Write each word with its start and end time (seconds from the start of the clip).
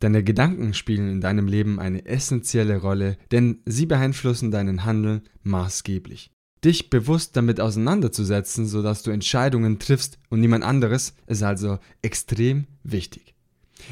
Deine 0.00 0.22
Gedanken 0.22 0.74
spielen 0.74 1.10
in 1.10 1.20
deinem 1.20 1.46
Leben 1.46 1.80
eine 1.80 2.04
essentielle 2.04 2.78
Rolle, 2.78 3.16
denn 3.30 3.60
sie 3.64 3.86
beeinflussen 3.86 4.50
deinen 4.50 4.84
Handeln 4.84 5.22
maßgeblich. 5.42 6.30
Dich 6.64 6.90
bewusst 6.90 7.36
damit 7.36 7.60
auseinanderzusetzen, 7.60 8.66
sodass 8.66 9.02
du 9.02 9.10
Entscheidungen 9.10 9.78
triffst 9.78 10.18
und 10.28 10.40
niemand 10.40 10.64
anderes, 10.64 11.14
ist 11.26 11.42
also 11.42 11.78
extrem 12.02 12.66
wichtig. 12.82 13.35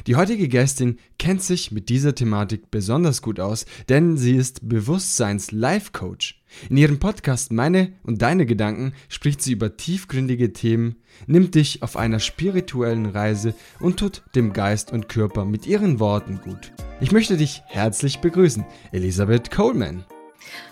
Die 0.06 0.16
heutige 0.16 0.48
Gästin 0.48 0.98
kennt 1.18 1.42
sich 1.42 1.72
mit 1.72 1.88
dieser 1.88 2.14
Thematik 2.14 2.70
besonders 2.70 3.22
gut 3.22 3.40
aus, 3.40 3.66
denn 3.88 4.16
sie 4.16 4.34
ist 4.36 4.68
Bewusstseins-Life-Coach. 4.68 6.42
In 6.68 6.76
ihrem 6.76 6.98
Podcast 6.98 7.52
Meine 7.52 7.92
und 8.02 8.22
Deine 8.22 8.46
Gedanken 8.46 8.92
spricht 9.08 9.42
sie 9.42 9.52
über 9.52 9.76
tiefgründige 9.76 10.52
Themen, 10.52 10.96
nimmt 11.26 11.54
dich 11.54 11.82
auf 11.82 11.96
einer 11.96 12.20
spirituellen 12.20 13.06
Reise 13.06 13.54
und 13.80 13.98
tut 13.98 14.22
dem 14.34 14.52
Geist 14.52 14.92
und 14.92 15.08
Körper 15.08 15.44
mit 15.44 15.66
ihren 15.66 16.00
Worten 16.00 16.40
gut. 16.42 16.72
Ich 17.00 17.12
möchte 17.12 17.36
dich 17.36 17.62
herzlich 17.66 18.20
begrüßen, 18.20 18.64
Elisabeth 18.92 19.50
Coleman. 19.50 20.04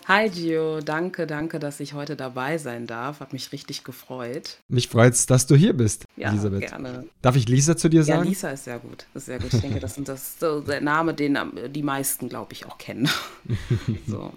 Hi 0.09 0.29
Gio, 0.29 0.81
danke, 0.81 1.27
danke, 1.27 1.59
dass 1.59 1.81
ich 1.81 1.95
heute 1.95 2.17
dabei 2.17 2.59
sein 2.59 2.87
darf. 2.87 3.21
Hat 3.21 3.33
mich 3.33 3.53
richtig 3.53 3.85
gefreut. 3.85 4.59
Mich 4.69 4.89
freut 4.89 5.15
es, 5.15 5.27
dass 5.27 5.47
du 5.47 5.55
hier 5.55 5.73
bist, 5.73 6.05
ja, 6.17 6.31
Elisabeth. 6.31 6.69
gerne. 6.69 7.07
Darf 7.23 7.37
ich 7.37 7.49
Lisa 7.49 7.77
zu 7.77 7.89
dir 7.89 8.03
sagen? 8.03 8.25
Ja, 8.25 8.29
Lisa 8.29 8.51
ist 8.51 8.65
sehr 8.65 8.79
gut. 8.79 9.07
Ist 9.15 9.27
sehr 9.27 9.39
gut. 9.39 9.53
Ich 9.55 9.61
denke, 9.61 9.81
das, 9.81 9.95
das 9.97 10.23
ist 10.23 10.41
so 10.41 10.61
der 10.61 10.81
Name, 10.81 11.15
den 11.15 11.39
die 11.71 11.83
meisten, 11.83 12.29
glaube 12.29 12.53
ich, 12.53 12.67
auch 12.67 12.79
kennen. 12.79 13.09
so. 14.07 14.33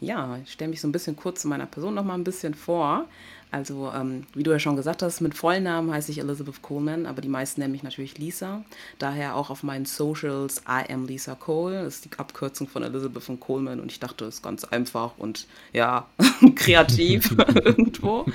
Ja, 0.00 0.38
ich 0.44 0.52
stelle 0.52 0.70
mich 0.70 0.80
so 0.80 0.86
ein 0.86 0.92
bisschen 0.92 1.16
kurz 1.16 1.42
zu 1.42 1.48
meiner 1.48 1.66
Person 1.66 1.94
noch 1.94 2.04
mal 2.04 2.14
ein 2.14 2.24
bisschen 2.24 2.54
vor. 2.54 3.06
Also, 3.50 3.90
ähm, 3.94 4.24
wie 4.34 4.42
du 4.42 4.50
ja 4.50 4.58
schon 4.58 4.76
gesagt 4.76 5.02
hast, 5.02 5.20
mit 5.20 5.34
Vollnamen 5.34 5.90
heiße 5.90 6.10
ich 6.10 6.18
Elizabeth 6.18 6.60
Coleman, 6.60 7.06
aber 7.06 7.22
die 7.22 7.28
meisten 7.28 7.60
nennen 7.60 7.72
mich 7.72 7.82
natürlich 7.82 8.18
Lisa. 8.18 8.62
Daher 8.98 9.36
auch 9.36 9.48
auf 9.48 9.62
meinen 9.62 9.86
Socials 9.86 10.62
I 10.68 10.92
am 10.92 11.06
Lisa 11.06 11.34
Cole. 11.34 11.84
Das 11.84 11.96
ist 11.96 12.04
die 12.04 12.18
Abkürzung 12.18 12.68
von 12.68 12.82
Elizabeth 12.82 13.22
von 13.22 13.40
Coleman 13.40 13.80
und 13.80 13.90
ich 13.90 14.00
dachte, 14.00 14.26
das 14.26 14.36
ist 14.36 14.42
ganz 14.42 14.64
einfach 14.64 15.12
und 15.16 15.46
ja, 15.72 16.06
kreativ 16.54 17.34
irgendwo. 17.54 18.26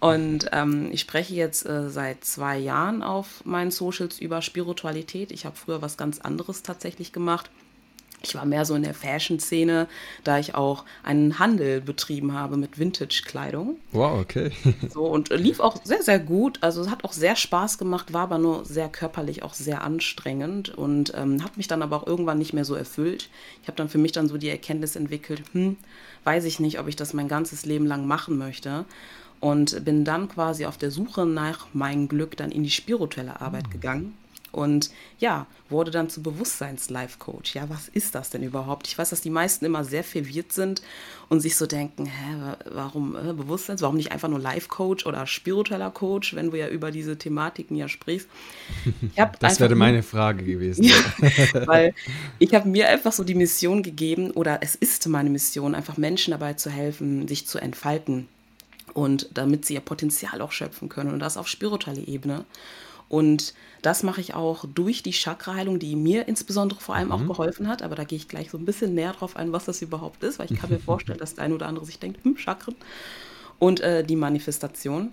Und 0.00 0.48
ähm, 0.52 0.88
ich 0.92 1.00
spreche 1.00 1.34
jetzt 1.34 1.66
äh, 1.66 1.90
seit 1.90 2.24
zwei 2.24 2.58
Jahren 2.58 3.02
auf 3.02 3.44
meinen 3.44 3.70
Socials 3.70 4.18
über 4.18 4.40
Spiritualität. 4.40 5.30
Ich 5.30 5.44
habe 5.44 5.56
früher 5.56 5.82
was 5.82 5.96
ganz 5.96 6.20
anderes 6.20 6.62
tatsächlich 6.62 7.12
gemacht. 7.12 7.50
Ich 8.22 8.34
war 8.34 8.44
mehr 8.44 8.64
so 8.64 8.74
in 8.74 8.82
der 8.82 8.94
Fashion-Szene, 8.94 9.86
da 10.24 10.38
ich 10.38 10.54
auch 10.54 10.84
einen 11.04 11.38
Handel 11.38 11.80
betrieben 11.80 12.32
habe 12.32 12.56
mit 12.56 12.78
Vintage-Kleidung. 12.78 13.76
Wow, 13.92 14.20
okay. 14.20 14.50
so 14.92 15.04
und 15.04 15.28
lief 15.30 15.60
auch 15.60 15.84
sehr, 15.84 16.02
sehr 16.02 16.18
gut. 16.18 16.58
Also 16.60 16.82
es 16.82 16.90
hat 16.90 17.04
auch 17.04 17.12
sehr 17.12 17.36
Spaß 17.36 17.78
gemacht, 17.78 18.12
war 18.12 18.22
aber 18.22 18.38
nur 18.38 18.64
sehr 18.64 18.88
körperlich 18.88 19.42
auch 19.44 19.54
sehr 19.54 19.82
anstrengend 19.82 20.70
und 20.70 21.12
ähm, 21.16 21.44
hat 21.44 21.56
mich 21.56 21.68
dann 21.68 21.82
aber 21.82 21.96
auch 21.96 22.06
irgendwann 22.06 22.38
nicht 22.38 22.52
mehr 22.52 22.64
so 22.64 22.74
erfüllt. 22.74 23.30
Ich 23.62 23.68
habe 23.68 23.76
dann 23.76 23.88
für 23.88 23.98
mich 23.98 24.12
dann 24.12 24.28
so 24.28 24.36
die 24.36 24.48
Erkenntnis 24.48 24.96
entwickelt, 24.96 25.42
hm, 25.52 25.76
weiß 26.24 26.44
ich 26.44 26.58
nicht, 26.58 26.80
ob 26.80 26.88
ich 26.88 26.96
das 26.96 27.14
mein 27.14 27.28
ganzes 27.28 27.66
Leben 27.66 27.86
lang 27.86 28.06
machen 28.06 28.36
möchte. 28.36 28.84
Und 29.40 29.84
bin 29.84 30.04
dann 30.04 30.28
quasi 30.28 30.66
auf 30.66 30.78
der 30.78 30.90
Suche 30.90 31.24
nach 31.24 31.68
meinem 31.72 32.08
Glück 32.08 32.36
dann 32.36 32.50
in 32.50 32.64
die 32.64 32.70
spirituelle 32.70 33.40
Arbeit 33.40 33.68
mhm. 33.68 33.70
gegangen 33.70 34.14
und 34.52 34.90
ja, 35.18 35.46
wurde 35.68 35.90
dann 35.90 36.08
zu 36.08 36.22
Bewusstseins-Life-Coach. 36.22 37.54
Ja, 37.54 37.68
was 37.68 37.88
ist 37.88 38.14
das 38.14 38.30
denn 38.30 38.42
überhaupt? 38.42 38.86
Ich 38.86 38.96
weiß, 38.96 39.10
dass 39.10 39.20
die 39.20 39.30
meisten 39.30 39.64
immer 39.64 39.84
sehr 39.84 40.04
verwirrt 40.04 40.52
sind 40.52 40.82
und 41.28 41.40
sich 41.40 41.56
so 41.56 41.66
denken, 41.66 42.06
hä, 42.06 42.54
warum 42.70 43.14
äh, 43.16 43.32
Bewusstseins, 43.32 43.82
warum 43.82 43.96
nicht 43.96 44.12
einfach 44.12 44.28
nur 44.28 44.38
Life-Coach 44.38 45.06
oder 45.06 45.26
spiritueller 45.26 45.90
Coach, 45.90 46.34
wenn 46.34 46.50
du 46.50 46.58
ja 46.58 46.68
über 46.68 46.90
diese 46.90 47.18
Thematiken 47.18 47.76
ja 47.76 47.88
sprichst. 47.88 48.28
das 49.40 49.60
wäre 49.60 49.74
meine 49.74 50.02
Frage 50.02 50.44
gewesen. 50.44 50.84
ja, 50.84 50.96
weil 51.66 51.94
ich 52.38 52.54
habe 52.54 52.68
mir 52.68 52.88
einfach 52.88 53.12
so 53.12 53.24
die 53.24 53.34
Mission 53.34 53.82
gegeben, 53.82 54.30
oder 54.30 54.58
es 54.62 54.74
ist 54.74 55.06
meine 55.08 55.30
Mission, 55.30 55.74
einfach 55.74 55.96
Menschen 55.96 56.30
dabei 56.30 56.54
zu 56.54 56.70
helfen, 56.70 57.28
sich 57.28 57.46
zu 57.46 57.58
entfalten 57.58 58.28
und 58.94 59.28
damit 59.34 59.64
sie 59.64 59.74
ihr 59.74 59.80
Potenzial 59.80 60.40
auch 60.40 60.52
schöpfen 60.52 60.88
können 60.88 61.12
und 61.12 61.20
das 61.20 61.36
auf 61.36 61.48
spiritueller 61.48 62.06
Ebene. 62.06 62.44
Und 63.08 63.54
das 63.82 64.02
mache 64.02 64.20
ich 64.20 64.34
auch 64.34 64.64
durch 64.74 65.02
die 65.02 65.12
Chakraheilung, 65.12 65.78
die 65.78 65.96
mir 65.96 66.28
insbesondere 66.28 66.80
vor 66.80 66.94
allem 66.94 67.08
mhm. 67.08 67.12
auch 67.12 67.26
geholfen 67.26 67.68
hat. 67.68 67.82
Aber 67.82 67.94
da 67.94 68.04
gehe 68.04 68.18
ich 68.18 68.28
gleich 68.28 68.50
so 68.50 68.58
ein 68.58 68.64
bisschen 68.64 68.94
näher 68.94 69.12
drauf 69.12 69.36
ein, 69.36 69.52
was 69.52 69.64
das 69.64 69.82
überhaupt 69.82 70.22
ist, 70.22 70.38
weil 70.38 70.50
ich 70.50 70.58
kann 70.58 70.70
mir 70.70 70.80
vorstellen, 70.84 71.18
dass 71.18 71.34
der 71.34 71.44
eine 71.44 71.54
oder 71.54 71.66
andere 71.66 71.86
sich 71.86 71.98
denkt, 71.98 72.24
hm, 72.24 72.36
Chakren. 72.36 72.76
Und 73.58 73.80
äh, 73.80 74.04
die 74.04 74.16
Manifestation. 74.16 75.12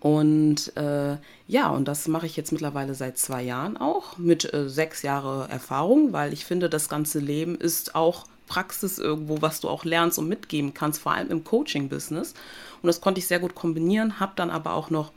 Und 0.00 0.76
äh, 0.76 1.16
ja, 1.46 1.70
und 1.70 1.88
das 1.88 2.08
mache 2.08 2.26
ich 2.26 2.36
jetzt 2.36 2.52
mittlerweile 2.52 2.94
seit 2.94 3.16
zwei 3.16 3.42
Jahren 3.42 3.76
auch 3.76 4.18
mit 4.18 4.52
äh, 4.52 4.68
sechs 4.68 5.02
Jahre 5.02 5.48
Erfahrung, 5.48 6.12
weil 6.12 6.32
ich 6.32 6.44
finde, 6.44 6.68
das 6.68 6.88
ganze 6.88 7.20
Leben 7.20 7.56
ist 7.56 7.94
auch 7.94 8.26
Praxis 8.48 8.98
irgendwo, 8.98 9.40
was 9.40 9.60
du 9.60 9.68
auch 9.68 9.84
lernst 9.84 10.18
und 10.18 10.28
mitgeben 10.28 10.74
kannst, 10.74 11.00
vor 11.00 11.12
allem 11.12 11.30
im 11.30 11.44
Coaching-Business. 11.44 12.34
Und 12.82 12.86
das 12.86 13.00
konnte 13.00 13.18
ich 13.20 13.26
sehr 13.26 13.38
gut 13.38 13.54
kombinieren, 13.54 14.20
habe 14.20 14.32
dann 14.36 14.50
aber 14.50 14.74
auch 14.74 14.90
noch 14.90 15.12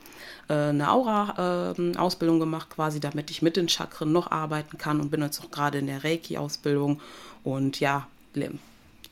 äh, 0.48 0.54
eine 0.54 0.90
Aura-Ausbildung 0.90 2.36
äh, 2.36 2.40
gemacht, 2.40 2.70
quasi, 2.70 3.00
damit 3.00 3.30
ich 3.30 3.42
mit 3.42 3.56
den 3.56 3.68
Chakren 3.68 4.12
noch 4.12 4.30
arbeiten 4.30 4.78
kann 4.78 5.00
und 5.00 5.10
bin 5.10 5.22
jetzt 5.22 5.42
auch 5.42 5.50
gerade 5.50 5.78
in 5.78 5.86
der 5.86 6.04
Reiki-Ausbildung 6.04 7.00
und 7.44 7.80
ja, 7.80 8.06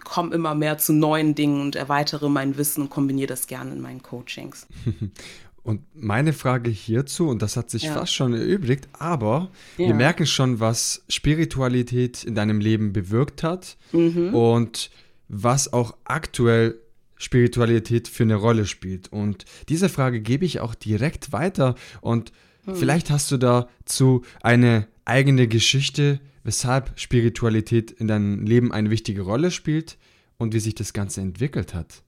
komme 0.04 0.34
immer 0.34 0.54
mehr 0.54 0.78
zu 0.78 0.92
neuen 0.92 1.34
Dingen 1.34 1.60
und 1.60 1.76
erweitere 1.76 2.28
mein 2.28 2.56
Wissen 2.56 2.82
und 2.82 2.90
kombiniere 2.90 3.28
das 3.28 3.46
gerne 3.46 3.72
in 3.72 3.80
meinen 3.80 4.02
Coachings. 4.02 4.66
Und 5.62 5.82
meine 5.94 6.32
Frage 6.32 6.70
hierzu, 6.70 7.28
und 7.28 7.42
das 7.42 7.56
hat 7.56 7.70
sich 7.70 7.84
ja. 7.84 7.92
fast 7.92 8.14
schon 8.14 8.32
erübrigt, 8.32 8.88
aber 8.92 9.50
ja. 9.76 9.88
wir 9.88 9.94
merken 9.94 10.26
schon, 10.26 10.58
was 10.58 11.04
Spiritualität 11.08 12.24
in 12.24 12.34
deinem 12.34 12.60
Leben 12.60 12.92
bewirkt 12.92 13.42
hat 13.42 13.76
mhm. 13.92 14.34
und 14.34 14.90
was 15.28 15.72
auch 15.72 15.96
aktuell 16.04 16.80
Spiritualität 17.16 18.08
für 18.08 18.22
eine 18.22 18.36
Rolle 18.36 18.64
spielt. 18.64 19.12
Und 19.12 19.44
diese 19.68 19.90
Frage 19.90 20.20
gebe 20.20 20.46
ich 20.46 20.60
auch 20.60 20.74
direkt 20.74 21.32
weiter 21.32 21.74
und 22.00 22.32
mhm. 22.64 22.74
vielleicht 22.74 23.10
hast 23.10 23.30
du 23.30 23.36
dazu 23.36 24.24
eine 24.40 24.86
eigene 25.04 25.46
Geschichte, 25.46 26.20
weshalb 26.42 26.98
Spiritualität 26.98 27.90
in 27.90 28.08
deinem 28.08 28.46
Leben 28.46 28.72
eine 28.72 28.90
wichtige 28.90 29.20
Rolle 29.20 29.50
spielt 29.50 29.98
und 30.38 30.54
wie 30.54 30.60
sich 30.60 30.74
das 30.74 30.94
Ganze 30.94 31.20
entwickelt 31.20 31.74
hat. 31.74 32.02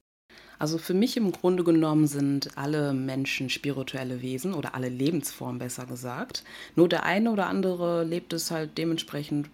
Also 0.62 0.78
für 0.78 0.94
mich 0.94 1.16
im 1.16 1.32
Grunde 1.32 1.64
genommen 1.64 2.06
sind 2.06 2.56
alle 2.56 2.92
Menschen 2.92 3.50
spirituelle 3.50 4.22
Wesen 4.22 4.54
oder 4.54 4.76
alle 4.76 4.88
Lebensformen 4.88 5.58
besser 5.58 5.86
gesagt. 5.86 6.44
Nur 6.76 6.88
der 6.88 7.02
eine 7.02 7.32
oder 7.32 7.48
andere 7.48 8.04
lebt 8.04 8.32
es 8.32 8.52
halt 8.52 8.78
dementsprechend 8.78 9.50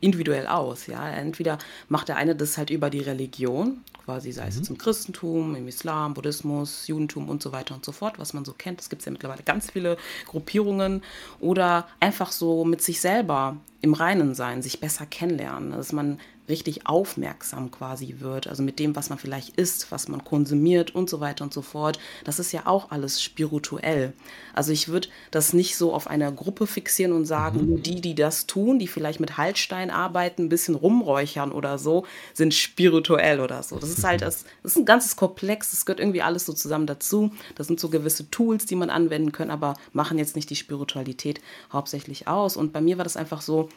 individuell 0.00 0.46
aus. 0.46 0.86
Ja? 0.86 1.08
Entweder 1.08 1.56
macht 1.88 2.08
der 2.08 2.18
eine 2.18 2.36
das 2.36 2.58
halt 2.58 2.68
über 2.68 2.90
die 2.90 3.00
Religion, 3.00 3.80
quasi 4.04 4.32
sei 4.32 4.48
es 4.48 4.56
mhm. 4.56 4.60
jetzt 4.60 4.68
im 4.68 4.76
Christentum, 4.76 5.54
im 5.54 5.66
Islam, 5.66 6.12
Buddhismus, 6.12 6.86
Judentum 6.88 7.30
und 7.30 7.42
so 7.42 7.52
weiter 7.52 7.74
und 7.74 7.86
so 7.86 7.92
fort, 7.92 8.18
was 8.18 8.34
man 8.34 8.44
so 8.44 8.52
kennt. 8.52 8.82
Es 8.82 8.90
gibt 8.90 9.02
ja 9.02 9.12
mittlerweile 9.12 9.42
ganz 9.42 9.70
viele 9.70 9.96
Gruppierungen. 10.26 11.02
Oder 11.40 11.88
einfach 12.00 12.32
so 12.32 12.66
mit 12.66 12.82
sich 12.82 13.00
selber 13.00 13.56
im 13.80 13.94
Reinen 13.94 14.34
sein, 14.34 14.60
sich 14.60 14.78
besser 14.78 15.06
kennenlernen, 15.06 15.70
dass 15.70 15.92
man 15.92 16.20
richtig 16.50 16.86
aufmerksam 16.86 17.70
quasi 17.70 18.16
wird, 18.18 18.46
also 18.46 18.62
mit 18.62 18.78
dem, 18.78 18.94
was 18.94 19.08
man 19.08 19.18
vielleicht 19.18 19.56
isst, 19.56 19.90
was 19.90 20.08
man 20.08 20.24
konsumiert 20.24 20.94
und 20.94 21.08
so 21.08 21.20
weiter 21.20 21.44
und 21.44 21.54
so 21.54 21.62
fort. 21.62 21.98
Das 22.24 22.38
ist 22.38 22.52
ja 22.52 22.66
auch 22.66 22.90
alles 22.90 23.22
spirituell. 23.22 24.12
Also 24.54 24.72
ich 24.72 24.88
würde 24.88 25.08
das 25.30 25.52
nicht 25.54 25.76
so 25.76 25.94
auf 25.94 26.06
einer 26.06 26.30
Gruppe 26.30 26.66
fixieren 26.66 27.12
und 27.12 27.24
sagen, 27.24 27.70
mhm. 27.70 27.82
die, 27.82 28.00
die 28.00 28.14
das 28.14 28.46
tun, 28.46 28.78
die 28.78 28.88
vielleicht 28.88 29.20
mit 29.20 29.38
Haltstein 29.38 29.90
arbeiten, 29.90 30.44
ein 30.44 30.48
bisschen 30.48 30.74
rumräuchern 30.74 31.52
oder 31.52 31.78
so, 31.78 32.04
sind 32.34 32.52
spirituell 32.52 33.40
oder 33.40 33.62
so. 33.62 33.78
Das 33.78 33.90
ist 33.90 34.04
halt, 34.04 34.20
das, 34.20 34.44
das 34.62 34.72
ist 34.72 34.78
ein 34.78 34.84
ganzes 34.84 35.16
Komplex, 35.16 35.70
das 35.70 35.86
gehört 35.86 36.00
irgendwie 36.00 36.22
alles 36.22 36.44
so 36.44 36.52
zusammen 36.52 36.86
dazu. 36.86 37.32
Das 37.54 37.68
sind 37.68 37.80
so 37.80 37.88
gewisse 37.88 38.30
Tools, 38.30 38.66
die 38.66 38.76
man 38.76 38.90
anwenden 38.90 39.32
kann, 39.32 39.50
aber 39.50 39.74
machen 39.92 40.18
jetzt 40.18 40.36
nicht 40.36 40.50
die 40.50 40.56
Spiritualität 40.56 41.40
hauptsächlich 41.72 42.28
aus. 42.28 42.56
Und 42.56 42.72
bei 42.72 42.80
mir 42.80 42.98
war 42.98 43.04
das 43.04 43.16
einfach 43.16 43.40
so, 43.40 43.68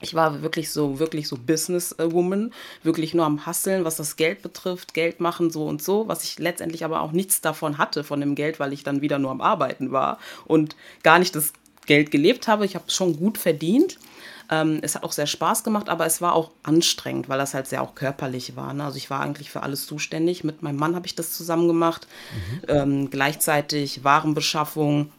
ich 0.00 0.14
war 0.14 0.42
wirklich 0.42 0.70
so, 0.70 0.98
wirklich 0.98 1.28
so 1.28 1.36
Businesswoman, 1.36 2.52
wirklich 2.82 3.14
nur 3.14 3.24
am 3.24 3.46
Hasseln, 3.46 3.84
was 3.84 3.96
das 3.96 4.16
Geld 4.16 4.42
betrifft, 4.42 4.94
Geld 4.94 5.20
machen, 5.20 5.50
so 5.50 5.66
und 5.66 5.82
so, 5.82 6.06
was 6.08 6.24
ich 6.24 6.38
letztendlich 6.38 6.84
aber 6.84 7.00
auch 7.00 7.12
nichts 7.12 7.40
davon 7.40 7.78
hatte, 7.78 8.04
von 8.04 8.20
dem 8.20 8.34
Geld, 8.34 8.60
weil 8.60 8.72
ich 8.72 8.82
dann 8.82 9.00
wieder 9.00 9.18
nur 9.18 9.30
am 9.30 9.40
Arbeiten 9.40 9.92
war 9.92 10.18
und 10.44 10.76
gar 11.02 11.18
nicht 11.18 11.34
das 11.34 11.52
Geld 11.86 12.10
gelebt 12.10 12.46
habe. 12.48 12.66
Ich 12.66 12.74
habe 12.74 12.90
schon 12.90 13.16
gut 13.16 13.38
verdient. 13.38 13.98
Ähm, 14.50 14.78
es 14.82 14.94
hat 14.94 15.02
auch 15.02 15.12
sehr 15.12 15.26
Spaß 15.26 15.64
gemacht, 15.64 15.88
aber 15.88 16.06
es 16.06 16.20
war 16.20 16.34
auch 16.34 16.50
anstrengend, 16.62 17.28
weil 17.28 17.38
das 17.38 17.54
halt 17.54 17.66
sehr 17.66 17.82
auch 17.82 17.94
körperlich 17.94 18.54
war. 18.54 18.72
Ne? 18.74 18.84
Also 18.84 18.96
ich 18.96 19.10
war 19.10 19.20
eigentlich 19.20 19.50
für 19.50 19.62
alles 19.62 19.86
zuständig. 19.86 20.44
Mit 20.44 20.62
meinem 20.62 20.76
Mann 20.76 20.94
habe 20.94 21.06
ich 21.06 21.14
das 21.14 21.32
zusammen 21.32 21.66
gemacht. 21.66 22.06
Mhm. 22.32 22.62
Ähm, 22.68 23.10
gleichzeitig 23.10 24.04
Warenbeschaffung, 24.04 25.10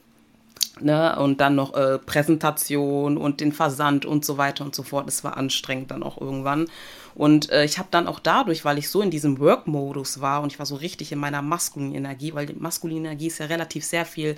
Ne? 0.82 1.18
Und 1.20 1.42
dann 1.42 1.56
noch 1.56 1.74
äh, 1.76 1.98
Präsentation 2.00 3.18
und 3.18 3.42
den 3.42 3.52
Versand 3.52 4.06
und 4.06 4.26
so 4.26 4.38
weiter 4.38 4.64
und 4.64 4.76
so 4.76 4.84
fort. 4.84 5.08
Es 5.08 5.24
war 5.24 5.38
anstrengend 5.38 5.92
dann 5.92 6.04
auch 6.04 6.20
irgendwann. 6.20 6.68
Und 7.16 7.50
äh, 7.52 7.66
ich 7.66 7.80
habe 7.80 7.88
dann 7.92 8.08
auch 8.08 8.20
dadurch, 8.20 8.64
weil 8.64 8.78
ich 8.78 8.90
so 8.90 9.02
in 9.02 9.10
diesem 9.10 9.40
Work-Modus 9.40 10.22
war 10.22 10.42
und 10.42 10.52
ich 10.52 10.60
war 10.60 10.66
so 10.66 10.76
richtig 10.76 11.12
in 11.12 11.20
meiner 11.20 11.42
maskulinen 11.42 11.96
Energie, 11.96 12.34
weil 12.34 12.46
die 12.46 12.54
maskuline 12.54 13.08
Energie 13.08 13.28
ist 13.28 13.40
ja 13.40 13.48
relativ 13.48 13.84
sehr 13.84 14.06
viel 14.06 14.36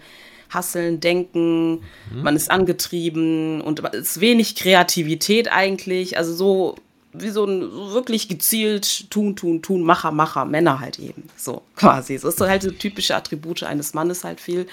Hasseln, 0.50 1.00
Denken, 1.00 1.82
mhm. 2.12 2.24
man 2.24 2.36
ist 2.36 2.50
angetrieben 2.50 3.62
und 3.62 3.84
es 3.94 4.16
ist 4.16 4.22
wenig 4.22 4.56
Kreativität 4.56 5.52
eigentlich. 5.52 6.18
Also 6.18 6.34
so 6.34 6.76
wie 7.14 7.30
so 7.30 7.46
ein 7.46 7.62
so 7.62 7.92
wirklich 7.94 8.28
gezielt 8.28 9.10
tun, 9.10 9.36
tun, 9.36 9.62
tun, 9.62 9.84
Macher, 9.84 10.12
Macher, 10.12 10.46
Männer 10.46 10.80
halt 10.80 11.00
eben. 11.00 11.24
So 11.36 11.64
quasi. 11.76 12.18
So 12.18 12.30
ist 12.30 12.38
so 12.38 12.48
halt 12.48 12.62
so 12.62 12.72
typische 12.72 13.16
Attribute 13.16 13.64
eines 13.64 13.94
Mannes 13.94 14.24
halt 14.24 14.40
viel. 14.40 14.68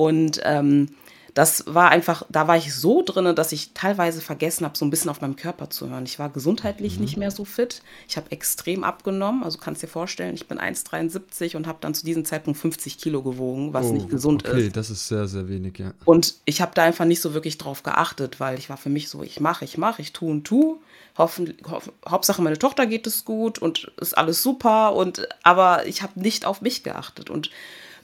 Und 0.00 0.40
ähm, 0.44 0.88
das 1.34 1.64
war 1.66 1.90
einfach, 1.90 2.24
da 2.30 2.48
war 2.48 2.56
ich 2.56 2.74
so 2.74 3.02
drin, 3.02 3.36
dass 3.36 3.52
ich 3.52 3.74
teilweise 3.74 4.22
vergessen 4.22 4.64
habe, 4.64 4.78
so 4.78 4.86
ein 4.86 4.90
bisschen 4.90 5.10
auf 5.10 5.20
meinem 5.20 5.36
Körper 5.36 5.68
zu 5.68 5.90
hören. 5.90 6.04
Ich 6.06 6.18
war 6.18 6.30
gesundheitlich 6.30 6.94
mhm. 6.94 7.02
nicht 7.02 7.16
mehr 7.18 7.30
so 7.30 7.44
fit. 7.44 7.82
Ich 8.08 8.16
habe 8.16 8.32
extrem 8.32 8.82
abgenommen. 8.82 9.44
Also 9.44 9.58
kannst 9.58 9.82
dir 9.82 9.88
vorstellen, 9.88 10.34
ich 10.34 10.48
bin 10.48 10.58
1,73 10.58 11.54
und 11.54 11.66
habe 11.66 11.76
dann 11.82 11.92
zu 11.92 12.06
diesem 12.06 12.24
Zeitpunkt 12.24 12.58
50 12.58 12.96
Kilo 12.96 13.20
gewogen, 13.22 13.74
was 13.74 13.88
oh, 13.88 13.92
nicht 13.92 14.08
gesund 14.08 14.42
okay, 14.46 14.56
ist. 14.56 14.64
Okay, 14.64 14.72
das 14.72 14.88
ist 14.88 15.06
sehr, 15.06 15.28
sehr 15.28 15.50
wenig, 15.50 15.78
ja. 15.78 15.92
Und 16.06 16.36
ich 16.46 16.62
habe 16.62 16.72
da 16.74 16.82
einfach 16.82 17.04
nicht 17.04 17.20
so 17.20 17.34
wirklich 17.34 17.58
drauf 17.58 17.82
geachtet, 17.82 18.40
weil 18.40 18.58
ich 18.58 18.70
war 18.70 18.78
für 18.78 18.88
mich 18.88 19.10
so, 19.10 19.22
ich 19.22 19.38
mache, 19.38 19.66
ich 19.66 19.76
mache, 19.76 20.00
ich 20.00 20.14
tue 20.14 20.30
und 20.30 20.44
tue. 20.44 20.78
Hoffen, 21.18 21.58
hoff, 21.70 21.92
Hauptsache 22.08 22.40
meine 22.40 22.58
Tochter 22.58 22.86
geht 22.86 23.06
es 23.06 23.26
gut 23.26 23.58
und 23.58 23.92
ist 24.00 24.16
alles 24.16 24.42
super 24.42 24.94
und 24.94 25.28
aber 25.42 25.86
ich 25.86 26.02
habe 26.02 26.18
nicht 26.18 26.46
auf 26.46 26.62
mich 26.62 26.82
geachtet 26.84 27.28
und 27.28 27.50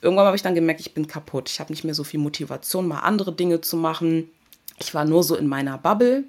Irgendwann 0.07 0.27
habe 0.27 0.37
ich 0.37 0.43
dann 0.43 0.55
gemerkt, 0.55 0.81
ich 0.81 0.95
bin 0.95 1.09
kaputt. 1.09 1.51
Ich 1.51 1.59
habe 1.59 1.73
nicht 1.73 1.83
mehr 1.83 1.93
so 1.93 2.05
viel 2.05 2.21
Motivation, 2.21 2.87
mal 2.87 3.01
andere 3.01 3.33
Dinge 3.33 3.61
zu 3.61 3.77
machen. 3.77 4.31
Ich 4.79 4.95
war 4.95 5.05
nur 5.05 5.25
so 5.25 5.35
in 5.35 5.49
meiner 5.49 5.79
Bubble. 5.79 6.23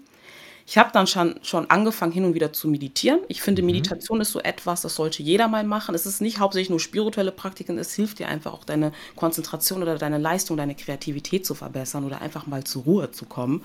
Ich 0.65 0.79
habe 0.79 0.89
dann 0.91 1.05
schon, 1.05 1.35
schon 1.43 1.69
angefangen, 1.69 2.11
hin 2.11 2.25
und 2.25 2.33
wieder 2.33 2.51
zu 2.51 2.67
meditieren. 2.67 3.19
Ich 3.27 3.43
finde, 3.43 3.61
mhm. 3.61 3.67
Meditation 3.67 4.19
ist 4.19 4.31
so 4.31 4.39
etwas, 4.39 4.81
das 4.81 4.95
sollte 4.95 5.21
jeder 5.21 5.47
mal 5.47 5.63
machen. 5.63 5.93
Es 5.93 6.07
ist 6.07 6.21
nicht 6.21 6.39
hauptsächlich 6.39 6.71
nur 6.71 6.79
spirituelle 6.79 7.31
Praktiken, 7.31 7.77
es 7.77 7.93
hilft 7.93 8.17
dir 8.17 8.29
einfach 8.29 8.51
auch 8.51 8.63
deine 8.63 8.93
Konzentration 9.15 9.83
oder 9.83 9.99
deine 9.99 10.17
Leistung, 10.17 10.57
deine 10.57 10.73
Kreativität 10.73 11.45
zu 11.45 11.53
verbessern 11.53 12.03
oder 12.03 12.19
einfach 12.19 12.47
mal 12.47 12.63
zur 12.63 12.81
Ruhe 12.83 13.11
zu 13.11 13.25
kommen. 13.25 13.63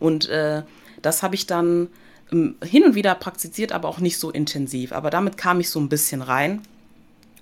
Und 0.00 0.28
äh, 0.28 0.64
das 1.00 1.22
habe 1.22 1.36
ich 1.36 1.46
dann 1.46 1.88
ähm, 2.32 2.56
hin 2.64 2.82
und 2.82 2.96
wieder 2.96 3.14
praktiziert, 3.14 3.70
aber 3.70 3.88
auch 3.88 4.00
nicht 4.00 4.18
so 4.18 4.30
intensiv. 4.30 4.90
Aber 4.92 5.10
damit 5.10 5.36
kam 5.36 5.60
ich 5.60 5.70
so 5.70 5.78
ein 5.78 5.88
bisschen 5.88 6.22
rein. 6.22 6.60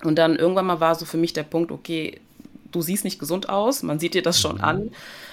Und 0.02 0.16
dann 0.16 0.36
irgendwann 0.36 0.66
mal 0.66 0.80
war 0.80 0.94
so 0.94 1.04
für 1.04 1.16
mich 1.16 1.32
der 1.32 1.44
Punkt, 1.44 1.70
okay, 1.70 2.20
du 2.70 2.82
siehst 2.82 3.04
nicht 3.04 3.18
gesund 3.18 3.48
aus, 3.48 3.82
man 3.82 3.98
sieht 3.98 4.14
dir 4.14 4.22
das 4.22 4.40
schon 4.40 4.56
mhm. 4.56 4.64
an. 4.64 4.90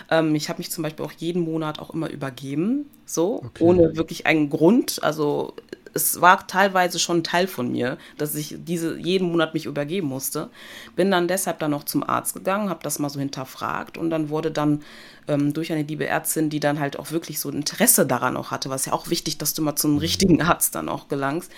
Ähm, 0.10 0.36
ich 0.36 0.50
habe 0.50 0.60
mich 0.60 0.72
zum 0.72 0.84
Beispiel 0.84 1.06
auch 1.06 1.12
jeden 1.12 1.44
Monat 1.44 1.80
auch 1.80 1.94
immer 1.94 2.10
übergeben, 2.10 2.86
so, 3.06 3.44
okay. 3.44 3.64
ohne 3.64 3.96
wirklich 3.96 4.26
einen 4.26 4.50
Grund. 4.50 5.02
Also 5.04 5.56
es 5.94 6.22
war 6.22 6.46
teilweise 6.48 7.00
schon 7.00 7.18
ein 7.18 7.24
Teil 7.24 7.48
von 7.48 7.72
mir, 7.72 7.98
dass 8.18 8.36
ich 8.36 8.56
diese 8.60 8.98
jeden 8.98 9.32
Monat 9.32 9.54
mich 9.54 9.66
übergeben 9.66 10.08
musste. 10.08 10.50
Bin 10.96 11.12
dann 11.12 11.28
deshalb 11.28 11.60
dann 11.60 11.72
noch 11.72 11.84
zum 11.84 12.08
Arzt 12.08 12.34
gegangen, 12.36 12.70
habe 12.70 12.84
das 12.84 13.00
mal 13.00 13.10
so 13.10 13.20
hinterfragt 13.20 13.98
und 13.98 14.10
dann 14.10 14.30
wurde 14.30 14.52
dann 14.52 14.84
ähm, 15.28 15.54
durch 15.54 15.72
eine 15.72 15.84
liebe 15.84 16.06
Ärztin, 16.06 16.50
die 16.50 16.60
dann 16.60 16.80
halt 16.80 17.00
auch 17.00 17.12
wirklich 17.12 17.40
so 17.40 17.50
ein 17.50 17.56
Interesse 17.56 18.06
daran 18.06 18.38
auch 18.38 18.52
hatte, 18.52 18.70
was 18.70 18.86
ja 18.86 18.94
auch 18.94 19.10
wichtig, 19.10 19.38
dass 19.38 19.54
du 19.54 19.62
mal 19.62 19.76
zum 19.76 19.98
richtigen 19.98 20.42
Arzt 20.42 20.76
dann 20.76 20.90
auch 20.90 21.08
gelangst, 21.08 21.52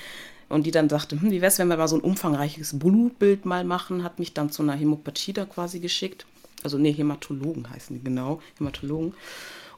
und 0.51 0.65
die 0.65 0.71
dann 0.71 0.89
sagte, 0.89 1.19
hm, 1.19 1.31
wie 1.31 1.41
wäre 1.41 1.47
es, 1.47 1.59
wenn 1.59 1.67
wir 1.67 1.77
mal 1.77 1.87
so 1.87 1.95
ein 1.95 2.01
umfangreiches 2.01 2.77
Blutbild 2.77 3.45
mal 3.45 3.63
machen, 3.63 4.03
hat 4.03 4.19
mich 4.19 4.33
dann 4.33 4.51
zu 4.51 4.61
einer 4.63 4.73
Hämopathie 4.73 5.33
da 5.33 5.45
quasi 5.45 5.79
geschickt. 5.79 6.25
Also 6.63 6.77
nee, 6.77 6.93
Hämatologen 6.93 7.69
heißen 7.69 7.97
die 7.97 8.03
genau, 8.03 8.41
Hämatologen. 8.59 9.13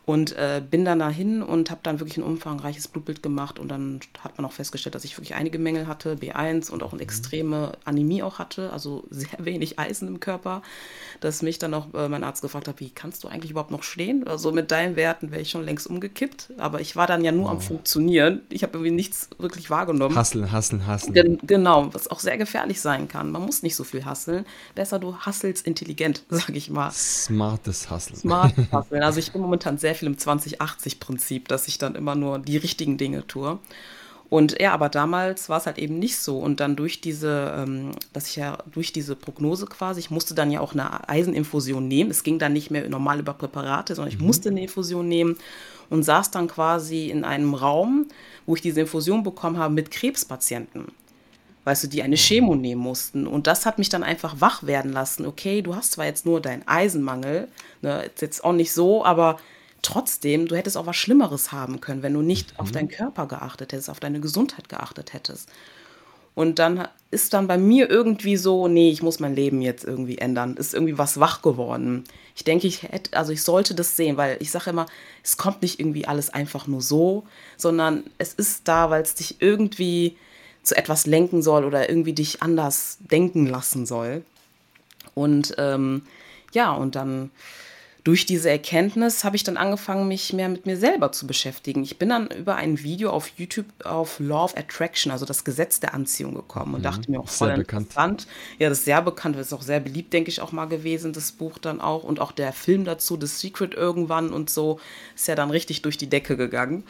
Und 0.05 0.35
äh, 0.35 0.61
bin 0.69 0.83
dann 0.83 0.99
dahin 0.99 1.41
und 1.41 1.71
habe 1.71 1.79
dann 1.83 1.99
wirklich 2.01 2.17
ein 2.17 2.23
umfangreiches 2.23 2.89
Blutbild 2.89 3.23
gemacht 3.23 3.57
und 3.57 3.69
dann 3.69 4.01
hat 4.19 4.37
man 4.37 4.45
auch 4.45 4.51
festgestellt, 4.51 4.95
dass 4.95 5.05
ich 5.05 5.17
wirklich 5.17 5.35
einige 5.35 5.59
Mängel 5.59 5.87
hatte, 5.87 6.15
B1 6.15 6.69
und 6.71 6.83
auch 6.83 6.91
eine 6.91 6.97
mhm. 6.97 7.03
extreme 7.03 7.71
Anämie 7.85 8.21
auch 8.21 8.37
hatte, 8.37 8.73
also 8.73 9.05
sehr 9.09 9.37
wenig 9.37 9.79
Eisen 9.79 10.09
im 10.09 10.19
Körper, 10.19 10.61
dass 11.21 11.41
mich 11.41 11.57
dann 11.57 11.73
auch 11.73 11.93
äh, 11.93 12.09
mein 12.09 12.23
Arzt 12.25 12.41
gefragt 12.41 12.67
hat, 12.67 12.81
wie 12.81 12.89
kannst 12.89 13.23
du 13.23 13.29
eigentlich 13.29 13.51
überhaupt 13.51 13.71
noch 13.71 13.83
stehen? 13.83 14.27
Also 14.27 14.51
mit 14.51 14.71
deinen 14.71 14.97
Werten 14.97 15.31
wäre 15.31 15.41
ich 15.41 15.49
schon 15.49 15.63
längst 15.63 15.87
umgekippt, 15.87 16.51
aber 16.57 16.81
ich 16.81 16.97
war 16.97 17.07
dann 17.07 17.23
ja 17.23 17.31
nur 17.31 17.45
oh. 17.45 17.51
am 17.51 17.61
Funktionieren. 17.61 18.41
Ich 18.49 18.63
habe 18.63 18.73
irgendwie 18.73 18.91
nichts 18.91 19.29
wirklich 19.37 19.69
wahrgenommen. 19.69 20.15
Hasseln, 20.15 20.51
hasseln, 20.51 20.85
hasseln. 20.85 21.13
Gen 21.13 21.39
genau, 21.43 21.93
was 21.93 22.09
auch 22.09 22.19
sehr 22.19 22.37
gefährlich 22.37 22.81
sein 22.81 23.07
kann. 23.07 23.31
Man 23.31 23.43
muss 23.43 23.63
nicht 23.63 23.77
so 23.77 23.85
viel 23.85 24.03
hasseln. 24.03 24.45
Besser 24.75 24.99
du 24.99 25.15
hasselst 25.15 25.65
intelligent, 25.65 26.23
sag 26.29 26.55
ich 26.55 26.69
mal. 26.69 26.91
Smartes 26.91 27.89
Hasseln. 27.89 28.17
Smartes 28.17 28.65
Hasseln. 28.71 29.01
Also 29.01 29.19
ich 29.19 29.31
bin 29.31 29.41
momentan 29.41 29.77
sehr 29.77 29.92
sehr 29.93 29.95
viel 29.95 30.07
im 30.07 30.17
2080-Prinzip, 30.17 31.47
dass 31.47 31.67
ich 31.67 31.77
dann 31.77 31.95
immer 31.95 32.15
nur 32.15 32.39
die 32.39 32.57
richtigen 32.57 32.97
Dinge 32.97 33.25
tue. 33.27 33.59
Und 34.29 34.59
ja, 34.59 34.73
aber 34.73 34.89
damals 34.89 35.47
war 35.49 35.59
es 35.59 35.67
halt 35.67 35.77
eben 35.77 35.99
nicht 35.99 36.17
so. 36.17 36.39
Und 36.39 36.59
dann 36.59 36.75
durch 36.75 37.01
diese, 37.01 37.53
ähm, 37.55 37.91
dass 38.13 38.27
ich 38.27 38.37
ja 38.37 38.57
durch 38.71 38.91
diese 38.91 39.15
Prognose 39.15 39.67
quasi, 39.67 39.99
ich 39.99 40.09
musste 40.09 40.33
dann 40.33 40.49
ja 40.49 40.59
auch 40.59 40.73
eine 40.73 41.07
Eiseninfusion 41.07 41.87
nehmen. 41.87 42.09
Es 42.09 42.23
ging 42.23 42.39
dann 42.39 42.53
nicht 42.53 42.71
mehr 42.71 42.89
normal 42.89 43.19
über 43.19 43.33
Präparate, 43.35 43.93
sondern 43.93 44.11
ich 44.11 44.19
mhm. 44.19 44.25
musste 44.25 44.49
eine 44.49 44.63
Infusion 44.63 45.07
nehmen 45.07 45.37
und 45.91 46.01
saß 46.01 46.31
dann 46.31 46.47
quasi 46.47 47.09
in 47.09 47.23
einem 47.23 47.53
Raum, 47.53 48.07
wo 48.47 48.55
ich 48.55 48.61
diese 48.61 48.81
Infusion 48.81 49.21
bekommen 49.21 49.57
habe 49.57 49.73
mit 49.73 49.91
Krebspatienten. 49.91 50.87
Weißt 51.65 51.83
du, 51.83 51.87
die 51.87 52.01
eine 52.01 52.17
Chemo 52.17 52.55
nehmen 52.55 52.81
mussten. 52.81 53.27
Und 53.27 53.45
das 53.45 53.67
hat 53.67 53.77
mich 53.77 53.89
dann 53.89 54.03
einfach 54.03 54.41
wach 54.41 54.63
werden 54.63 54.91
lassen. 54.91 55.27
Okay, 55.27 55.61
du 55.61 55.75
hast 55.75 55.91
zwar 55.91 56.05
jetzt 56.05 56.25
nur 56.25 56.41
deinen 56.41 56.67
Eisenmangel, 56.67 57.49
ne, 57.83 58.05
ist 58.05 58.21
jetzt 58.23 58.43
auch 58.43 58.53
nicht 58.53 58.73
so, 58.73 59.05
aber 59.05 59.37
trotzdem, 59.83 60.47
du 60.47 60.55
hättest 60.55 60.77
auch 60.77 60.87
was 60.87 60.95
Schlimmeres 60.95 61.51
haben 61.51 61.79
können, 61.79 62.01
wenn 62.01 62.13
du 62.13 62.21
nicht 62.21 62.53
mhm. 62.53 62.59
auf 62.59 62.71
deinen 62.71 62.87
Körper 62.87 63.27
geachtet 63.27 63.71
hättest, 63.71 63.89
auf 63.89 63.99
deine 63.99 64.19
Gesundheit 64.19 64.69
geachtet 64.69 65.13
hättest. 65.13 65.49
Und 66.35 66.57
dann 66.57 66.87
ist 67.11 67.33
dann 67.33 67.45
bei 67.45 67.59
mir 67.59 67.91
irgendwie 67.91 68.37
so, 68.37 68.67
nee, 68.67 68.89
ich 68.89 69.03
muss 69.03 69.19
mein 69.19 69.35
Leben 69.35 69.61
jetzt 69.61 69.83
irgendwie 69.83 70.17
ändern. 70.17 70.57
Ist 70.57 70.73
irgendwie 70.73 70.97
was 70.97 71.19
wach 71.19 71.43
geworden. 71.43 72.05
Ich 72.35 72.43
denke, 72.43 72.65
ich 72.65 72.81
hätte, 72.81 73.15
also 73.15 73.31
ich 73.31 73.43
sollte 73.43 73.75
das 73.75 73.95
sehen, 73.95 74.17
weil 74.17 74.37
ich 74.39 74.49
sage 74.49 74.71
immer, 74.71 74.87
es 75.23 75.37
kommt 75.37 75.61
nicht 75.61 75.79
irgendwie 75.79 76.07
alles 76.07 76.31
einfach 76.31 76.65
nur 76.65 76.81
so, 76.81 77.23
sondern 77.55 78.03
es 78.17 78.33
ist 78.33 78.67
da, 78.67 78.89
weil 78.89 79.03
es 79.03 79.13
dich 79.13 79.41
irgendwie 79.41 80.17
zu 80.63 80.75
etwas 80.75 81.05
lenken 81.05 81.43
soll 81.43 81.65
oder 81.65 81.87
irgendwie 81.87 82.13
dich 82.13 82.41
anders 82.41 82.97
denken 82.99 83.45
lassen 83.45 83.85
soll. 83.85 84.23
Und 85.13 85.53
ähm, 85.59 86.01
ja, 86.53 86.71
und 86.71 86.95
dann 86.95 87.29
durch 88.03 88.25
diese 88.25 88.49
Erkenntnis 88.49 89.23
habe 89.23 89.37
ich 89.37 89.45
dann 89.45 89.55
angefangen, 89.55 90.09
mich 90.09 90.33
mehr 90.33 90.49
mit 90.49 90.65
mir 90.65 90.75
selber 90.75 91.13
zu 91.13 91.25
beschäftigen. 91.25 91.83
Ich 91.83 91.97
bin 91.97 92.09
dann 92.09 92.27
über 92.27 92.55
ein 92.55 92.83
Video 92.83 93.11
auf 93.11 93.29
YouTube 93.37 93.65
auf 93.85 94.19
Law 94.19 94.43
of 94.43 94.57
Attraction, 94.57 95.11
also 95.11 95.25
das 95.25 95.45
Gesetz 95.45 95.79
der 95.79 95.93
Anziehung 95.93 96.33
gekommen 96.33 96.73
und 96.73 96.81
mhm, 96.81 96.83
dachte 96.83 97.11
mir 97.11 97.21
auch 97.21 97.29
voll 97.29 97.47
sehr 97.47 97.57
interessant. 97.57 98.27
Ja, 98.59 98.67
das 98.67 98.79
ist 98.79 98.85
sehr 98.85 99.01
bekannt, 99.01 99.37
das 99.37 99.47
ist 99.47 99.53
auch 99.53 99.61
sehr 99.61 99.79
beliebt, 99.79 100.11
denke 100.11 100.29
ich, 100.29 100.41
auch 100.41 100.51
mal 100.51 100.65
gewesen, 100.65 101.13
das 101.13 101.31
Buch 101.31 101.57
dann 101.57 101.79
auch. 101.79 102.03
Und 102.03 102.19
auch 102.19 102.33
der 102.33 102.51
Film 102.51 102.83
dazu, 102.83 103.17
The 103.19 103.27
Secret 103.27 103.73
irgendwann 103.73 104.33
und 104.33 104.49
so, 104.49 104.81
ist 105.15 105.29
ja 105.29 105.35
dann 105.35 105.49
richtig 105.49 105.81
durch 105.81 105.97
die 105.97 106.09
Decke 106.09 106.35
gegangen. 106.35 106.83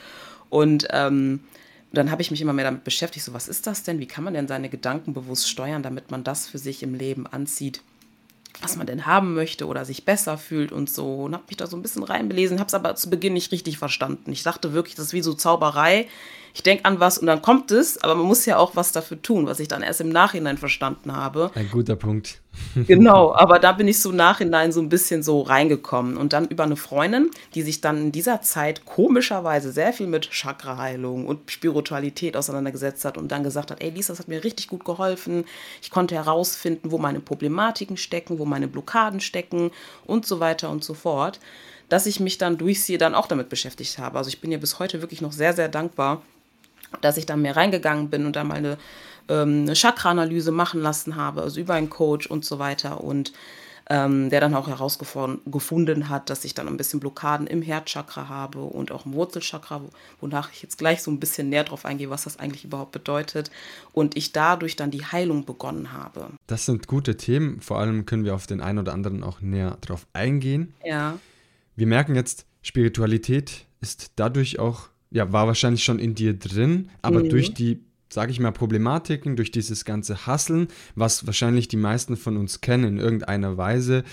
Und 0.50 0.88
ähm, 0.90 1.42
dann 1.92 2.10
habe 2.10 2.24
ich 2.24 2.32
mich 2.32 2.42
immer 2.42 2.54
mehr 2.54 2.66
damit 2.66 2.84
beschäftigt, 2.84 3.24
so 3.24 3.34
was 3.34 3.48
ist 3.48 3.68
das 3.68 3.84
denn? 3.84 4.00
Wie 4.00 4.08
kann 4.08 4.24
man 4.24 4.34
denn 4.34 4.48
seine 4.48 4.70
Gedanken 4.70 5.14
bewusst 5.14 5.48
steuern, 5.48 5.84
damit 5.84 6.10
man 6.10 6.24
das 6.24 6.48
für 6.48 6.58
sich 6.58 6.82
im 6.82 6.96
Leben 6.96 7.28
anzieht? 7.28 7.82
Was 8.64 8.78
man 8.78 8.88
denn 8.88 9.06
haben 9.06 9.34
möchte 9.34 9.68
oder 9.68 9.86
sich 9.86 10.06
besser 10.06 10.38
fühlt 10.38 10.72
und 10.72 10.90
so. 10.90 11.24
Und 11.24 11.34
habe 11.34 11.44
mich 11.48 11.58
da 11.58 11.68
so 11.68 11.78
ein 11.78 11.82
bisschen 11.82 12.04
reinbelesen, 12.04 12.60
habe 12.60 12.68
es 12.68 12.74
aber 12.74 12.96
zu 12.96 13.10
Beginn 13.10 13.34
nicht 13.34 13.52
richtig 13.52 13.78
verstanden. 13.78 14.32
Ich 14.32 14.44
dachte 14.44 14.74
wirklich, 14.74 14.96
das 14.96 15.08
ist 15.08 15.14
wie 15.14 15.22
so 15.22 15.34
Zauberei 15.34 16.08
ich 16.54 16.62
denke 16.62 16.86
an 16.86 17.00
was 17.00 17.18
und 17.18 17.28
dann 17.28 17.42
kommt 17.42 17.72
es, 17.72 18.02
aber 18.04 18.16
man 18.16 18.28
muss 18.28 18.46
ja 18.46 18.58
auch 18.58 18.76
was 18.76 18.92
dafür 18.92 19.22
tun, 19.22 19.48
was 19.48 19.60
ich 19.60 19.68
dann 19.68 19.82
erst 19.82 20.02
im 20.02 20.10
Nachhinein 20.10 20.58
verstanden 20.58 21.14
habe. 21.14 21.52
Ein 21.56 21.70
guter 21.70 21.96
Punkt. 21.96 22.42
genau, 22.88 23.34
aber 23.34 23.60
da 23.60 23.72
bin 23.72 23.88
ich 23.88 24.00
so 24.00 24.12
Nachhinein 24.12 24.72
so 24.72 24.80
ein 24.80 24.90
bisschen 24.90 25.24
so 25.24 25.42
reingekommen 25.42 26.18
und 26.18 26.34
dann 26.34 26.48
über 26.48 26.64
eine 26.64 26.76
Freundin, 26.76 27.30
die 27.56 27.62
sich 27.62 27.82
dann 27.82 27.98
in 27.98 28.12
dieser 28.12 28.42
Zeit 28.42 28.86
komischerweise 28.86 29.72
sehr 29.72 29.94
viel 29.94 30.08
mit 30.08 30.30
Chakraheilung 30.32 31.28
und 31.28 31.52
Spiritualität 31.52 32.38
auseinandergesetzt 32.38 33.06
hat 33.06 33.18
und 33.18 33.32
dann 33.32 33.44
gesagt 33.44 33.72
hat, 33.72 33.82
ey 33.82 33.90
Lisa, 33.90 34.14
das 34.14 34.20
hat 34.20 34.28
mir 34.28 34.44
richtig 34.44 34.68
gut 34.68 34.86
geholfen. 34.86 35.46
Ich 35.82 35.92
konnte 35.92 36.16
herausfinden, 36.16 36.92
wo 36.92 36.98
meine 36.98 37.20
Problematiken 37.20 37.98
stecken, 37.98 38.40
wo 38.40 38.46
meine 38.46 38.68
Blockaden 38.68 39.20
stecken 39.20 39.72
und 40.06 40.26
so 40.26 40.40
weiter 40.40 40.70
und 40.70 40.84
so 40.84 40.94
fort 40.94 41.40
dass 41.90 42.08
ich 42.08 42.20
mich 42.20 42.40
dann 42.40 42.58
durch 42.58 42.84
sie 42.84 42.98
dann 42.98 43.14
auch 43.14 43.28
damit 43.28 43.50
beschäftigt 43.50 44.00
habe. 44.00 44.18
Also 44.18 44.28
ich 44.28 44.42
bin 44.42 44.52
ihr 44.52 44.60
bis 44.60 44.80
heute 44.80 45.02
wirklich 45.02 45.22
noch 45.22 45.32
sehr, 45.32 45.54
sehr 45.54 45.70
dankbar, 45.70 46.24
dass 47.02 47.18
ich 47.18 47.28
dann 47.28 47.42
mehr 47.42 47.56
reingegangen 47.56 48.10
bin 48.10 48.26
und 48.26 48.36
dann 48.36 48.48
mal 48.48 48.56
eine, 48.56 48.78
ähm, 49.30 49.64
eine 49.64 49.74
Chakra-Analyse 49.74 50.52
machen 50.52 50.82
lassen 50.82 51.16
habe, 51.16 51.42
also 51.42 51.60
über 51.60 51.74
einen 51.74 51.90
Coach 51.90 52.28
und 52.28 52.46
so 52.46 52.60
weiter. 52.60 53.04
Und 53.04 53.34
ähm, 53.90 54.30
der 54.30 54.40
dann 54.40 54.56
auch 54.56 54.68
herausgefunden 54.68 56.10
hat, 56.10 56.30
dass 56.30 56.46
ich 56.46 56.54
dann 56.54 56.68
ein 56.68 56.78
bisschen 56.78 57.00
Blockaden 57.00 57.48
im 57.48 57.62
Herzchakra 57.62 58.30
habe 58.30 58.62
und 58.62 58.92
auch 58.92 59.06
im 59.06 59.14
Wurzelchakra, 59.14 59.82
wonach 60.22 60.52
ich 60.54 60.62
jetzt 60.62 60.78
gleich 60.78 61.02
so 61.02 61.12
ein 61.12 61.20
bisschen 61.20 61.50
näher 61.50 61.66
drauf 61.66 61.86
eingehe, 61.86 62.10
was 62.10 62.24
das 62.24 62.40
eigentlich 62.40 62.64
überhaupt 62.64 62.94
bedeutet. 62.94 63.52
Und 63.92 64.16
ich 64.16 64.32
dadurch 64.32 64.76
dann 64.76 64.92
die 64.92 65.06
Heilung 65.06 65.46
begonnen 65.46 65.92
habe. 65.92 66.28
Das 66.48 66.66
sind 66.66 66.88
gute 66.88 67.18
Themen. 67.18 67.60
Vor 67.60 67.80
allem 67.80 68.06
können 68.06 68.24
wir 68.24 68.36
auf 68.36 68.48
den 68.48 68.62
einen 68.62 68.80
oder 68.80 68.94
anderen 68.94 69.24
auch 69.24 69.42
näher 69.42 69.78
drauf 69.82 70.08
eingehen. 70.14 70.74
Ja. 70.86 71.20
Wir 71.76 71.88
merken 71.88 72.16
jetzt, 72.16 72.46
Spiritualität 72.62 73.66
ist 73.82 74.12
dadurch 74.16 74.60
auch, 74.60 74.88
ja, 75.12 75.32
war 75.34 75.48
wahrscheinlich 75.48 75.84
schon 75.84 76.00
in 76.00 76.16
dir 76.16 76.34
drin, 76.34 76.90
aber 77.02 77.20
mhm. 77.20 77.30
durch 77.30 77.54
die 77.54 77.84
sage 78.14 78.32
ich 78.32 78.40
mal, 78.40 78.52
Problematiken, 78.52 79.36
durch 79.36 79.52
dieses 79.52 79.86
ganze 79.86 80.26
Hasseln, 80.28 80.68
was 80.96 81.26
wahrscheinlich 81.26 81.68
die 81.68 81.78
meisten 81.78 82.16
von 82.16 82.38
uns 82.38 82.62
kennen 82.62 82.86
in 82.86 82.98
irgendeiner 83.00 83.58
Weise, 83.58 84.04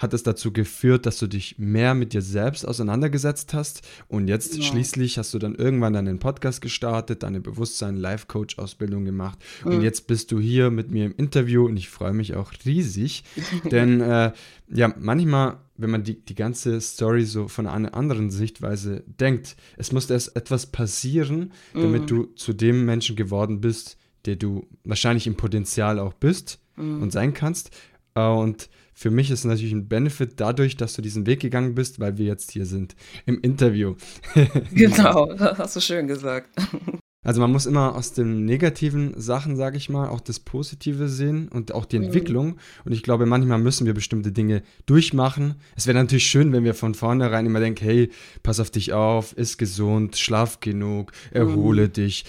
hat 0.00 0.14
es 0.14 0.22
dazu 0.22 0.52
geführt, 0.52 1.06
dass 1.06 1.18
du 1.18 1.26
dich 1.26 1.58
mehr 1.58 1.94
mit 1.94 2.12
dir 2.14 2.22
selbst 2.22 2.66
auseinandergesetzt 2.66 3.54
hast 3.54 3.86
und 4.08 4.28
jetzt 4.28 4.56
ja. 4.56 4.62
schließlich 4.62 5.18
hast 5.18 5.32
du 5.34 5.38
dann 5.38 5.54
irgendwann 5.54 5.92
deinen 5.92 6.18
Podcast 6.18 6.62
gestartet, 6.62 7.22
deine 7.22 7.40
Bewusstsein-Life-Coach-Ausbildung 7.40 9.04
gemacht 9.04 9.38
mhm. 9.64 9.72
und 9.72 9.82
jetzt 9.82 10.06
bist 10.06 10.32
du 10.32 10.40
hier 10.40 10.70
mit 10.70 10.90
mir 10.90 11.04
im 11.04 11.14
Interview 11.16 11.66
und 11.66 11.76
ich 11.76 11.90
freue 11.90 12.14
mich 12.14 12.34
auch 12.34 12.52
riesig, 12.64 13.24
denn 13.70 14.00
äh, 14.00 14.32
ja, 14.72 14.92
manchmal 14.98 15.58
wenn 15.76 15.90
man 15.90 16.04
die, 16.04 16.20
die 16.22 16.34
ganze 16.34 16.78
Story 16.80 17.24
so 17.24 17.48
von 17.48 17.66
einer 17.66 17.94
anderen 17.94 18.30
Sichtweise 18.30 19.02
denkt, 19.06 19.56
es 19.78 19.92
muss 19.92 20.10
erst 20.10 20.36
etwas 20.36 20.66
passieren, 20.66 21.52
damit 21.72 22.02
mm. 22.02 22.06
du 22.06 22.24
zu 22.36 22.52
dem 22.52 22.84
Menschen 22.84 23.16
geworden 23.16 23.62
bist, 23.62 23.96
der 24.26 24.36
du 24.36 24.66
wahrscheinlich 24.84 25.26
im 25.26 25.36
Potenzial 25.36 25.98
auch 25.98 26.12
bist 26.12 26.60
mm. 26.76 27.02
und 27.02 27.12
sein 27.12 27.32
kannst. 27.32 27.70
Äh, 28.14 28.26
und 28.26 28.68
für 29.00 29.10
mich 29.10 29.30
ist 29.30 29.44
natürlich 29.44 29.72
ein 29.72 29.88
Benefit 29.88 30.32
dadurch, 30.36 30.76
dass 30.76 30.92
du 30.92 31.00
diesen 31.00 31.24
Weg 31.24 31.40
gegangen 31.40 31.74
bist, 31.74 32.00
weil 32.00 32.18
wir 32.18 32.26
jetzt 32.26 32.50
hier 32.50 32.66
sind 32.66 32.94
im 33.24 33.40
Interview. 33.40 33.94
genau, 34.74 35.32
das 35.32 35.56
hast 35.56 35.76
du 35.76 35.80
schön 35.80 36.06
gesagt. 36.06 36.50
Also 37.22 37.42
man 37.42 37.52
muss 37.52 37.66
immer 37.66 37.96
aus 37.96 38.14
den 38.14 38.46
negativen 38.46 39.12
Sachen, 39.20 39.54
sage 39.54 39.76
ich 39.76 39.90
mal, 39.90 40.08
auch 40.08 40.20
das 40.20 40.40
Positive 40.40 41.06
sehen 41.06 41.48
und 41.48 41.74
auch 41.74 41.84
die 41.84 41.98
mhm. 41.98 42.06
Entwicklung. 42.06 42.56
Und 42.86 42.92
ich 42.92 43.02
glaube, 43.02 43.26
manchmal 43.26 43.58
müssen 43.58 43.84
wir 43.84 43.92
bestimmte 43.92 44.32
Dinge 44.32 44.62
durchmachen. 44.86 45.56
Es 45.76 45.86
wäre 45.86 45.98
natürlich 45.98 46.26
schön, 46.26 46.50
wenn 46.54 46.64
wir 46.64 46.72
von 46.72 46.94
vornherein 46.94 47.44
immer 47.44 47.60
denken, 47.60 47.84
hey, 47.84 48.10
pass 48.42 48.58
auf 48.58 48.70
dich 48.70 48.94
auf, 48.94 49.36
iss 49.36 49.58
gesund, 49.58 50.16
schlaf 50.16 50.60
genug, 50.60 51.12
erhole 51.30 51.88
mhm. 51.88 51.92
dich 51.92 52.24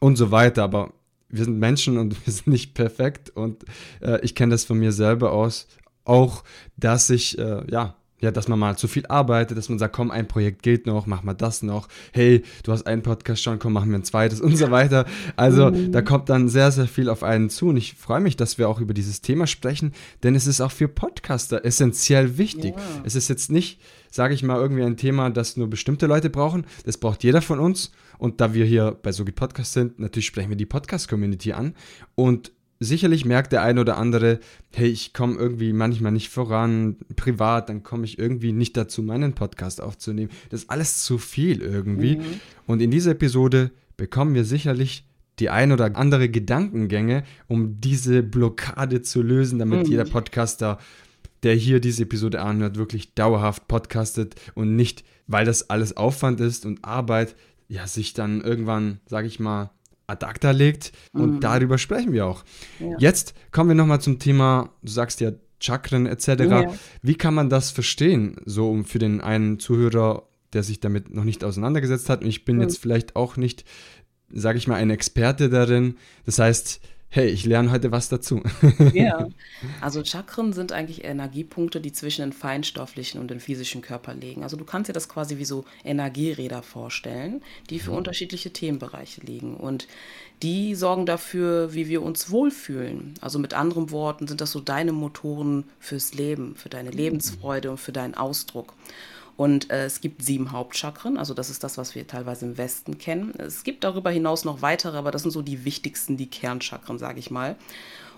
und 0.00 0.16
so 0.16 0.32
weiter. 0.32 0.64
Aber 0.64 0.94
wir 1.28 1.44
sind 1.44 1.60
Menschen 1.60 1.96
und 1.96 2.16
wir 2.26 2.32
sind 2.32 2.48
nicht 2.48 2.74
perfekt. 2.74 3.30
Und 3.30 3.64
äh, 4.00 4.18
ich 4.22 4.34
kenne 4.34 4.50
das 4.50 4.64
von 4.64 4.80
mir 4.80 4.90
selber 4.90 5.30
aus, 5.30 5.68
auch, 6.08 6.44
dass 6.76 7.10
ich, 7.10 7.38
äh, 7.38 7.62
ja, 7.70 7.94
ja, 8.20 8.32
dass 8.32 8.48
man 8.48 8.58
mal 8.58 8.76
zu 8.76 8.88
viel 8.88 9.06
arbeitet, 9.06 9.56
dass 9.56 9.68
man 9.68 9.78
sagt, 9.78 9.94
komm, 9.94 10.10
ein 10.10 10.26
Projekt 10.26 10.62
geht 10.62 10.86
noch, 10.86 11.06
mach 11.06 11.22
mal 11.22 11.34
das 11.34 11.62
noch. 11.62 11.88
Hey, 12.12 12.42
du 12.64 12.72
hast 12.72 12.86
einen 12.86 13.02
Podcast 13.02 13.42
schon, 13.42 13.60
komm, 13.60 13.74
machen 13.74 13.90
wir 13.90 13.98
ein 13.98 14.04
zweites 14.04 14.40
und 14.40 14.56
so 14.56 14.70
weiter. 14.70 15.06
Also 15.36 15.70
mhm. 15.70 15.92
da 15.92 16.02
kommt 16.02 16.28
dann 16.28 16.48
sehr, 16.48 16.72
sehr 16.72 16.88
viel 16.88 17.08
auf 17.08 17.22
einen 17.22 17.48
zu 17.48 17.68
und 17.68 17.76
ich 17.76 17.94
freue 17.94 18.20
mich, 18.20 18.36
dass 18.36 18.58
wir 18.58 18.68
auch 18.68 18.80
über 18.80 18.94
dieses 18.94 19.20
Thema 19.20 19.46
sprechen, 19.46 19.92
denn 20.22 20.34
es 20.34 20.46
ist 20.46 20.60
auch 20.60 20.72
für 20.72 20.88
Podcaster 20.88 21.64
essentiell 21.64 22.38
wichtig. 22.38 22.74
Ja. 22.76 22.82
Es 23.04 23.14
ist 23.14 23.28
jetzt 23.28 23.52
nicht, 23.52 23.80
sage 24.10 24.34
ich 24.34 24.42
mal, 24.42 24.58
irgendwie 24.58 24.82
ein 24.82 24.96
Thema, 24.96 25.30
das 25.30 25.56
nur 25.56 25.70
bestimmte 25.70 26.06
Leute 26.06 26.28
brauchen. 26.28 26.66
Das 26.84 26.96
braucht 26.96 27.22
jeder 27.22 27.42
von 27.42 27.60
uns. 27.60 27.92
Und 28.18 28.40
da 28.40 28.52
wir 28.52 28.64
hier 28.64 28.96
bei 29.00 29.12
Sogi 29.12 29.30
Podcast 29.30 29.74
sind, 29.74 30.00
natürlich 30.00 30.26
sprechen 30.26 30.48
wir 30.48 30.56
die 30.56 30.66
Podcast-Community 30.66 31.52
an 31.52 31.74
und 32.16 32.50
sicherlich 32.80 33.24
merkt 33.24 33.52
der 33.52 33.62
eine 33.62 33.80
oder 33.80 33.96
andere, 33.96 34.40
hey, 34.74 34.88
ich 34.88 35.12
komme 35.12 35.36
irgendwie 35.36 35.72
manchmal 35.72 36.12
nicht 36.12 36.28
voran, 36.28 36.96
privat, 37.16 37.68
dann 37.68 37.82
komme 37.82 38.04
ich 38.04 38.18
irgendwie 38.18 38.52
nicht 38.52 38.76
dazu, 38.76 39.02
meinen 39.02 39.34
Podcast 39.34 39.80
aufzunehmen. 39.80 40.30
Das 40.50 40.62
ist 40.62 40.70
alles 40.70 41.02
zu 41.02 41.18
viel 41.18 41.60
irgendwie. 41.60 42.16
Mhm. 42.16 42.40
Und 42.66 42.80
in 42.80 42.90
dieser 42.90 43.12
Episode 43.12 43.72
bekommen 43.96 44.34
wir 44.34 44.44
sicherlich 44.44 45.04
die 45.38 45.50
ein 45.50 45.72
oder 45.72 45.96
andere 45.96 46.28
Gedankengänge, 46.28 47.24
um 47.46 47.80
diese 47.80 48.22
Blockade 48.22 49.02
zu 49.02 49.22
lösen, 49.22 49.58
damit 49.58 49.86
mhm. 49.86 49.90
jeder 49.92 50.04
Podcaster, 50.04 50.78
der 51.42 51.54
hier 51.54 51.80
diese 51.80 52.02
Episode 52.04 52.42
anhört, 52.42 52.76
wirklich 52.76 53.14
dauerhaft 53.14 53.68
podcastet 53.68 54.34
und 54.54 54.74
nicht, 54.74 55.04
weil 55.26 55.44
das 55.44 55.70
alles 55.70 55.96
Aufwand 55.96 56.40
ist 56.40 56.66
und 56.66 56.84
Arbeit, 56.84 57.36
ja, 57.68 57.86
sich 57.86 58.14
dann 58.14 58.40
irgendwann, 58.40 59.00
sage 59.06 59.26
ich 59.26 59.38
mal, 59.38 59.70
ad 60.08 60.24
acta 60.24 60.50
legt 60.50 60.92
und 61.12 61.34
mhm. 61.34 61.40
darüber 61.40 61.78
sprechen 61.78 62.12
wir 62.12 62.26
auch. 62.26 62.44
Ja. 62.80 62.96
Jetzt 62.98 63.34
kommen 63.52 63.70
wir 63.70 63.74
nochmal 63.74 64.00
zum 64.00 64.18
Thema, 64.18 64.70
du 64.82 64.90
sagst 64.90 65.20
ja 65.20 65.32
Chakren 65.60 66.06
etc. 66.06 66.28
Ja. 66.28 66.74
Wie 67.02 67.14
kann 67.14 67.34
man 67.34 67.50
das 67.50 67.70
verstehen, 67.70 68.36
so 68.44 68.82
für 68.84 68.98
den 68.98 69.20
einen 69.20 69.58
Zuhörer, 69.58 70.24
der 70.52 70.62
sich 70.62 70.80
damit 70.80 71.14
noch 71.14 71.24
nicht 71.24 71.44
auseinandergesetzt 71.44 72.08
hat 72.08 72.22
und 72.22 72.28
ich 72.28 72.44
bin 72.44 72.56
mhm. 72.56 72.62
jetzt 72.62 72.78
vielleicht 72.78 73.16
auch 73.16 73.36
nicht, 73.36 73.64
sage 74.32 74.58
ich 74.58 74.66
mal, 74.66 74.76
ein 74.76 74.90
Experte 74.90 75.50
darin. 75.50 75.96
Das 76.24 76.38
heißt, 76.38 76.80
hey, 77.10 77.28
ich 77.28 77.44
lerne 77.46 77.70
heute 77.70 77.90
was 77.90 78.08
dazu. 78.08 78.42
Ja, 78.92 79.28
also 79.80 80.04
Chakren 80.04 80.52
sind 80.52 80.72
eigentlich 80.72 81.04
Energiepunkte, 81.04 81.80
die 81.80 81.92
zwischen 81.92 82.22
den 82.22 82.32
feinstofflichen 82.32 83.20
und 83.20 83.30
den 83.30 83.40
physischen 83.40 83.80
Körper 83.80 84.14
liegen. 84.14 84.42
Also 84.42 84.56
du 84.56 84.64
kannst 84.64 84.88
dir 84.88 84.92
das 84.92 85.08
quasi 85.08 85.38
wie 85.38 85.44
so 85.44 85.64
Energieräder 85.84 86.62
vorstellen, 86.62 87.42
die 87.70 87.78
für 87.78 87.92
mhm. 87.92 87.98
unterschiedliche 87.98 88.52
Themenbereiche 88.52 89.22
liegen. 89.22 89.56
Und 89.56 89.88
die 90.42 90.74
sorgen 90.74 91.06
dafür, 91.06 91.74
wie 91.74 91.88
wir 91.88 92.02
uns 92.02 92.30
wohlfühlen. 92.30 93.14
Also 93.20 93.38
mit 93.38 93.54
anderen 93.54 93.90
Worten 93.90 94.28
sind 94.28 94.40
das 94.40 94.52
so 94.52 94.60
deine 94.60 94.92
Motoren 94.92 95.64
fürs 95.80 96.14
Leben, 96.14 96.56
für 96.56 96.68
deine 96.68 96.90
mhm. 96.90 96.96
Lebensfreude 96.96 97.70
und 97.70 97.78
für 97.78 97.92
deinen 97.92 98.14
Ausdruck. 98.14 98.74
Und 99.38 99.70
äh, 99.70 99.84
es 99.84 100.00
gibt 100.00 100.24
sieben 100.24 100.50
Hauptchakren, 100.50 101.16
also 101.16 101.32
das 101.32 101.48
ist 101.48 101.62
das, 101.62 101.78
was 101.78 101.94
wir 101.94 102.08
teilweise 102.08 102.44
im 102.44 102.58
Westen 102.58 102.98
kennen. 102.98 103.32
Es 103.38 103.62
gibt 103.62 103.84
darüber 103.84 104.10
hinaus 104.10 104.44
noch 104.44 104.62
weitere, 104.62 104.96
aber 104.96 105.12
das 105.12 105.22
sind 105.22 105.30
so 105.30 105.42
die 105.42 105.64
wichtigsten, 105.64 106.16
die 106.16 106.26
Kernchakren, 106.26 106.98
sage 106.98 107.20
ich 107.20 107.30
mal. 107.30 107.54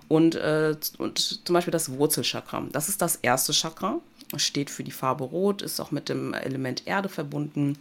Und, 0.08 0.34
äh, 0.36 0.74
und 0.96 1.46
zum 1.46 1.52
Beispiel 1.52 1.72
das 1.72 1.92
Wurzelchakra. 1.92 2.66
Das 2.72 2.88
ist 2.88 3.02
das 3.02 3.16
erste 3.16 3.52
Chakra, 3.52 4.00
steht 4.36 4.70
für 4.70 4.82
die 4.82 4.92
Farbe 4.92 5.24
Rot, 5.24 5.60
ist 5.60 5.78
auch 5.78 5.90
mit 5.90 6.08
dem 6.08 6.32
Element 6.32 6.86
Erde 6.86 7.10
verbunden 7.10 7.76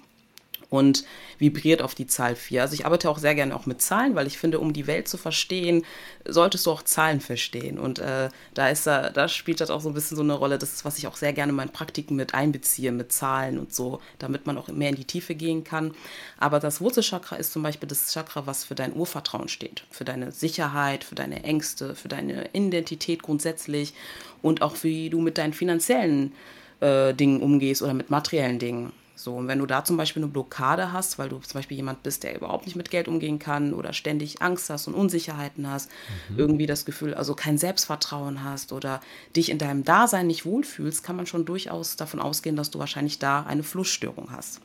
und 0.70 1.04
vibriert 1.38 1.82
auf 1.82 1.96
die 1.96 2.08
Zahl 2.08 2.36
4. 2.36 2.62
Also 2.62 2.74
ich 2.74 2.86
arbeite 2.86 3.10
auch 3.10 3.18
sehr 3.18 3.36
gerne 3.36 3.56
auch 3.56 3.66
mit 3.66 3.82
Zahlen, 3.82 4.16
weil 4.16 4.28
ich 4.28 4.38
finde, 4.38 4.60
um 4.60 4.74
die 4.74 4.88
Welt 4.88 5.08
zu 5.08 5.18
verstehen, 5.18 5.84
solltest 6.26 6.66
du 6.66 6.72
auch 6.72 6.84
Zahlen 6.84 7.22
verstehen. 7.22 7.80
Und 7.80 8.00
äh, 8.00 8.30
da 8.54 8.70
ist 8.70 8.86
da, 8.86 9.10
da 9.10 9.28
spielt 9.28 9.62
das 9.62 9.72
auch 9.72 9.82
so 9.82 9.90
ein 9.90 9.96
bisschen 9.96 10.18
so 10.18 10.24
eine 10.24 10.34
Rolle. 10.34 10.60
Das 10.60 10.74
ist, 10.74 10.86
was 10.86 10.98
ich 10.98 11.08
auch 11.08 11.16
sehr 11.16 11.34
gerne 11.34 11.50
in 11.52 11.56
meinen 11.56 11.72
Praktiken 11.72 12.16
mit 12.16 12.34
einbeziehe, 12.34 12.92
mit 12.92 13.12
Zahlen 13.12 13.58
und 13.58 13.74
so, 13.74 14.00
damit 14.20 14.46
man 14.46 14.58
auch 14.58 14.68
mehr 14.68 14.90
in 14.90 14.96
die 14.96 15.06
Tiefe 15.06 15.34
gehen 15.34 15.64
kann. 15.64 15.94
Aber 16.38 16.60
das 16.60 16.82
Wurzelchakra 16.82 17.38
ist 17.38 17.52
zum 17.52 17.64
Beispiel 17.64 17.90
das 17.90 18.14
Chakra, 18.14 18.46
was 18.46 18.64
für 18.64 18.76
dein 18.76 18.96
Urvertrauen 18.96 19.48
steht, 19.48 19.84
für 19.90 20.06
deine 20.06 20.32
Sicherheit, 20.32 21.04
für 21.04 21.16
deine 21.16 21.44
Ängste, 21.44 21.96
für 21.96 22.10
deine 22.10 22.50
Identität 22.54 23.24
grundsätzlich 23.24 23.94
und 24.42 24.62
auch 24.62 24.76
wie 24.84 25.10
du 25.10 25.20
mit 25.20 25.38
deinen 25.38 25.54
finanziellen 25.54 26.34
äh, 26.80 27.14
Dingen 27.14 27.42
umgehst 27.42 27.82
oder 27.82 27.94
mit 27.94 28.10
materiellen 28.10 28.60
Dingen. 28.60 28.94
So, 29.20 29.36
und 29.36 29.50
wenn 29.50 29.60
du 29.60 29.66
da 29.66 29.84
zum 29.84 29.98
Beispiel 29.98 30.24
eine 30.24 30.32
Blockade 30.32 30.94
hast, 30.94 31.20
weil 31.20 31.28
du 31.28 31.40
zum 31.40 31.60
Beispiel 31.60 31.76
jemand 31.76 32.04
bist, 32.04 32.24
der 32.24 32.38
überhaupt 32.38 32.66
nicht 32.66 32.78
mit 32.78 32.90
Geld 32.90 33.10
umgehen 33.10 33.38
kann 33.38 33.74
oder 33.74 33.92
ständig 33.92 34.42
Angst 34.42 34.70
hast 34.70 34.88
und 34.88 34.94
Unsicherheiten 34.94 35.70
hast, 35.70 35.92
mhm. 36.30 36.40
irgendwie 36.40 36.68
das 36.68 36.86
Gefühl, 36.86 37.14
also 37.14 37.34
kein 37.34 37.58
Selbstvertrauen 37.58 38.46
hast 38.46 38.72
oder 38.72 39.02
dich 39.36 39.50
in 39.50 39.58
deinem 39.58 39.84
Dasein 39.84 40.28
nicht 40.28 40.46
wohlfühlst, 40.46 41.04
kann 41.04 41.18
man 41.18 41.26
schon 41.26 41.44
durchaus 41.44 41.98
davon 41.98 42.22
ausgehen, 42.22 42.56
dass 42.56 42.72
du 42.72 42.80
wahrscheinlich 42.80 43.20
da 43.20 43.44
eine 43.44 43.64
Flussstörung 43.64 44.32
hast. 44.32 44.62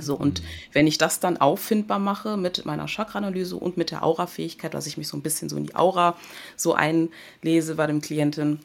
So, 0.00 0.16
und 0.16 0.42
mhm. 0.42 0.46
wenn 0.72 0.86
ich 0.88 0.98
das 0.98 1.20
dann 1.20 1.36
auffindbar 1.36 2.00
mache 2.00 2.36
mit 2.36 2.66
meiner 2.66 2.86
Chakra-Analyse 2.86 3.54
und 3.54 3.76
mit 3.76 3.92
der 3.92 4.02
Aura-Fähigkeit, 4.02 4.74
dass 4.74 4.88
ich 4.88 4.98
mich 4.98 5.06
so 5.06 5.16
ein 5.16 5.22
bisschen 5.22 5.48
so 5.48 5.56
in 5.56 5.66
die 5.66 5.76
Aura 5.76 6.16
so 6.56 6.74
einlese 6.74 7.76
bei 7.76 7.86
dem 7.86 8.00
Klienten, 8.00 8.58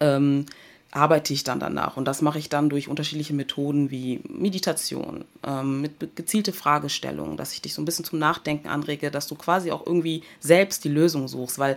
ähm, 0.00 0.46
arbeite 0.94 1.32
ich 1.32 1.44
dann 1.44 1.58
danach. 1.60 1.96
Und 1.96 2.06
das 2.06 2.22
mache 2.22 2.38
ich 2.38 2.48
dann 2.48 2.70
durch 2.70 2.88
unterschiedliche 2.88 3.34
Methoden 3.34 3.90
wie 3.90 4.20
Meditation, 4.28 5.24
ähm, 5.44 5.80
mit 5.80 6.16
gezielte 6.16 6.52
Fragestellungen, 6.52 7.36
dass 7.36 7.52
ich 7.52 7.60
dich 7.60 7.74
so 7.74 7.82
ein 7.82 7.84
bisschen 7.84 8.04
zum 8.04 8.20
Nachdenken 8.20 8.68
anrege, 8.68 9.10
dass 9.10 9.26
du 9.26 9.34
quasi 9.34 9.72
auch 9.72 9.84
irgendwie 9.84 10.22
selbst 10.40 10.84
die 10.84 10.88
Lösung 10.88 11.26
suchst, 11.26 11.58
weil 11.58 11.76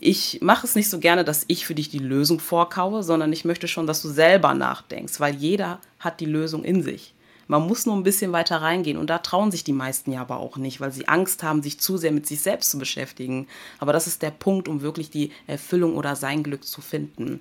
ich 0.00 0.40
mache 0.42 0.66
es 0.66 0.74
nicht 0.74 0.90
so 0.90 0.98
gerne, 0.98 1.24
dass 1.24 1.44
ich 1.48 1.66
für 1.66 1.74
dich 1.74 1.90
die 1.90 1.98
Lösung 1.98 2.40
vorkaue, 2.40 3.02
sondern 3.02 3.32
ich 3.32 3.44
möchte 3.44 3.68
schon, 3.68 3.86
dass 3.86 4.02
du 4.02 4.08
selber 4.08 4.54
nachdenkst, 4.54 5.20
weil 5.20 5.34
jeder 5.34 5.80
hat 5.98 6.20
die 6.20 6.26
Lösung 6.26 6.64
in 6.64 6.82
sich. 6.82 7.14
Man 7.48 7.66
muss 7.66 7.86
nur 7.86 7.94
ein 7.94 8.02
bisschen 8.02 8.32
weiter 8.32 8.60
reingehen 8.60 8.98
und 8.98 9.08
da 9.08 9.18
trauen 9.18 9.50
sich 9.50 9.64
die 9.64 9.72
meisten 9.72 10.12
ja 10.12 10.22
aber 10.22 10.38
auch 10.38 10.56
nicht, 10.56 10.80
weil 10.80 10.92
sie 10.92 11.08
Angst 11.08 11.42
haben, 11.42 11.62
sich 11.62 11.78
zu 11.78 11.96
sehr 11.96 12.10
mit 12.10 12.26
sich 12.26 12.40
selbst 12.40 12.70
zu 12.70 12.78
beschäftigen. 12.78 13.46
Aber 13.78 13.92
das 13.92 14.06
ist 14.06 14.22
der 14.22 14.32
Punkt, 14.32 14.66
um 14.66 14.80
wirklich 14.80 15.10
die 15.10 15.30
Erfüllung 15.46 15.94
oder 15.94 16.16
sein 16.16 16.42
Glück 16.42 16.64
zu 16.64 16.80
finden. 16.80 17.40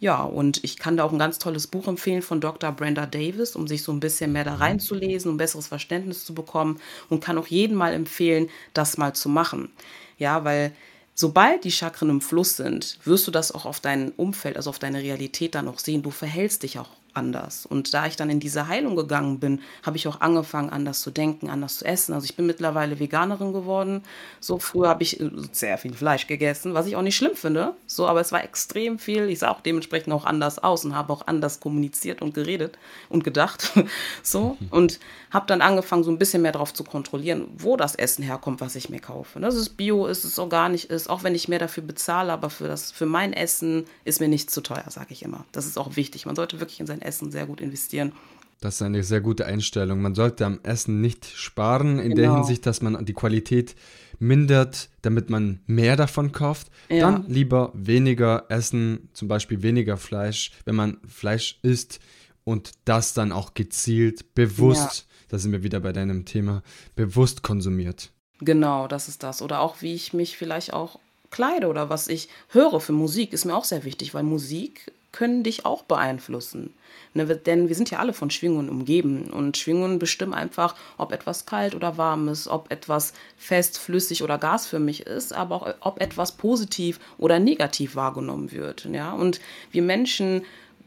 Ja, 0.00 0.22
und 0.22 0.62
ich 0.64 0.76
kann 0.76 0.96
da 0.96 1.04
auch 1.04 1.12
ein 1.12 1.18
ganz 1.18 1.38
tolles 1.38 1.66
Buch 1.66 1.88
empfehlen 1.88 2.22
von 2.22 2.40
Dr. 2.40 2.72
Brenda 2.72 3.06
Davis, 3.06 3.56
um 3.56 3.66
sich 3.66 3.82
so 3.82 3.92
ein 3.92 4.00
bisschen 4.00 4.32
mehr 4.32 4.44
da 4.44 4.56
mhm. 4.56 4.62
reinzulesen, 4.62 5.30
um 5.30 5.36
besseres 5.36 5.66
Verständnis 5.66 6.24
zu 6.24 6.34
bekommen 6.34 6.80
und 7.08 7.22
kann 7.22 7.38
auch 7.38 7.46
jeden 7.46 7.76
mal 7.76 7.92
empfehlen, 7.92 8.48
das 8.74 8.98
mal 8.98 9.14
zu 9.14 9.28
machen. 9.28 9.70
Ja, 10.18 10.44
weil 10.44 10.72
sobald 11.14 11.64
die 11.64 11.72
Chakren 11.72 12.10
im 12.10 12.20
Fluss 12.20 12.56
sind, 12.56 12.98
wirst 13.04 13.26
du 13.26 13.30
das 13.30 13.52
auch 13.52 13.64
auf 13.64 13.80
dein 13.80 14.10
Umfeld, 14.12 14.56
also 14.56 14.70
auf 14.70 14.78
deine 14.78 15.00
Realität 15.00 15.54
dann 15.54 15.68
auch 15.68 15.78
sehen. 15.78 16.02
Du 16.02 16.10
verhältst 16.10 16.64
dich 16.64 16.78
auch 16.78 16.90
anders. 17.14 17.66
Und 17.66 17.94
da 17.94 18.06
ich 18.06 18.16
dann 18.16 18.30
in 18.30 18.40
diese 18.40 18.68
Heilung 18.68 18.96
gegangen 18.96 19.38
bin, 19.38 19.60
habe 19.82 19.96
ich 19.96 20.06
auch 20.08 20.20
angefangen, 20.20 20.70
anders 20.70 21.00
zu 21.00 21.10
denken, 21.10 21.48
anders 21.48 21.78
zu 21.78 21.84
essen. 21.84 22.12
Also 22.12 22.24
ich 22.24 22.36
bin 22.36 22.46
mittlerweile 22.46 22.98
Veganerin 22.98 23.52
geworden. 23.52 24.02
So 24.40 24.58
früher 24.58 24.88
habe 24.88 25.02
ich 25.02 25.20
äh, 25.20 25.30
sehr 25.52 25.78
viel 25.78 25.94
Fleisch 25.94 26.26
gegessen, 26.26 26.74
was 26.74 26.86
ich 26.86 26.96
auch 26.96 27.02
nicht 27.02 27.16
schlimm 27.16 27.34
finde. 27.34 27.74
So, 27.86 28.06
aber 28.06 28.20
es 28.20 28.32
war 28.32 28.44
extrem 28.44 28.98
viel. 28.98 29.28
Ich 29.28 29.40
sah 29.40 29.50
auch 29.50 29.60
dementsprechend 29.60 30.12
auch 30.12 30.24
anders 30.24 30.58
aus 30.58 30.84
und 30.84 30.94
habe 30.94 31.12
auch 31.12 31.26
anders 31.26 31.60
kommuniziert 31.60 32.22
und 32.22 32.34
geredet 32.34 32.78
und 33.08 33.24
gedacht. 33.24 33.72
so 34.22 34.56
und 34.70 35.00
habe 35.30 35.46
dann 35.46 35.60
angefangen, 35.60 36.04
so 36.04 36.10
ein 36.10 36.18
bisschen 36.18 36.42
mehr 36.42 36.52
darauf 36.52 36.72
zu 36.72 36.84
kontrollieren, 36.84 37.48
wo 37.56 37.76
das 37.76 37.94
Essen 37.94 38.22
herkommt, 38.22 38.60
was 38.60 38.76
ich 38.76 38.88
mir 38.88 39.00
kaufe. 39.00 39.40
Dass 39.40 39.54
es 39.54 39.68
Bio 39.68 40.06
ist, 40.06 40.24
es 40.24 40.38
organisch 40.38 40.84
ist, 40.84 41.10
auch 41.10 41.24
wenn 41.24 41.34
ich 41.34 41.48
mehr 41.48 41.58
dafür 41.58 41.82
bezahle, 41.82 42.32
aber 42.32 42.50
für 42.50 42.68
das 42.68 42.92
für 42.92 43.06
mein 43.06 43.32
Essen 43.32 43.86
ist 44.04 44.20
mir 44.20 44.28
nicht 44.28 44.50
zu 44.50 44.60
teuer, 44.60 44.84
sage 44.88 45.08
ich 45.10 45.22
immer. 45.22 45.44
Das 45.52 45.66
ist 45.66 45.78
auch 45.78 45.96
wichtig. 45.96 46.26
Man 46.26 46.36
sollte 46.36 46.60
wirklich 46.60 46.80
in 46.80 46.86
sein 46.86 47.02
Essen 47.04 47.30
sehr 47.30 47.46
gut 47.46 47.60
investieren. 47.60 48.12
Das 48.60 48.76
ist 48.76 48.82
eine 48.82 49.02
sehr 49.02 49.20
gute 49.20 49.46
Einstellung. 49.46 50.00
Man 50.00 50.14
sollte 50.14 50.46
am 50.46 50.58
Essen 50.62 51.00
nicht 51.00 51.26
sparen, 51.26 51.98
in 51.98 52.14
genau. 52.14 52.22
der 52.22 52.34
Hinsicht, 52.36 52.64
dass 52.66 52.80
man 52.80 53.04
die 53.04 53.12
Qualität 53.12 53.74
mindert, 54.18 54.88
damit 55.02 55.28
man 55.28 55.60
mehr 55.66 55.96
davon 55.96 56.32
kauft. 56.32 56.70
Ja. 56.88 57.10
Dann 57.10 57.28
lieber 57.28 57.72
weniger 57.74 58.46
essen, 58.48 59.10
zum 59.12 59.28
Beispiel 59.28 59.62
weniger 59.62 59.96
Fleisch, 59.96 60.52
wenn 60.64 60.76
man 60.76 60.98
Fleisch 61.06 61.58
isst 61.62 62.00
und 62.44 62.72
das 62.84 63.14
dann 63.14 63.32
auch 63.32 63.54
gezielt, 63.54 64.34
bewusst, 64.34 64.98
ja. 64.98 65.26
da 65.28 65.38
sind 65.38 65.52
wir 65.52 65.62
wieder 65.62 65.80
bei 65.80 65.92
deinem 65.92 66.24
Thema, 66.24 66.62
bewusst 66.96 67.42
konsumiert. 67.42 68.12
Genau, 68.40 68.88
das 68.88 69.08
ist 69.08 69.22
das. 69.22 69.42
Oder 69.42 69.60
auch, 69.60 69.82
wie 69.82 69.94
ich 69.94 70.12
mich 70.12 70.36
vielleicht 70.36 70.72
auch 70.72 70.98
kleide 71.30 71.68
oder 71.68 71.90
was 71.90 72.08
ich 72.08 72.28
höre 72.48 72.80
für 72.80 72.92
Musik, 72.92 73.32
ist 73.32 73.44
mir 73.44 73.56
auch 73.56 73.64
sehr 73.64 73.84
wichtig, 73.84 74.14
weil 74.14 74.22
Musik 74.22 74.92
können 75.14 75.44
dich 75.44 75.64
auch 75.64 75.84
beeinflussen. 75.84 76.74
Ne, 77.14 77.24
denn 77.24 77.68
wir 77.68 77.76
sind 77.76 77.90
ja 77.90 78.00
alle 78.00 78.12
von 78.12 78.30
Schwingungen 78.30 78.68
umgeben 78.68 79.30
und 79.30 79.56
Schwingungen 79.56 80.00
bestimmen 80.00 80.34
einfach, 80.34 80.74
ob 80.98 81.12
etwas 81.12 81.46
kalt 81.46 81.76
oder 81.76 81.96
warm 81.96 82.28
ist, 82.28 82.48
ob 82.48 82.72
etwas 82.72 83.14
fest, 83.36 83.78
flüssig 83.78 84.24
oder 84.24 84.36
gasförmig 84.36 85.06
ist, 85.06 85.32
aber 85.32 85.54
auch 85.54 85.74
ob 85.80 86.00
etwas 86.00 86.32
positiv 86.32 86.98
oder 87.16 87.38
negativ 87.38 87.94
wahrgenommen 87.94 88.50
wird. 88.50 88.88
Ja? 88.90 89.12
Und 89.12 89.40
wir 89.70 89.82
Menschen 89.82 90.42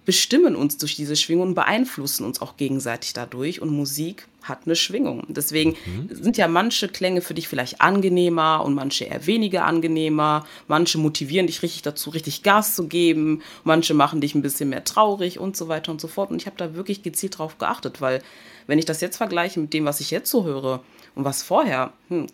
bestimmen 0.08 0.56
uns 0.56 0.78
durch 0.78 0.96
diese 0.96 1.18
Schwingungen, 1.18 1.54
beeinflussen 1.54 2.24
uns 2.26 2.42
auch 2.42 2.56
gegenseitig 2.56 3.12
dadurch 3.12 3.62
und 3.62 3.70
Musik 3.70 4.26
hat 4.42 4.60
eine 4.64 4.78
Schwingung. 4.78 5.26
Deswegen 5.28 5.76
mhm. 5.86 6.08
sind 6.10 6.38
ja 6.38 6.48
manche 6.48 6.88
Klänge 6.88 7.20
für 7.20 7.34
dich 7.34 7.50
vielleicht 7.50 7.82
angenehmer 7.82 8.64
und 8.64 8.74
manche 8.74 9.04
eher 9.04 9.28
weniger 9.28 9.66
angenehmer. 9.66 10.48
Manche 10.70 10.98
motivieren 10.98 11.48
dich 11.48 11.62
richtig 11.62 11.82
dazu, 11.82 12.12
richtig 12.12 12.42
Gas 12.42 12.74
zu 12.74 12.88
geben. 12.88 13.42
Manche 13.66 13.94
machen 13.94 14.22
dich 14.22 14.34
ein 14.34 14.42
bisschen 14.42 14.70
mehr 14.70 14.86
traurig 14.86 15.40
und 15.40 15.58
so 15.58 15.68
weiter 15.68 15.92
und 15.92 16.00
so 16.00 16.08
fort. 16.08 16.32
Und 16.32 16.42
ich 16.42 16.46
habe 16.46 16.56
da 16.56 16.74
wirklich 16.74 17.04
gezielt 17.04 17.38
drauf 17.38 17.58
geachtet, 17.58 18.00
weil 18.00 18.22
wenn 18.66 18.80
ich 18.80 18.86
das 18.86 19.02
jetzt 19.02 19.18
vergleiche 19.18 19.60
mit 19.60 19.74
dem, 19.74 19.84
was 19.84 20.00
ich 20.00 20.10
jetzt 20.10 20.32
so 20.32 20.46
höre 20.46 20.84
und 21.16 21.26
was 21.26 21.44
vorher, 21.44 21.92
hm, 22.08 22.28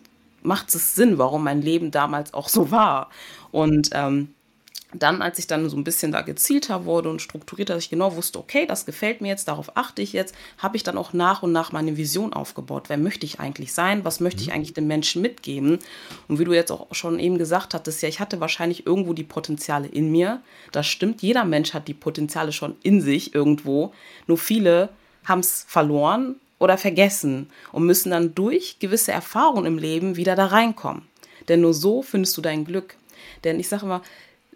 macht 0.44 0.72
es 0.72 0.94
Sinn, 0.94 1.18
warum 1.18 1.42
mein 1.42 1.60
Leben 1.60 1.90
damals 1.90 2.34
auch 2.34 2.48
so 2.48 2.70
war. 2.70 3.10
Und 3.50 3.90
ähm, 3.94 4.28
dann, 4.98 5.22
als 5.22 5.38
ich 5.38 5.46
dann 5.46 5.68
so 5.68 5.76
ein 5.76 5.84
bisschen 5.84 6.12
da 6.12 6.22
gezielter 6.22 6.84
wurde 6.84 7.10
und 7.10 7.22
strukturierter, 7.22 7.74
dass 7.74 7.84
ich 7.84 7.90
genau 7.90 8.16
wusste, 8.16 8.38
okay, 8.38 8.66
das 8.66 8.86
gefällt 8.86 9.20
mir 9.20 9.28
jetzt, 9.28 9.48
darauf 9.48 9.76
achte 9.76 10.02
ich 10.02 10.12
jetzt, 10.12 10.34
habe 10.58 10.76
ich 10.76 10.82
dann 10.82 10.96
auch 10.96 11.12
nach 11.12 11.42
und 11.42 11.52
nach 11.52 11.72
meine 11.72 11.96
Vision 11.96 12.32
aufgebaut. 12.32 12.84
Wer 12.88 12.98
möchte 12.98 13.26
ich 13.26 13.40
eigentlich 13.40 13.72
sein? 13.72 14.04
Was 14.04 14.20
möchte 14.20 14.42
ich 14.42 14.48
mhm. 14.48 14.54
eigentlich 14.54 14.74
den 14.74 14.86
Menschen 14.86 15.22
mitgeben? 15.22 15.78
Und 16.28 16.38
wie 16.38 16.44
du 16.44 16.52
jetzt 16.52 16.70
auch 16.70 16.86
schon 16.92 17.18
eben 17.18 17.38
gesagt 17.38 17.74
hattest, 17.74 18.02
ja, 18.02 18.08
ich 18.08 18.20
hatte 18.20 18.40
wahrscheinlich 18.40 18.86
irgendwo 18.86 19.12
die 19.12 19.24
Potenziale 19.24 19.88
in 19.88 20.10
mir. 20.10 20.42
Das 20.72 20.86
stimmt, 20.86 21.22
jeder 21.22 21.44
Mensch 21.44 21.74
hat 21.74 21.88
die 21.88 21.94
Potenziale 21.94 22.52
schon 22.52 22.76
in 22.82 23.00
sich 23.00 23.34
irgendwo. 23.34 23.92
Nur 24.26 24.38
viele 24.38 24.90
haben 25.24 25.40
es 25.40 25.64
verloren 25.68 26.36
oder 26.58 26.78
vergessen 26.78 27.50
und 27.72 27.84
müssen 27.84 28.10
dann 28.10 28.34
durch 28.34 28.78
gewisse 28.78 29.12
Erfahrungen 29.12 29.66
im 29.66 29.78
Leben 29.78 30.16
wieder 30.16 30.36
da 30.36 30.46
reinkommen. 30.46 31.02
Denn 31.48 31.60
nur 31.60 31.74
so 31.74 32.02
findest 32.02 32.36
du 32.36 32.40
dein 32.40 32.64
Glück. 32.64 32.96
Denn 33.44 33.60
ich 33.60 33.68
sage 33.68 33.84
immer, 33.84 34.02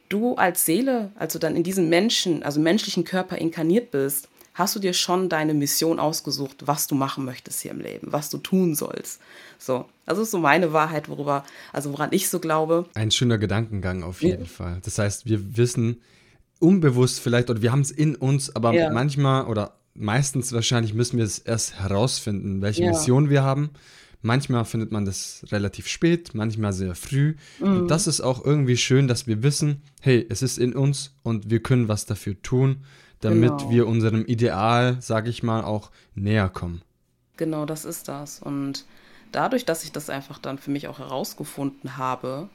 du 0.09 0.35
als 0.35 0.65
Seele, 0.65 1.13
als 1.17 1.33
du 1.33 1.39
dann 1.39 1.57
in 1.57 1.63
diesem 1.63 1.89
Menschen, 1.89 2.43
also 2.43 2.61
menschlichen 2.61 3.05
Körper 3.05 3.37
inkarniert 3.39 3.91
bist, 3.91 4.29
hast 4.55 4.75
du 4.75 4.81
dir 4.81 4.93
schon 4.93 5.29
deine 5.29 5.55
Mission 5.55 6.01
ausgesucht, 6.01 6.67
was 6.67 6.89
du 6.89 6.97
machen 6.97 7.25
möchtest 7.25 7.63
hier 7.63 7.71
im 7.71 7.81
Leben, 7.81 8.13
was 8.13 8.29
du 8.29 8.39
tun 8.39 8.75
sollst. 8.75 9.21
So, 9.59 9.85
das 10.05 10.19
ist 10.19 10.33
so 10.33 10.39
meine 10.39 10.73
Wahrheit, 10.73 11.09
worüber, 11.09 11.45
also 11.73 11.93
woran 11.93 12.09
ich 12.13 12.29
so 12.29 12.41
glaube. 12.41 12.87
Ein 12.95 13.11
schöner 13.11 13.39
Gedankengang 13.39 14.03
auf 14.03 14.23
jeden 14.23 14.43
ja. 14.43 14.49
Fall. 14.49 14.81
Das 14.83 14.99
heißt, 14.99 15.27
wir 15.27 15.57
wissen 15.57 16.03
unbewusst 16.59 17.21
vielleicht, 17.21 17.51
oder 17.51 17.63
wir 17.63 17.71
haben 17.71 17.83
es 17.83 17.93
in 17.93 18.17
uns, 18.17 18.55
aber 18.55 18.73
ja. 18.73 18.91
manchmal 18.91 19.47
oder 19.47 19.75
meistens 19.95 20.53
wahrscheinlich 20.53 20.93
müssen 20.93 21.19
wir 21.19 21.25
es 21.25 21.39
erst 21.39 21.79
herausfinden, 21.79 22.61
welche 22.61 22.83
ja. 22.83 22.91
Mission 22.91 23.31
wir 23.31 23.45
haben 23.45 23.71
Manchmal 24.21 24.65
findet 24.65 24.91
man 24.91 25.05
das 25.05 25.45
relativ 25.51 25.87
spät, 25.87 26.35
manchmal 26.35 26.73
sehr 26.73 26.95
früh. 26.95 27.37
Mhm. 27.61 27.81
Und 27.81 27.89
das 27.89 28.07
ist 28.07 28.21
auch 28.21 28.45
irgendwie 28.45 28.77
schön, 28.77 29.07
dass 29.07 29.27
wir 29.27 29.43
wissen, 29.43 29.83
hey, 30.01 30.27
es 30.29 30.43
ist 30.43 30.59
in 30.59 30.75
uns 30.75 31.15
und 31.23 31.51
wir 31.51 31.63
können 31.63 31.89
was 31.89 32.05
dafür 32.07 32.41
tun, 32.43 32.85
damit 33.21 33.59
genau. 33.59 33.71
wir 33.71 33.87
unserem 33.87 34.25
Ideal, 34.25 34.97
sage 35.01 35.31
ich 35.31 35.43
mal, 35.43 35.63
auch 35.63 35.91
näher 36.15 36.49
kommen. 36.49 36.83
Genau, 37.37 37.65
das 37.65 37.85
ist 37.85 38.09
das. 38.09 38.41
Und 38.41 38.85
dadurch, 39.31 39.65
dass 39.65 39.85
ich 39.85 39.93
das 39.93 40.11
einfach 40.11 40.39
dann 40.39 40.59
für 40.59 40.71
mich 40.71 40.89
auch 40.89 40.99
herausgefunden 40.99 41.97
habe, 41.97 42.49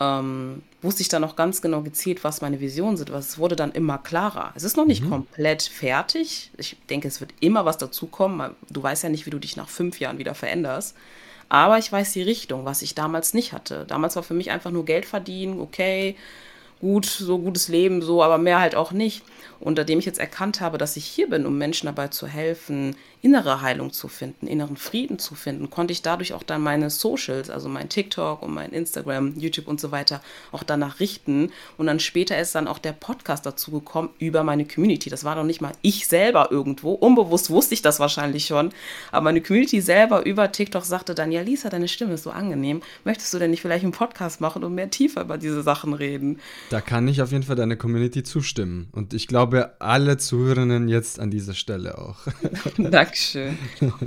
ähm, 0.00 0.62
wusste 0.80 1.02
ich 1.02 1.08
dann 1.08 1.24
auch 1.24 1.36
ganz 1.36 1.62
genau 1.62 1.82
gezielt, 1.82 2.24
was 2.24 2.40
meine 2.40 2.60
Visionen 2.60 2.96
sind. 2.96 3.10
Es 3.10 3.38
wurde 3.38 3.56
dann 3.56 3.72
immer 3.72 3.98
klarer. 3.98 4.52
Es 4.54 4.64
ist 4.64 4.76
noch 4.76 4.86
nicht 4.86 5.04
mhm. 5.04 5.10
komplett 5.10 5.62
fertig. 5.62 6.50
Ich 6.56 6.76
denke, 6.90 7.08
es 7.08 7.20
wird 7.20 7.32
immer 7.40 7.64
was 7.64 7.78
dazukommen. 7.78 8.54
Du 8.70 8.82
weißt 8.82 9.02
ja 9.02 9.08
nicht, 9.08 9.26
wie 9.26 9.30
du 9.30 9.38
dich 9.38 9.56
nach 9.56 9.68
fünf 9.68 10.00
Jahren 10.00 10.18
wieder 10.18 10.34
veränderst. 10.34 10.96
Aber 11.48 11.78
ich 11.78 11.92
weiß 11.92 12.14
die 12.14 12.22
Richtung, 12.22 12.64
was 12.64 12.82
ich 12.82 12.94
damals 12.94 13.34
nicht 13.34 13.52
hatte. 13.52 13.84
Damals 13.86 14.16
war 14.16 14.22
für 14.22 14.34
mich 14.34 14.50
einfach 14.50 14.70
nur 14.70 14.86
Geld 14.86 15.04
verdienen, 15.04 15.60
okay, 15.60 16.16
gut, 16.80 17.04
so 17.04 17.38
gutes 17.38 17.68
Leben, 17.68 18.02
so, 18.02 18.22
aber 18.22 18.38
mehr 18.38 18.58
halt 18.58 18.74
auch 18.74 18.92
nicht. 18.92 19.22
Und 19.60 19.76
nachdem 19.76 19.98
ich 19.98 20.06
jetzt 20.06 20.18
erkannt 20.18 20.60
habe, 20.60 20.78
dass 20.78 20.96
ich 20.96 21.04
hier 21.04 21.28
bin, 21.28 21.46
um 21.46 21.58
Menschen 21.58 21.86
dabei 21.86 22.08
zu 22.08 22.26
helfen, 22.26 22.96
innere 23.22 23.62
Heilung 23.62 23.92
zu 23.92 24.08
finden, 24.08 24.48
inneren 24.48 24.76
Frieden 24.76 25.18
zu 25.18 25.36
finden, 25.36 25.70
konnte 25.70 25.92
ich 25.92 26.02
dadurch 26.02 26.34
auch 26.34 26.42
dann 26.42 26.60
meine 26.60 26.90
Socials, 26.90 27.50
also 27.50 27.68
mein 27.68 27.88
TikTok 27.88 28.42
und 28.42 28.52
mein 28.52 28.72
Instagram, 28.72 29.38
YouTube 29.38 29.68
und 29.68 29.80
so 29.80 29.92
weiter, 29.92 30.20
auch 30.50 30.64
danach 30.64 30.98
richten. 30.98 31.52
Und 31.78 31.86
dann 31.86 32.00
später 32.00 32.38
ist 32.38 32.56
dann 32.56 32.66
auch 32.66 32.78
der 32.78 32.92
Podcast 32.92 33.46
dazu 33.46 33.70
gekommen 33.70 34.10
über 34.18 34.42
meine 34.42 34.64
Community. 34.64 35.08
Das 35.08 35.22
war 35.22 35.36
noch 35.36 35.44
nicht 35.44 35.60
mal 35.60 35.72
ich 35.82 36.08
selber 36.08 36.50
irgendwo. 36.50 36.94
Unbewusst 36.94 37.48
wusste 37.48 37.74
ich 37.74 37.82
das 37.82 38.00
wahrscheinlich 38.00 38.46
schon. 38.46 38.72
Aber 39.12 39.24
meine 39.24 39.40
Community 39.40 39.80
selber 39.80 40.26
über 40.26 40.50
TikTok 40.50 40.84
sagte 40.84 41.14
dann, 41.14 41.30
ja, 41.30 41.42
Lisa, 41.42 41.70
deine 41.70 41.86
Stimme 41.86 42.14
ist 42.14 42.24
so 42.24 42.30
angenehm. 42.30 42.82
Möchtest 43.04 43.32
du 43.32 43.38
denn 43.38 43.52
nicht 43.52 43.62
vielleicht 43.62 43.84
einen 43.84 43.92
Podcast 43.92 44.40
machen 44.40 44.64
und 44.64 44.74
mehr 44.74 44.90
tiefer 44.90 45.20
über 45.20 45.38
diese 45.38 45.62
Sachen 45.62 45.94
reden? 45.94 46.40
Da 46.70 46.80
kann 46.80 47.06
ich 47.06 47.22
auf 47.22 47.30
jeden 47.30 47.44
Fall 47.44 47.56
deiner 47.56 47.76
Community 47.76 48.24
zustimmen. 48.24 48.88
Und 48.90 49.14
ich 49.14 49.28
glaube, 49.28 49.74
alle 49.78 50.16
Zuhörerinnen 50.16 50.88
jetzt 50.88 51.20
an 51.20 51.30
dieser 51.30 51.54
Stelle 51.54 51.98
auch. 51.98 52.16
Danke. 52.78 53.11
Dankeschön. 53.12 53.58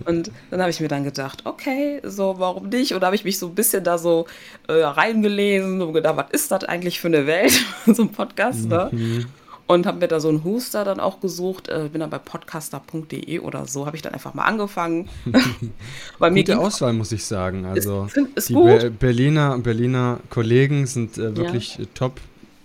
Und 0.05 0.31
dann 0.49 0.59
habe 0.59 0.71
ich 0.71 0.79
mir 0.79 0.87
dann 0.87 1.03
gedacht, 1.03 1.45
okay, 1.45 2.01
so 2.03 2.35
warum 2.37 2.69
nicht? 2.69 2.93
Und 2.93 3.01
da 3.01 3.07
habe 3.07 3.15
ich 3.15 3.23
mich 3.23 3.37
so 3.37 3.47
ein 3.47 3.55
bisschen 3.55 3.83
da 3.83 3.97
so 3.97 4.25
äh, 4.67 4.73
reingelesen 4.73 5.81
und 5.81 5.93
gedacht, 5.93 6.17
was 6.17 6.31
ist 6.31 6.51
das 6.51 6.63
eigentlich 6.63 6.99
für 6.99 7.07
eine 7.07 7.27
Welt? 7.27 7.53
so 7.85 8.01
ein 8.01 8.09
Podcast, 8.09 8.67
ne? 8.67 8.89
Mhm. 8.91 9.25
Und 9.67 9.87
habe 9.87 9.97
mir 9.97 10.07
da 10.07 10.19
so 10.19 10.29
einen 10.29 10.43
Huster 10.43 10.83
dann 10.83 10.99
auch 10.99 11.19
gesucht. 11.19 11.69
Äh, 11.69 11.89
bin 11.91 12.01
dann 12.01 12.09
bei 12.09 12.19
podcaster.de 12.19 13.39
oder 13.39 13.67
so, 13.67 13.85
habe 13.85 13.95
ich 13.95 14.01
dann 14.01 14.13
einfach 14.13 14.33
mal 14.33 14.43
angefangen. 14.43 15.09
Weil 16.19 16.33
Gute 16.33 16.59
Auswahl, 16.59 16.93
muss 16.93 17.11
ich 17.11 17.25
sagen. 17.25 17.65
Also 17.65 18.05
ist, 18.05 18.17
ist 18.35 18.49
die 18.49 18.53
Be 18.53 18.91
Berliner, 18.91 19.57
Berliner 19.57 20.19
Kollegen 20.29 20.85
sind 20.85 21.17
äh, 21.17 21.35
wirklich 21.35 21.77
ja. 21.77 21.85
top. 21.93 22.19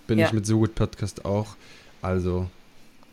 Bin 0.07 0.19
ja. 0.19 0.27
ich 0.27 0.33
mit 0.33 0.47
So 0.47 0.59
Gut 0.59 0.75
Podcast 0.75 1.25
auch. 1.25 1.57
Also 2.03 2.49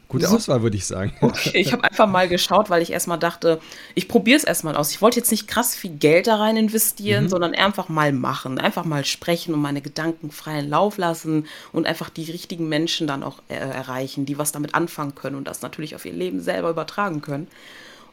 Gute 0.10 0.30
Auswahl, 0.30 0.62
würde 0.62 0.78
ich 0.78 0.86
sagen. 0.86 1.14
Okay, 1.22 1.60
ich 1.60 1.74
habe 1.74 1.84
einfach 1.84 2.08
mal 2.08 2.28
geschaut, 2.30 2.70
weil 2.70 2.82
ich 2.82 2.92
erstmal 2.92 3.20
dachte, 3.20 3.60
ich 3.96 4.08
probiere 4.08 4.38
es 4.38 4.44
erstmal 4.44 4.76
aus. 4.76 4.92
Ich 4.92 5.02
wollte 5.02 5.20
jetzt 5.20 5.30
nicht 5.30 5.48
krass 5.48 5.76
viel 5.76 5.92
Geld 5.92 6.28
da 6.28 6.38
rein 6.38 6.56
investieren, 6.56 7.26
mhm. 7.26 7.30
sondern 7.30 7.54
einfach 7.54 7.90
mal 7.90 8.14
machen, 8.14 8.60
einfach 8.60 8.86
mal 8.86 9.04
sprechen 9.04 9.54
und 9.54 9.62
meine 9.62 9.82
Gedanken 9.82 10.32
freien 10.32 10.70
Lauf 10.70 10.98
lassen 10.98 11.48
und 11.74 11.86
einfach 11.86 12.10
die 12.10 12.32
richtigen 12.32 12.70
Menschen 12.70 13.08
dann 13.08 13.24
auch 13.24 13.40
äh, 13.50 13.56
erreichen, 13.56 14.26
die 14.26 14.38
was 14.38 14.52
damit 14.52 14.74
anfangen 14.74 15.16
können 15.16 15.36
und 15.36 15.48
das 15.48 15.62
natürlich 15.62 15.96
auf 15.96 16.06
ihr 16.06 16.14
Leben 16.14 16.40
selber 16.40 16.70
übertragen 16.70 17.22
können. 17.22 17.48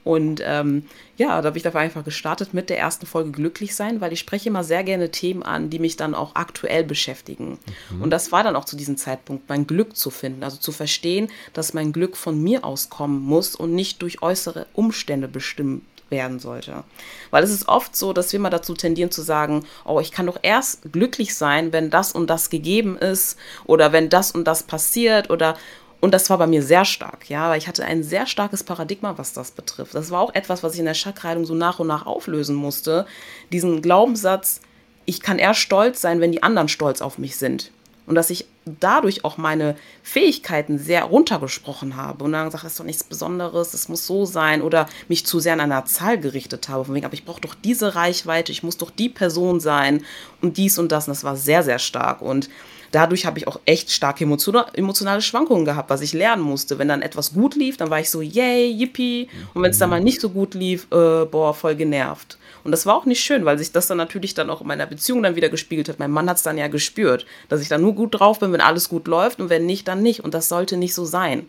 Und 0.05 0.43
ähm, 0.45 0.85
ja, 1.17 1.41
da 1.41 1.49
habe 1.49 1.57
ich 1.57 1.63
dafür 1.63 1.81
einfach 1.81 2.05
gestartet 2.05 2.53
mit 2.53 2.69
der 2.69 2.79
ersten 2.79 3.07
Folge 3.07 3.31
Glücklich 3.31 3.75
sein, 3.75 4.01
weil 4.01 4.13
ich 4.13 4.21
spreche 4.21 4.51
immer 4.51 4.63
sehr 4.63 4.85
gerne 4.85 5.11
Themen 5.11 5.43
an, 5.43 5.71
die 5.71 5.79
mich 5.79 5.97
dann 5.97 6.15
auch 6.15 6.35
aktuell 6.35 6.85
beschäftigen. 6.85 7.59
Mhm. 7.91 8.03
Und 8.03 8.11
das 8.11 8.31
war 8.31 8.45
dann 8.45 8.55
auch 8.55 8.67
zu 8.67 8.77
diesem 8.77 8.99
Zeitpunkt, 8.99 9.49
mein 9.49 9.67
Glück 9.67 9.97
zu 9.97 10.11
finden, 10.11 10.45
also 10.45 10.59
zu 10.59 10.73
verstehen, 10.73 11.31
dass 11.55 11.73
mein 11.73 11.93
Glück 11.93 12.17
von 12.17 12.43
mir 12.43 12.65
aus 12.65 12.91
kommen 12.91 13.21
muss 13.23 13.55
und 13.55 13.75
nicht 13.75 14.03
durch 14.03 14.23
äußere 14.23 14.67
Umstände 14.75 15.27
bestimmt 15.27 15.83
werden 16.11 16.39
sollte. 16.39 16.85
Weil 17.31 17.43
es 17.43 17.51
ist 17.51 17.69
oft 17.69 17.97
so, 17.97 18.13
dass 18.13 18.33
wir 18.33 18.41
mal 18.41 18.51
dazu 18.51 18.75
tendieren 18.75 19.11
zu 19.11 19.23
sagen, 19.23 19.65
oh, 19.85 20.01
ich 20.01 20.13
kann 20.13 20.27
doch 20.27 20.39
erst 20.43 20.93
glücklich 20.93 21.35
sein, 21.35 21.73
wenn 21.73 21.91
das 21.91 22.13
und 22.13 22.29
das 22.29 22.51
gegeben 22.51 22.97
ist 22.99 23.39
oder 23.65 23.93
wenn 23.93 24.11
das 24.11 24.31
und 24.31 24.45
das 24.45 24.63
passiert 24.63 25.31
oder 25.31 25.57
und 26.05 26.11
das 26.11 26.29
war 26.29 26.37
bei 26.37 26.47
mir 26.47 26.63
sehr 26.63 26.85
stark, 26.85 27.31
ja, 27.31 27.49
weil 27.49 27.57
ich 27.57 27.67
hatte 27.67 27.83
ein 27.83 28.03
sehr 28.03 28.27
starkes 28.27 28.63
Paradigma, 28.63 29.17
was 29.17 29.33
das 29.33 29.53
betrifft. 29.53 29.95
Das 29.95 30.11
war 30.11 30.21
auch 30.21 30.35
etwas, 30.35 30.63
was 30.63 30.75
ich 30.75 30.81
in 30.81 30.85
der 30.85 30.93
Chakreilung 30.93 31.47
so 31.47 31.55
nach 31.55 31.79
und 31.79 31.87
nach 31.87 32.05
auflösen 32.05 32.55
musste. 32.55 33.07
Diesen 33.53 33.81
Glaubenssatz, 33.81 34.61
ich 35.07 35.23
kann 35.23 35.39
erst 35.39 35.61
stolz 35.61 36.03
sein, 36.03 36.21
wenn 36.21 36.31
die 36.31 36.43
anderen 36.43 36.69
stolz 36.69 37.01
auf 37.01 37.17
mich 37.17 37.37
sind. 37.37 37.71
Und 38.07 38.17
dass 38.17 38.29
ich 38.29 38.45
dadurch 38.67 39.25
auch 39.25 39.39
meine 39.39 39.77
Fähigkeiten 40.03 40.79
sehr 40.79 41.05
runtergesprochen 41.05 41.97
habe 41.97 42.25
und 42.25 42.33
dann 42.33 42.45
gesagt, 42.45 42.65
das 42.65 42.73
ist 42.73 42.81
doch 42.81 42.85
nichts 42.85 43.05
Besonderes, 43.05 43.73
es 43.73 43.89
muss 43.89 44.07
so 44.07 44.27
sein 44.27 44.61
oder 44.61 44.91
mich 45.09 45.25
zu 45.25 45.41
sehr 45.41 45.55
an 45.55 45.61
einer 45.61 45.87
Zahl 45.87 46.19
gerichtet 46.19 46.69
habe, 46.69 46.85
von 46.85 46.95
wegen, 46.95 47.07
aber 47.07 47.15
ich 47.15 47.25
brauche 47.25 47.41
doch 47.41 47.55
diese 47.55 47.95
Reichweite, 47.95 48.53
ich 48.53 48.63
muss 48.63 48.77
doch 48.77 48.91
die 48.91 49.09
Person 49.09 49.59
sein 49.59 50.05
und 50.43 50.59
dies 50.59 50.79
und 50.79 50.93
das. 50.93 51.09
Und 51.09 51.13
das 51.13 51.25
war 51.25 51.37
sehr, 51.37 51.63
sehr 51.63 51.79
stark. 51.79 52.21
Und 52.21 52.51
dadurch 52.95 53.27
habe 53.27 53.39
ich 53.39 53.49
auch 53.49 53.59
echt 53.65 53.91
starke 53.91 54.25
emotionale 54.25 55.21
Schwankungen 55.21 55.65
gehabt, 55.65 55.91
was 55.91 56.01
ich 56.01 56.13
lernen 56.13 56.43
musste. 56.43 56.79
Wenn 56.79 56.89
dann 56.89 57.03
etwas 57.03 57.33
gut 57.33 57.57
lief, 57.57 57.77
dann 57.77 57.91
war 57.91 57.99
ich 57.99 58.09
so, 58.09 58.23
yay, 58.23 58.71
yippie. 58.71 59.29
Und 59.53 59.63
wenn 59.63 59.73
es 59.73 59.79
dann 59.79 59.91
mal 59.91 60.01
nicht 60.01 60.21
so 60.21 60.31
gut 60.31 60.55
lief, 60.55 60.87
äh, 60.93 61.25
boah, 61.25 61.55
voll 61.55 61.75
genervt. 61.75 62.39
Und 62.63 62.71
das 62.71 62.87
war 62.87 62.95
auch 62.95 63.05
nicht 63.05 63.21
schön, 63.21 63.45
weil 63.45 63.59
sich 63.59 63.73
das 63.73 63.89
dann 63.89 63.99
natürlich 63.99 64.35
dann 64.35 64.49
auch 64.49 64.61
in 64.61 64.69
meiner 64.69 64.87
Beziehung 64.87 65.23
dann 65.23 65.35
wieder 65.35 65.49
gespiegelt 65.49 65.89
hat. 65.89 65.99
Mein 65.99 66.13
Mann 66.13 66.31
hat 66.31 66.37
es 66.37 66.45
dann 66.45 66.57
ja 66.57 66.69
gespürt, 66.69 67.27
dass 67.49 67.61
ich 67.61 67.69
dann 67.69 67.83
nur 67.83 67.95
gut 67.95 68.19
drauf 68.19 68.39
bin, 68.39 68.53
wenn 68.53 68.61
alles 68.61 68.89
gut 68.89 69.09
läuft 69.09 69.41
und 69.41 69.51
wenn 69.51 69.67
nicht, 69.67 69.89
dann 69.89 70.03
nicht. 70.03 70.23
Und 70.23 70.33
das 70.33 70.49
sollte 70.49 70.77
nicht 70.77 70.95
so 70.95 71.05
sein. 71.05 71.47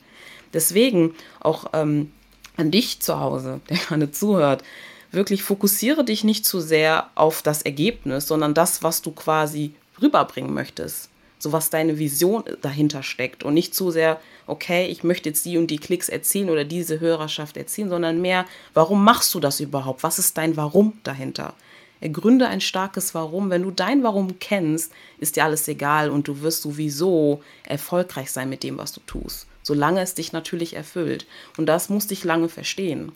Deswegen 0.53 1.13
auch 1.39 1.67
ähm, 1.73 2.11
an 2.57 2.71
dich 2.71 3.01
zu 3.01 3.19
Hause, 3.19 3.61
der 3.69 3.77
gerade 3.77 4.11
zuhört, 4.11 4.63
wirklich 5.11 5.43
fokussiere 5.43 6.03
dich 6.03 6.23
nicht 6.23 6.45
zu 6.45 6.59
sehr 6.59 7.09
auf 7.13 7.43
das 7.43 7.61
Ergebnis, 7.61 8.27
sondern 8.27 8.53
das, 8.53 8.81
was 8.81 9.01
du 9.01 9.11
quasi 9.11 9.73
rüberbringen 10.01 10.53
möchtest 10.53 11.09
so 11.45 11.51
was 11.51 11.69
deine 11.69 11.99
Vision 11.99 12.43
dahinter 12.63 13.03
steckt 13.03 13.43
und 13.43 13.53
nicht 13.53 13.75
zu 13.75 13.91
sehr, 13.91 14.19
okay, 14.47 14.87
ich 14.87 15.03
möchte 15.03 15.29
jetzt 15.29 15.45
die 15.45 15.59
und 15.59 15.67
die 15.67 15.77
Klicks 15.77 16.09
erzielen 16.09 16.49
oder 16.49 16.63
diese 16.63 16.99
Hörerschaft 16.99 17.55
erzielen, 17.55 17.89
sondern 17.89 18.19
mehr, 18.19 18.47
warum 18.73 19.03
machst 19.03 19.31
du 19.35 19.39
das 19.39 19.59
überhaupt? 19.59 20.01
Was 20.01 20.17
ist 20.17 20.39
dein 20.39 20.57
Warum 20.57 20.93
dahinter? 21.03 21.53
Ergründe 22.01 22.47
ein 22.47 22.61
starkes 22.61 23.13
Warum. 23.13 23.51
Wenn 23.51 23.61
du 23.61 23.69
dein 23.69 24.01
Warum 24.01 24.39
kennst, 24.39 24.91
ist 25.19 25.35
dir 25.35 25.43
alles 25.43 25.67
egal 25.67 26.09
und 26.09 26.27
du 26.27 26.41
wirst 26.41 26.63
sowieso 26.63 27.43
erfolgreich 27.63 28.31
sein 28.31 28.49
mit 28.49 28.63
dem, 28.63 28.79
was 28.79 28.91
du 28.91 29.01
tust. 29.01 29.45
Solange 29.61 30.01
es 30.01 30.15
dich 30.15 30.33
natürlich 30.33 30.75
erfüllt. 30.75 31.27
Und 31.57 31.67
das 31.67 31.89
musste 31.89 32.15
ich 32.15 32.23
lange 32.23 32.49
verstehen. 32.49 33.11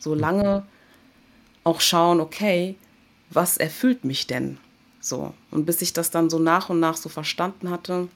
Solange 0.00 0.66
auch 1.62 1.80
schauen, 1.80 2.18
okay, 2.18 2.74
was 3.30 3.56
erfüllt 3.56 4.04
mich 4.04 4.26
denn? 4.26 4.58
So. 5.06 5.32
Und 5.52 5.66
bis 5.66 5.82
ich 5.82 5.92
das 5.92 6.10
dann 6.10 6.28
so 6.30 6.40
nach 6.40 6.68
und 6.68 6.80
nach 6.80 6.96
so 6.96 7.08
verstanden 7.08 7.70
hatte 7.70 8.08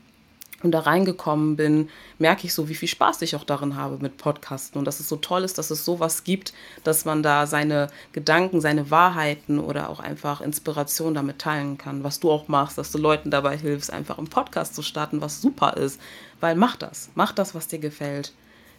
und 0.65 0.73
da 0.73 0.81
reingekommen 0.81 1.55
bin, 1.55 1.89
merke 2.19 2.49
ich 2.49 2.53
so, 2.53 2.69
wie 2.69 2.75
viel 2.75 2.89
Spaß 2.89 3.23
ich 3.23 3.37
auch 3.37 3.45
darin 3.45 3.77
habe 3.77 3.99
mit 4.01 4.17
Podcasten 4.17 4.77
und 4.77 4.87
dass 4.87 4.99
es 4.99 5.09
so 5.09 5.15
toll 5.15 5.45
ist, 5.45 5.57
dass 5.57 5.71
es 5.71 5.85
sowas 5.85 6.25
gibt, 6.25 6.53
dass 6.83 7.05
man 7.05 7.23
da 7.23 7.47
seine 7.47 7.91
Gedanken, 8.11 8.61
seine 8.61 8.91
Wahrheiten 8.91 9.61
oder 9.61 9.89
auch 9.89 10.01
einfach 10.01 10.41
Inspiration 10.41 11.15
damit 11.15 11.39
teilen 11.39 11.79
kann, 11.79 12.03
was 12.03 12.19
du 12.19 12.29
auch 12.29 12.49
machst, 12.49 12.77
dass 12.77 12.91
du 12.91 12.99
Leuten 12.99 13.31
dabei 13.31 13.57
hilfst, 13.57 13.93
einfach 13.93 14.19
einen 14.19 14.27
Podcast 14.27 14.75
zu 14.75 14.83
starten, 14.83 15.21
was 15.21 15.41
super 15.41 15.77
ist. 15.77 16.01
Weil 16.41 16.57
mach 16.57 16.75
das, 16.75 17.11
mach 17.15 17.31
das, 17.31 17.55
was 17.55 17.69
dir 17.69 17.79
gefällt, 17.79 18.33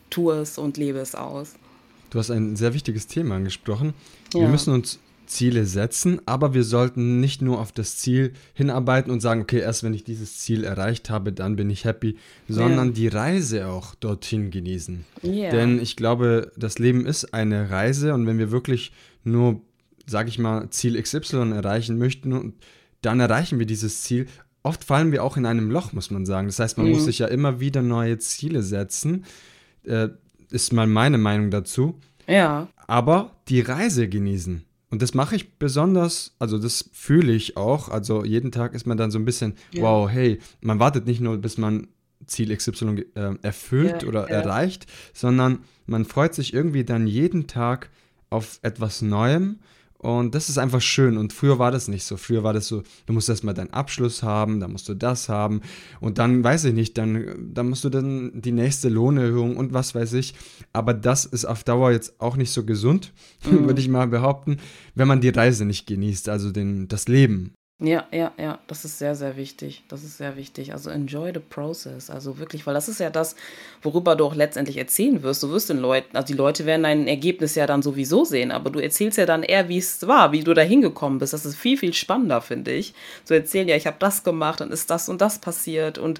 tu 0.09 0.31
es 0.31 0.57
und 0.57 0.75
lebe 0.75 0.99
es 0.99 1.15
aus. 1.15 1.53
Du 2.09 2.19
hast 2.19 2.29
ein 2.29 2.57
sehr 2.57 2.73
wichtiges 2.73 3.07
Thema 3.07 3.37
angesprochen. 3.37 3.93
Ja. 4.33 4.41
Wir 4.41 4.49
müssen 4.49 4.73
uns 4.73 4.99
Ziele 5.31 5.65
setzen, 5.65 6.21
aber 6.25 6.53
wir 6.53 6.63
sollten 6.63 7.19
nicht 7.19 7.41
nur 7.41 7.59
auf 7.59 7.71
das 7.71 7.97
Ziel 7.97 8.33
hinarbeiten 8.53 9.11
und 9.11 9.21
sagen, 9.21 9.41
okay, 9.41 9.59
erst 9.59 9.83
wenn 9.83 9.93
ich 9.93 10.03
dieses 10.03 10.39
Ziel 10.39 10.63
erreicht 10.63 11.09
habe, 11.09 11.31
dann 11.33 11.55
bin 11.55 11.69
ich 11.69 11.85
happy, 11.85 12.17
sondern 12.47 12.89
ja. 12.89 12.93
die 12.93 13.07
Reise 13.07 13.67
auch 13.67 13.95
dorthin 13.95 14.51
genießen. 14.51 15.05
Yeah. 15.23 15.51
Denn 15.51 15.79
ich 15.79 15.95
glaube, 15.95 16.51
das 16.57 16.79
Leben 16.79 17.05
ist 17.05 17.33
eine 17.33 17.69
Reise 17.69 18.13
und 18.13 18.27
wenn 18.27 18.37
wir 18.37 18.51
wirklich 18.51 18.91
nur, 19.23 19.61
sage 20.05 20.29
ich 20.29 20.37
mal, 20.37 20.69
Ziel 20.69 21.01
XY 21.01 21.51
erreichen 21.53 21.97
möchten, 21.97 22.53
dann 23.01 23.19
erreichen 23.19 23.57
wir 23.57 23.65
dieses 23.65 24.03
Ziel. 24.03 24.27
Oft 24.63 24.83
fallen 24.83 25.11
wir 25.11 25.23
auch 25.23 25.37
in 25.37 25.45
einem 25.45 25.71
Loch, 25.71 25.93
muss 25.93 26.11
man 26.11 26.25
sagen. 26.25 26.47
Das 26.47 26.59
heißt, 26.59 26.77
man 26.77 26.87
mhm. 26.87 26.93
muss 26.93 27.05
sich 27.05 27.19
ja 27.19 27.27
immer 27.27 27.59
wieder 27.59 27.81
neue 27.81 28.19
Ziele 28.19 28.61
setzen. 28.61 29.25
Äh, 29.83 30.09
ist 30.51 30.73
mal 30.73 30.85
meine 30.85 31.17
Meinung 31.17 31.49
dazu. 31.49 31.97
Ja. 32.27 32.67
Aber 32.85 33.31
die 33.47 33.61
Reise 33.61 34.07
genießen. 34.07 34.65
Und 34.91 35.01
das 35.01 35.13
mache 35.13 35.35
ich 35.37 35.57
besonders, 35.57 36.35
also 36.37 36.57
das 36.57 36.89
fühle 36.91 37.31
ich 37.31 37.57
auch. 37.57 37.89
Also 37.89 38.25
jeden 38.25 38.51
Tag 38.51 38.73
ist 38.73 38.85
man 38.85 38.97
dann 38.97 39.09
so 39.09 39.17
ein 39.17 39.25
bisschen, 39.25 39.55
ja. 39.71 39.83
wow, 39.83 40.09
hey, 40.09 40.39
man 40.59 40.79
wartet 40.79 41.07
nicht 41.07 41.21
nur, 41.21 41.37
bis 41.37 41.57
man 41.57 41.87
Ziel 42.27 42.55
XY 42.55 43.05
äh, 43.15 43.35
erfüllt 43.41 44.03
ja, 44.03 44.07
oder 44.07 44.29
ja. 44.29 44.35
erreicht, 44.35 44.85
sondern 45.13 45.59
man 45.85 46.05
freut 46.05 46.35
sich 46.35 46.53
irgendwie 46.53 46.83
dann 46.83 47.07
jeden 47.07 47.47
Tag 47.47 47.89
auf 48.29 48.59
etwas 48.61 49.01
Neuem 49.01 49.59
und 50.01 50.33
das 50.33 50.49
ist 50.49 50.57
einfach 50.57 50.81
schön. 50.81 51.15
Und 51.15 51.31
früher 51.31 51.59
war 51.59 51.69
das 51.69 51.87
nicht 51.87 52.03
so. 52.05 52.17
Früher 52.17 52.43
war 52.43 52.53
das 52.53 52.67
so, 52.67 52.81
du 53.05 53.13
musst 53.13 53.29
erstmal 53.29 53.53
deinen 53.53 53.69
Abschluss 53.71 54.23
haben, 54.23 54.59
dann 54.59 54.71
musst 54.71 54.89
du 54.89 54.95
das 54.95 55.29
haben. 55.29 55.61
Und 55.99 56.17
dann, 56.17 56.43
weiß 56.43 56.65
ich 56.65 56.73
nicht, 56.73 56.97
dann, 56.97 57.51
dann 57.53 57.69
musst 57.69 57.83
du 57.83 57.89
dann 57.89 58.41
die 58.41 58.51
nächste 58.51 58.89
Lohnerhöhung 58.89 59.57
und 59.57 59.73
was 59.73 59.93
weiß 59.93 60.13
ich. 60.13 60.33
Aber 60.73 60.95
das 60.95 61.25
ist 61.25 61.45
auf 61.45 61.63
Dauer 61.63 61.91
jetzt 61.91 62.19
auch 62.19 62.35
nicht 62.35 62.49
so 62.49 62.65
gesund, 62.65 63.13
mhm. 63.45 63.67
würde 63.67 63.79
ich 63.79 63.89
mal 63.89 64.07
behaupten, 64.07 64.57
wenn 64.95 65.07
man 65.07 65.21
die 65.21 65.29
Reise 65.29 65.65
nicht 65.65 65.85
genießt, 65.85 66.29
also 66.29 66.51
den, 66.51 66.87
das 66.87 67.07
Leben. 67.07 67.53
Ja, 67.83 68.05
ja, 68.11 68.31
ja, 68.37 68.59
das 68.67 68.85
ist 68.85 68.99
sehr, 68.99 69.15
sehr 69.15 69.37
wichtig. 69.37 69.83
Das 69.87 70.03
ist 70.03 70.19
sehr 70.19 70.37
wichtig. 70.37 70.71
Also 70.71 70.91
enjoy 70.91 71.31
the 71.33 71.39
process. 71.39 72.11
Also 72.11 72.37
wirklich, 72.37 72.67
weil 72.67 72.75
das 72.75 72.87
ist 72.87 72.99
ja 72.99 73.09
das, 73.09 73.35
worüber 73.81 74.15
du 74.15 74.25
auch 74.25 74.35
letztendlich 74.35 74.77
erzählen 74.77 75.23
wirst. 75.23 75.41
Du 75.41 75.49
wirst 75.49 75.71
den 75.71 75.79
Leuten, 75.79 76.15
also 76.15 76.27
die 76.27 76.37
Leute 76.37 76.67
werden 76.67 76.83
dein 76.83 77.07
Ergebnis 77.07 77.55
ja 77.55 77.65
dann 77.65 77.81
sowieso 77.81 78.23
sehen, 78.23 78.51
aber 78.51 78.69
du 78.69 78.77
erzählst 78.77 79.17
ja 79.17 79.25
dann 79.25 79.41
eher, 79.41 79.67
wie 79.67 79.79
es 79.79 80.07
war, 80.07 80.31
wie 80.31 80.43
du 80.43 80.53
da 80.53 80.61
hingekommen 80.61 81.17
bist. 81.17 81.33
Das 81.33 81.43
ist 81.43 81.55
viel, 81.55 81.75
viel 81.75 81.93
spannender, 81.93 82.41
finde 82.41 82.71
ich. 82.71 82.93
Zu 83.25 83.33
erzählen, 83.33 83.67
ja, 83.67 83.75
ich 83.75 83.87
habe 83.87 83.97
das 83.97 84.23
gemacht, 84.23 84.61
dann 84.61 84.69
ist 84.69 84.91
das 84.91 85.09
und 85.09 85.19
das 85.19 85.39
passiert 85.39 85.97
und 85.97 86.19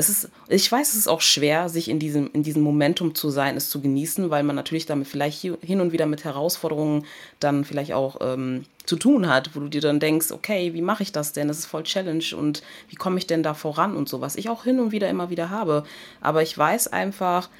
es 0.00 0.08
ist, 0.08 0.30
ich 0.48 0.70
weiß, 0.72 0.88
es 0.88 0.96
ist 0.96 1.08
auch 1.08 1.20
schwer, 1.20 1.68
sich 1.68 1.88
in 1.90 1.98
diesem, 1.98 2.30
in 2.32 2.42
diesem 2.42 2.62
Momentum 2.62 3.14
zu 3.14 3.28
sein, 3.28 3.56
es 3.56 3.68
zu 3.68 3.82
genießen, 3.82 4.30
weil 4.30 4.42
man 4.42 4.56
natürlich 4.56 4.86
damit 4.86 5.06
vielleicht 5.06 5.40
hin 5.42 5.80
und 5.80 5.92
wieder 5.92 6.06
mit 6.06 6.24
Herausforderungen 6.24 7.04
dann 7.38 7.66
vielleicht 7.66 7.92
auch 7.92 8.16
ähm, 8.22 8.64
zu 8.86 8.96
tun 8.96 9.28
hat, 9.28 9.54
wo 9.54 9.60
du 9.60 9.68
dir 9.68 9.82
dann 9.82 10.00
denkst, 10.00 10.32
okay, 10.32 10.72
wie 10.72 10.80
mache 10.80 11.02
ich 11.02 11.12
das 11.12 11.34
denn? 11.34 11.48
Das 11.48 11.58
ist 11.58 11.66
voll 11.66 11.82
Challenge 11.82 12.24
und 12.34 12.62
wie 12.88 12.96
komme 12.96 13.18
ich 13.18 13.26
denn 13.26 13.42
da 13.42 13.52
voran 13.52 13.94
und 13.94 14.08
sowas. 14.08 14.36
Ich 14.36 14.48
auch 14.48 14.64
hin 14.64 14.80
und 14.80 14.90
wieder 14.90 15.10
immer 15.10 15.28
wieder 15.28 15.50
habe. 15.50 15.84
Aber 16.22 16.42
ich 16.42 16.56
weiß 16.56 16.88
einfach, 16.88 17.50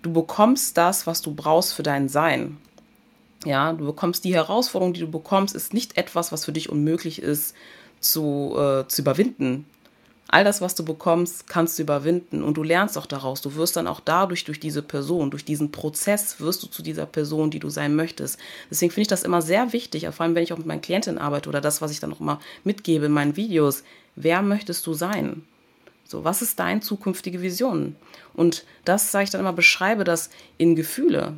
du 0.00 0.14
bekommst 0.14 0.78
das, 0.78 1.06
was 1.06 1.20
du 1.20 1.34
brauchst 1.34 1.74
für 1.74 1.82
dein 1.82 2.08
Sein. 2.08 2.56
Ja, 3.44 3.74
du 3.74 3.84
bekommst 3.84 4.24
die 4.24 4.34
Herausforderung, 4.34 4.94
die 4.94 5.00
du 5.00 5.10
bekommst, 5.10 5.54
ist 5.54 5.74
nicht 5.74 5.98
etwas, 5.98 6.32
was 6.32 6.46
für 6.46 6.52
dich 6.52 6.70
unmöglich 6.70 7.20
ist 7.20 7.54
zu, 8.00 8.56
äh, 8.56 8.88
zu 8.88 9.02
überwinden 9.02 9.66
all 10.32 10.44
das, 10.44 10.62
was 10.62 10.74
du 10.74 10.82
bekommst, 10.82 11.46
kannst 11.46 11.78
du 11.78 11.82
überwinden 11.82 12.42
und 12.42 12.56
du 12.56 12.62
lernst 12.62 12.96
auch 12.96 13.04
daraus. 13.04 13.42
Du 13.42 13.54
wirst 13.54 13.76
dann 13.76 13.86
auch 13.86 14.00
dadurch, 14.00 14.44
durch 14.44 14.58
diese 14.58 14.82
Person, 14.82 15.30
durch 15.30 15.44
diesen 15.44 15.70
Prozess, 15.70 16.40
wirst 16.40 16.62
du 16.62 16.68
zu 16.68 16.82
dieser 16.82 17.04
Person, 17.04 17.50
die 17.50 17.58
du 17.58 17.68
sein 17.68 17.94
möchtest. 17.94 18.40
Deswegen 18.70 18.90
finde 18.90 19.02
ich 19.02 19.08
das 19.08 19.24
immer 19.24 19.42
sehr 19.42 19.74
wichtig, 19.74 20.08
vor 20.10 20.24
allem 20.24 20.34
wenn 20.34 20.42
ich 20.42 20.54
auch 20.54 20.58
mit 20.58 20.66
meinen 20.66 20.80
Klientinnen 20.80 21.18
arbeite 21.18 21.50
oder 21.50 21.60
das, 21.60 21.82
was 21.82 21.90
ich 21.90 22.00
dann 22.00 22.14
auch 22.14 22.20
immer 22.20 22.40
mitgebe 22.64 23.06
in 23.06 23.12
meinen 23.12 23.36
Videos. 23.36 23.84
Wer 24.16 24.40
möchtest 24.40 24.86
du 24.86 24.94
sein? 24.94 25.44
So, 26.06 26.24
was 26.24 26.40
ist 26.40 26.58
deine 26.58 26.80
zukünftige 26.80 27.42
Vision? 27.42 27.94
Und 28.32 28.64
das, 28.86 29.12
sage 29.12 29.24
ich 29.24 29.30
dann 29.30 29.42
immer, 29.42 29.52
beschreibe 29.52 30.04
das 30.04 30.30
in 30.56 30.74
Gefühle. 30.76 31.34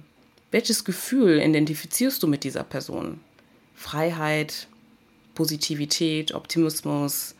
Welches 0.53 0.85
Gefühl 0.85 1.41
identifizierst 1.41 2.23
du 2.23 2.29
mit 2.29 2.45
dieser 2.45 2.63
Person? 2.63 3.19
Freiheit, 3.75 4.69
Positivität, 5.35 6.33
Optimismus, 6.33 7.35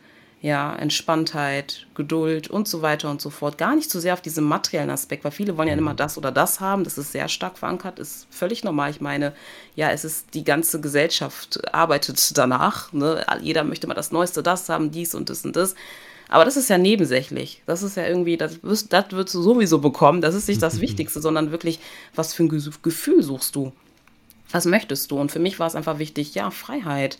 ja, 0.45 0.75
Entspanntheit, 0.75 1.87
Geduld 1.95 2.51
und 2.51 2.67
so 2.67 2.83
weiter 2.83 3.09
und 3.09 3.19
so 3.19 3.31
fort. 3.31 3.57
Gar 3.57 3.75
nicht 3.75 3.89
so 3.89 3.99
sehr 3.99 4.13
auf 4.13 4.21
diesen 4.21 4.43
materiellen 4.43 4.91
Aspekt, 4.91 5.23
weil 5.23 5.31
viele 5.31 5.57
wollen 5.57 5.69
ja 5.69 5.73
immer 5.73 5.93
mhm. 5.93 5.97
das 5.97 6.19
oder 6.19 6.31
das 6.31 6.59
haben. 6.59 6.83
Das 6.83 6.99
ist 6.99 7.13
sehr 7.13 7.27
stark 7.29 7.57
verankert, 7.57 7.97
ist 7.97 8.27
völlig 8.29 8.63
normal. 8.63 8.91
Ich 8.91 9.01
meine, 9.01 9.33
ja, 9.75 9.89
es 9.89 10.05
ist 10.05 10.35
die 10.35 10.43
ganze 10.43 10.79
Gesellschaft 10.79 11.73
arbeitet 11.73 12.37
danach. 12.37 12.93
Ne? 12.93 13.25
Jeder 13.41 13.63
möchte 13.63 13.87
mal 13.87 13.95
das 13.95 14.11
Neueste, 14.11 14.43
das 14.43 14.69
haben, 14.69 14.91
dies 14.91 15.15
und 15.15 15.31
das 15.31 15.45
und 15.45 15.55
das. 15.55 15.73
Aber 16.29 16.45
das 16.45 16.57
ist 16.57 16.69
ja 16.69 16.77
nebensächlich. 16.77 17.63
Das 17.65 17.81
ist 17.81 17.97
ja 17.97 18.05
irgendwie, 18.05 18.37
das, 18.37 18.61
wirst, 18.61 18.93
das 18.93 19.05
wirst 19.13 19.33
du 19.33 19.41
sowieso 19.41 19.79
bekommen. 19.79 20.21
Das 20.21 20.35
ist 20.35 20.47
nicht 20.47 20.61
das 20.61 20.79
Wichtigste, 20.79 21.21
sondern 21.21 21.49
wirklich, 21.49 21.79
was 22.13 22.35
für 22.35 22.43
ein 22.43 22.49
Gefühl 22.83 23.23
suchst 23.23 23.55
du? 23.55 23.73
Was 24.51 24.65
möchtest 24.65 25.09
du? 25.09 25.19
Und 25.19 25.31
für 25.31 25.39
mich 25.39 25.59
war 25.59 25.65
es 25.65 25.75
einfach 25.75 25.97
wichtig, 25.97 26.35
ja, 26.35 26.51
Freiheit. 26.51 27.17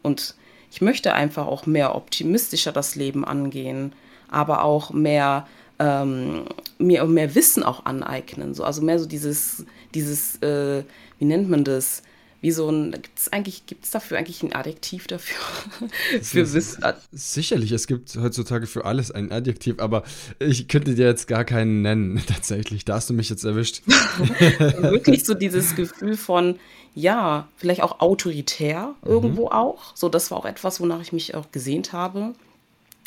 Und 0.00 0.36
ich 0.72 0.80
möchte 0.80 1.12
einfach 1.12 1.46
auch 1.46 1.66
mehr 1.66 1.94
optimistischer 1.94 2.72
das 2.72 2.94
Leben 2.94 3.26
angehen, 3.26 3.92
aber 4.30 4.64
auch 4.64 4.90
mehr 4.90 5.46
ähm, 5.78 6.46
mir 6.78 7.04
mehr 7.04 7.34
Wissen 7.34 7.62
auch 7.62 7.84
aneignen. 7.84 8.54
So, 8.54 8.64
also 8.64 8.80
mehr 8.80 8.98
so 8.98 9.04
dieses, 9.04 9.66
dieses, 9.92 10.40
äh, 10.42 10.84
wie 11.18 11.26
nennt 11.26 11.50
man 11.50 11.64
das? 11.64 12.02
Wie 12.42 12.50
so 12.50 12.68
ein, 12.68 12.90
gibt 12.90 13.18
es 13.18 13.32
eigentlich, 13.32 13.66
gibt 13.66 13.84
es 13.84 13.92
dafür 13.92 14.18
eigentlich 14.18 14.42
ein 14.42 14.52
Adjektiv 14.52 15.06
dafür? 15.06 15.38
für 16.22 16.52
Wiss 16.52 16.76
Sicherlich, 17.12 17.70
es 17.70 17.86
gibt 17.86 18.16
heutzutage 18.16 18.66
für 18.66 18.84
alles 18.84 19.12
ein 19.12 19.30
Adjektiv, 19.30 19.76
aber 19.78 20.02
ich 20.40 20.66
könnte 20.66 20.94
dir 20.96 21.06
jetzt 21.06 21.28
gar 21.28 21.44
keinen 21.44 21.82
nennen, 21.82 22.20
tatsächlich. 22.26 22.84
Da 22.84 22.94
hast 22.94 23.08
du 23.08 23.14
mich 23.14 23.30
jetzt 23.30 23.44
erwischt. 23.44 23.82
Wirklich 23.86 25.24
so 25.24 25.34
dieses 25.34 25.76
Gefühl 25.76 26.16
von, 26.16 26.58
ja, 26.96 27.48
vielleicht 27.56 27.82
auch 27.82 28.00
autoritär 28.00 28.96
irgendwo 29.04 29.46
mhm. 29.46 29.52
auch. 29.52 29.96
So, 29.96 30.08
das 30.08 30.32
war 30.32 30.38
auch 30.38 30.44
etwas, 30.44 30.80
wonach 30.80 31.00
ich 31.00 31.12
mich 31.12 31.36
auch 31.36 31.52
gesehnt 31.52 31.92
habe 31.92 32.34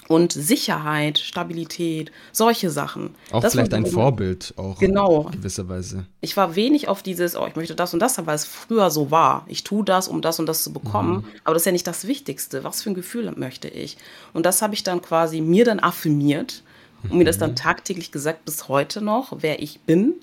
und 0.07 0.31
Sicherheit, 0.31 1.17
Stabilität, 1.17 2.11
solche 2.31 2.69
Sachen. 2.69 3.15
Auch 3.31 3.41
das 3.41 3.53
vielleicht 3.53 3.73
ein 3.73 3.85
Vorbild, 3.85 4.53
auch 4.57 4.77
genau. 4.77 5.27
in 5.27 5.39
gewisser 5.39 5.67
Weise. 5.67 6.05
Ich 6.21 6.37
war 6.37 6.55
wenig 6.55 6.87
auf 6.87 7.01
dieses, 7.01 7.35
oh, 7.35 7.45
ich 7.47 7.55
möchte 7.55 7.75
das 7.75 7.93
und 7.93 7.99
das 7.99 8.17
haben, 8.17 8.27
weil 8.27 8.35
es 8.35 8.45
früher 8.45 8.91
so 8.91 9.11
war. 9.11 9.45
Ich 9.47 9.63
tue 9.63 9.83
das, 9.83 10.07
um 10.07 10.21
das 10.21 10.39
und 10.39 10.45
das 10.45 10.63
zu 10.63 10.71
bekommen, 10.71 11.17
mhm. 11.17 11.25
aber 11.43 11.53
das 11.53 11.63
ist 11.63 11.67
ja 11.67 11.71
nicht 11.71 11.87
das 11.87 12.07
Wichtigste. 12.07 12.63
Was 12.63 12.83
für 12.83 12.91
ein 12.91 12.95
Gefühl 12.95 13.31
möchte 13.35 13.67
ich? 13.67 13.97
Und 14.33 14.45
das 14.45 14.61
habe 14.61 14.73
ich 14.73 14.83
dann 14.83 15.01
quasi 15.01 15.41
mir 15.41 15.65
dann 15.65 15.79
affirmiert 15.79 16.63
und 17.03 17.13
mhm. 17.13 17.17
mir 17.19 17.25
das 17.25 17.37
dann 17.37 17.51
mhm. 17.51 17.55
tagtäglich 17.55 18.11
gesagt, 18.11 18.45
bis 18.45 18.67
heute 18.67 19.01
noch, 19.01 19.33
wer 19.39 19.61
ich 19.61 19.81
bin. 19.81 20.13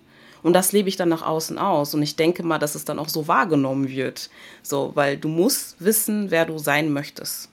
Und 0.45 0.55
das 0.55 0.73
lebe 0.73 0.89
ich 0.89 0.97
dann 0.97 1.09
nach 1.09 1.23
außen 1.23 1.57
aus. 1.57 1.95
Und 1.95 2.03
ich 2.03 2.17
denke 2.17 2.43
mal, 2.43 2.59
dass 2.59 2.75
es 2.75 2.85
dann 2.85 2.99
auch 2.99 3.09
so 3.09 3.29
wahrgenommen 3.29 3.89
wird. 3.89 4.29
So, 4.65 4.91
weil 4.95 5.17
du 5.17 5.29
musst 5.29 5.77
wissen, 5.79 6.33
wer 6.33 6.47
du 6.47 6.59
sein 6.59 6.93
möchtest 6.93 7.52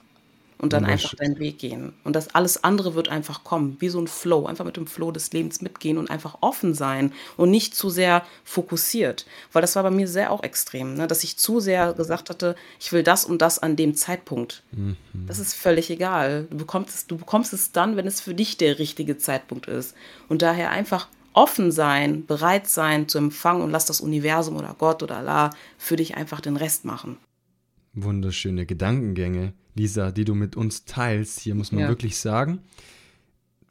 und 0.60 0.72
dann 0.72 0.84
einfach 0.84 1.14
deinen 1.14 1.38
Weg 1.38 1.58
gehen. 1.58 1.94
Und 2.04 2.14
das 2.14 2.34
alles 2.34 2.62
andere 2.62 2.94
wird 2.94 3.08
einfach 3.08 3.44
kommen, 3.44 3.76
wie 3.80 3.88
so 3.88 4.00
ein 4.00 4.06
Flow, 4.06 4.46
einfach 4.46 4.64
mit 4.64 4.76
dem 4.76 4.86
Flow 4.86 5.10
des 5.10 5.32
Lebens 5.32 5.62
mitgehen 5.62 5.96
und 5.96 6.10
einfach 6.10 6.38
offen 6.42 6.74
sein 6.74 7.12
und 7.36 7.50
nicht 7.50 7.74
zu 7.74 7.88
sehr 7.88 8.24
fokussiert. 8.44 9.26
Weil 9.52 9.62
das 9.62 9.76
war 9.76 9.82
bei 9.82 9.90
mir 9.90 10.06
sehr 10.06 10.30
auch 10.30 10.42
extrem, 10.42 10.94
ne? 10.94 11.06
dass 11.06 11.24
ich 11.24 11.38
zu 11.38 11.60
sehr 11.60 11.94
gesagt 11.94 12.28
hatte, 12.28 12.56
ich 12.78 12.92
will 12.92 13.02
das 13.02 13.24
und 13.24 13.40
das 13.40 13.58
an 13.58 13.76
dem 13.76 13.94
Zeitpunkt. 13.94 14.62
Mhm. 14.72 14.96
Das 15.26 15.38
ist 15.38 15.54
völlig 15.54 15.90
egal. 15.90 16.46
Du 16.50 16.58
bekommst, 16.58 16.94
es, 16.94 17.06
du 17.06 17.16
bekommst 17.16 17.52
es 17.52 17.72
dann, 17.72 17.96
wenn 17.96 18.06
es 18.06 18.20
für 18.20 18.34
dich 18.34 18.58
der 18.58 18.78
richtige 18.78 19.16
Zeitpunkt 19.16 19.66
ist. 19.66 19.94
Und 20.28 20.42
daher 20.42 20.70
einfach 20.70 21.08
offen 21.32 21.72
sein, 21.72 22.26
bereit 22.26 22.68
sein 22.68 23.08
zu 23.08 23.18
empfangen 23.18 23.62
und 23.62 23.70
lass 23.70 23.86
das 23.86 24.00
Universum 24.00 24.56
oder 24.56 24.74
Gott 24.76 25.02
oder 25.02 25.18
Allah 25.18 25.50
für 25.78 25.96
dich 25.96 26.16
einfach 26.16 26.40
den 26.40 26.56
Rest 26.56 26.84
machen. 26.84 27.16
Wunderschöne 27.94 28.66
Gedankengänge. 28.66 29.54
Lisa, 29.80 30.10
die 30.12 30.24
du 30.24 30.34
mit 30.34 30.56
uns 30.56 30.84
teilst. 30.84 31.40
Hier 31.40 31.54
muss 31.54 31.72
man 31.72 31.82
ja. 31.82 31.88
wirklich 31.88 32.18
sagen. 32.18 32.60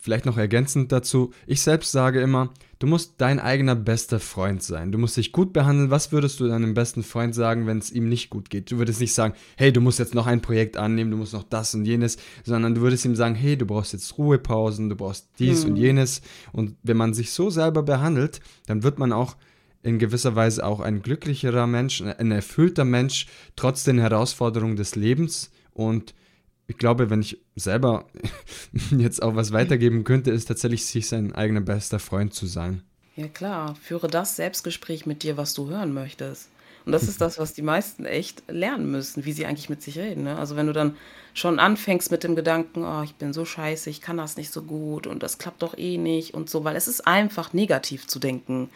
Vielleicht 0.01 0.25
noch 0.25 0.37
ergänzend 0.37 0.93
dazu, 0.93 1.33
ich 1.45 1.61
selbst 1.61 1.91
sage 1.91 2.21
immer, 2.21 2.53
du 2.79 2.87
musst 2.87 3.15
dein 3.17 3.37
eigener 3.37 3.75
bester 3.75 4.21
Freund 4.21 4.63
sein. 4.63 4.93
Du 4.93 4.97
musst 4.97 5.17
dich 5.17 5.33
gut 5.33 5.51
behandeln. 5.51 5.91
Was 5.91 6.13
würdest 6.13 6.39
du 6.39 6.47
deinem 6.47 6.73
besten 6.73 7.03
Freund 7.03 7.35
sagen, 7.35 7.67
wenn 7.67 7.79
es 7.79 7.91
ihm 7.91 8.07
nicht 8.07 8.29
gut 8.29 8.49
geht? 8.49 8.71
Du 8.71 8.77
würdest 8.77 9.01
nicht 9.01 9.13
sagen, 9.13 9.33
hey, 9.57 9.73
du 9.73 9.81
musst 9.81 9.99
jetzt 9.99 10.15
noch 10.15 10.25
ein 10.25 10.41
Projekt 10.41 10.77
annehmen, 10.77 11.11
du 11.11 11.17
musst 11.17 11.33
noch 11.33 11.43
das 11.43 11.75
und 11.75 11.83
jenes, 11.85 12.17
sondern 12.45 12.75
du 12.75 12.81
würdest 12.81 13.03
ihm 13.03 13.15
sagen, 13.15 13.35
hey, 13.35 13.57
du 13.57 13.65
brauchst 13.65 13.91
jetzt 13.91 14.17
Ruhepausen, 14.17 14.89
du 14.89 14.95
brauchst 14.95 15.27
dies 15.37 15.63
hm. 15.63 15.71
und 15.71 15.75
jenes. 15.75 16.21
Und 16.53 16.77
wenn 16.81 16.97
man 16.97 17.13
sich 17.13 17.31
so 17.31 17.49
selber 17.49 17.83
behandelt, 17.83 18.39
dann 18.67 18.83
wird 18.83 18.99
man 18.99 19.11
auch 19.11 19.35
in 19.83 19.99
gewisser 19.99 20.35
Weise 20.35 20.65
auch 20.65 20.79
ein 20.79 21.01
glücklicherer 21.01 21.67
Mensch, 21.67 22.01
ein 22.01 22.31
erfüllter 22.31 22.85
Mensch, 22.85 23.27
trotz 23.57 23.83
den 23.83 23.99
Herausforderungen 23.99 24.77
des 24.77 24.95
Lebens 24.95 25.51
und 25.79 26.13
ich 26.67 26.77
glaube, 26.77 27.09
wenn 27.09 27.21
ich 27.21 27.39
selber 27.55 28.05
jetzt 28.97 29.23
auch 29.23 29.35
was 29.35 29.53
weitergeben 29.53 30.03
könnte, 30.03 30.29
ist 30.29 30.45
tatsächlich, 30.45 30.85
sich 30.85 31.07
sein 31.07 31.33
eigener 31.33 31.61
bester 31.61 31.99
Freund 31.99 32.33
zu 32.33 32.47
sein. 32.47 32.83
Ja 33.15 33.29
klar, 33.29 33.75
führe 33.81 34.09
das 34.09 34.35
Selbstgespräch 34.35 35.05
mit 35.05 35.23
dir, 35.23 35.37
was 35.37 35.53
du 35.53 35.69
hören 35.69 35.93
möchtest. 35.93 36.49
Und 36.85 36.91
das 36.91 37.03
ist 37.03 37.21
das, 37.21 37.39
was 37.39 37.53
die 37.53 37.61
meisten 37.61 38.05
echt 38.05 38.43
lernen 38.49 38.91
müssen, 38.91 39.23
wie 39.23 39.31
sie 39.31 39.45
eigentlich 39.45 39.69
mit 39.69 39.81
sich 39.81 39.97
reden. 39.97 40.23
Ne? 40.23 40.37
Also 40.37 40.57
wenn 40.57 40.67
du 40.67 40.73
dann 40.73 40.97
schon 41.33 41.59
anfängst 41.59 42.11
mit 42.11 42.25
dem 42.25 42.35
Gedanken, 42.35 42.83
oh, 42.83 43.03
ich 43.03 43.15
bin 43.15 43.31
so 43.31 43.45
scheiße, 43.45 43.89
ich 43.89 44.01
kann 44.01 44.17
das 44.17 44.35
nicht 44.35 44.51
so 44.51 44.61
gut 44.63 45.07
und 45.07 45.23
das 45.23 45.37
klappt 45.37 45.61
doch 45.61 45.77
eh 45.77 45.97
nicht 45.97 46.33
und 46.33 46.49
so, 46.49 46.65
weil 46.65 46.75
es 46.75 46.89
ist 46.89 47.07
einfach 47.07 47.53
negativ 47.53 48.05
zu 48.07 48.19
denken. 48.19 48.69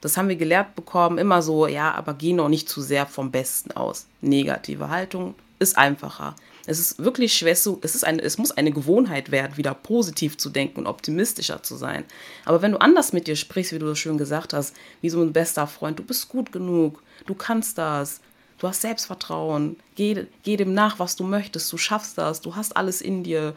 Das 0.00 0.16
haben 0.16 0.28
wir 0.28 0.36
gelehrt 0.36 0.74
bekommen, 0.74 1.18
immer 1.18 1.40
so, 1.40 1.68
ja, 1.68 1.92
aber 1.92 2.14
geh 2.14 2.32
noch 2.32 2.48
nicht 2.48 2.68
zu 2.68 2.80
sehr 2.80 3.06
vom 3.06 3.30
Besten 3.30 3.70
aus. 3.72 4.06
Negative 4.20 4.88
Haltung 4.88 5.34
ist 5.62 5.78
einfacher. 5.78 6.34
Es 6.66 6.78
ist 6.78 7.02
wirklich 7.02 7.34
schwer 7.34 7.56
zu, 7.56 7.78
es, 7.82 7.94
ist 7.94 8.04
eine, 8.04 8.22
es 8.22 8.38
muss 8.38 8.52
eine 8.52 8.70
Gewohnheit 8.70 9.30
werden, 9.30 9.56
wieder 9.56 9.74
positiv 9.74 10.36
zu 10.36 10.50
denken 10.50 10.80
und 10.80 10.86
optimistischer 10.86 11.62
zu 11.62 11.76
sein. 11.76 12.04
Aber 12.44 12.62
wenn 12.62 12.72
du 12.72 12.80
anders 12.80 13.12
mit 13.12 13.26
dir 13.26 13.36
sprichst, 13.36 13.72
wie 13.72 13.78
du 13.78 13.86
so 13.86 13.94
schön 13.94 14.18
gesagt 14.18 14.52
hast, 14.52 14.74
wie 15.00 15.10
so 15.10 15.20
ein 15.22 15.32
bester 15.32 15.66
Freund, 15.66 15.98
du 15.98 16.04
bist 16.04 16.28
gut 16.28 16.52
genug, 16.52 17.02
du 17.26 17.34
kannst 17.34 17.78
das, 17.78 18.20
du 18.58 18.68
hast 18.68 18.82
Selbstvertrauen, 18.82 19.76
geh, 19.96 20.26
geh 20.44 20.56
dem 20.56 20.72
nach, 20.72 20.98
was 20.98 21.16
du 21.16 21.24
möchtest, 21.24 21.72
du 21.72 21.78
schaffst 21.78 22.16
das, 22.16 22.40
du 22.40 22.54
hast 22.54 22.76
alles 22.76 23.00
in 23.00 23.24
dir. 23.24 23.54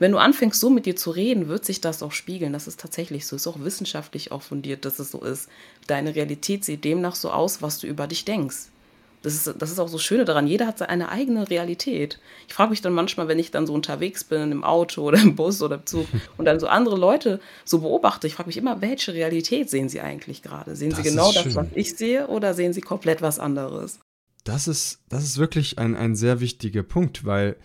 Wenn 0.00 0.12
du 0.12 0.18
anfängst, 0.18 0.58
so 0.58 0.70
mit 0.70 0.86
dir 0.86 0.96
zu 0.96 1.10
reden, 1.10 1.48
wird 1.48 1.66
sich 1.66 1.82
das 1.82 2.02
auch 2.02 2.12
spiegeln. 2.12 2.54
Das 2.54 2.66
ist 2.66 2.80
tatsächlich 2.80 3.26
so. 3.26 3.36
Ist 3.36 3.46
auch 3.46 3.60
wissenschaftlich 3.60 4.32
auch 4.32 4.40
fundiert, 4.40 4.86
dass 4.86 4.98
es 4.98 5.10
so 5.10 5.20
ist. 5.20 5.50
Deine 5.88 6.14
Realität 6.14 6.64
sieht 6.64 6.84
demnach 6.84 7.14
so 7.14 7.30
aus, 7.30 7.60
was 7.60 7.80
du 7.80 7.86
über 7.86 8.06
dich 8.06 8.24
denkst. 8.24 8.70
Das 9.22 9.34
ist, 9.34 9.54
das 9.58 9.70
ist 9.70 9.78
auch 9.78 9.88
so 9.88 9.98
Schöne 9.98 10.24
daran. 10.24 10.46
Jeder 10.46 10.66
hat 10.66 10.78
seine 10.78 11.10
eigene 11.10 11.50
Realität. 11.50 12.18
Ich 12.48 12.54
frage 12.54 12.70
mich 12.70 12.80
dann 12.80 12.94
manchmal, 12.94 13.28
wenn 13.28 13.38
ich 13.38 13.50
dann 13.50 13.66
so 13.66 13.74
unterwegs 13.74 14.24
bin, 14.24 14.50
im 14.50 14.64
Auto 14.64 15.02
oder 15.02 15.20
im 15.20 15.36
Bus 15.36 15.60
oder 15.60 15.76
im 15.76 15.86
Zug 15.86 16.06
und 16.38 16.46
dann 16.46 16.58
so 16.58 16.66
andere 16.66 16.96
Leute 16.96 17.40
so 17.64 17.80
beobachte, 17.80 18.26
ich 18.26 18.34
frage 18.34 18.46
mich 18.46 18.56
immer, 18.56 18.80
welche 18.80 19.12
Realität 19.12 19.68
sehen 19.68 19.88
sie 19.88 20.00
eigentlich 20.00 20.42
gerade? 20.42 20.74
Sehen 20.74 20.90
das 20.90 20.98
sie 20.98 21.04
genau 21.04 21.32
das, 21.32 21.54
was 21.54 21.66
ich 21.74 21.96
sehe 21.96 22.28
oder 22.28 22.54
sehen 22.54 22.72
sie 22.72 22.80
komplett 22.80 23.20
was 23.20 23.38
anderes? 23.38 24.00
Das 24.44 24.68
ist, 24.68 25.00
das 25.08 25.24
ist 25.24 25.36
wirklich 25.36 25.78
ein, 25.78 25.94
ein 25.94 26.16
sehr 26.16 26.40
wichtiger 26.40 26.82
Punkt, 26.82 27.26
weil 27.26 27.56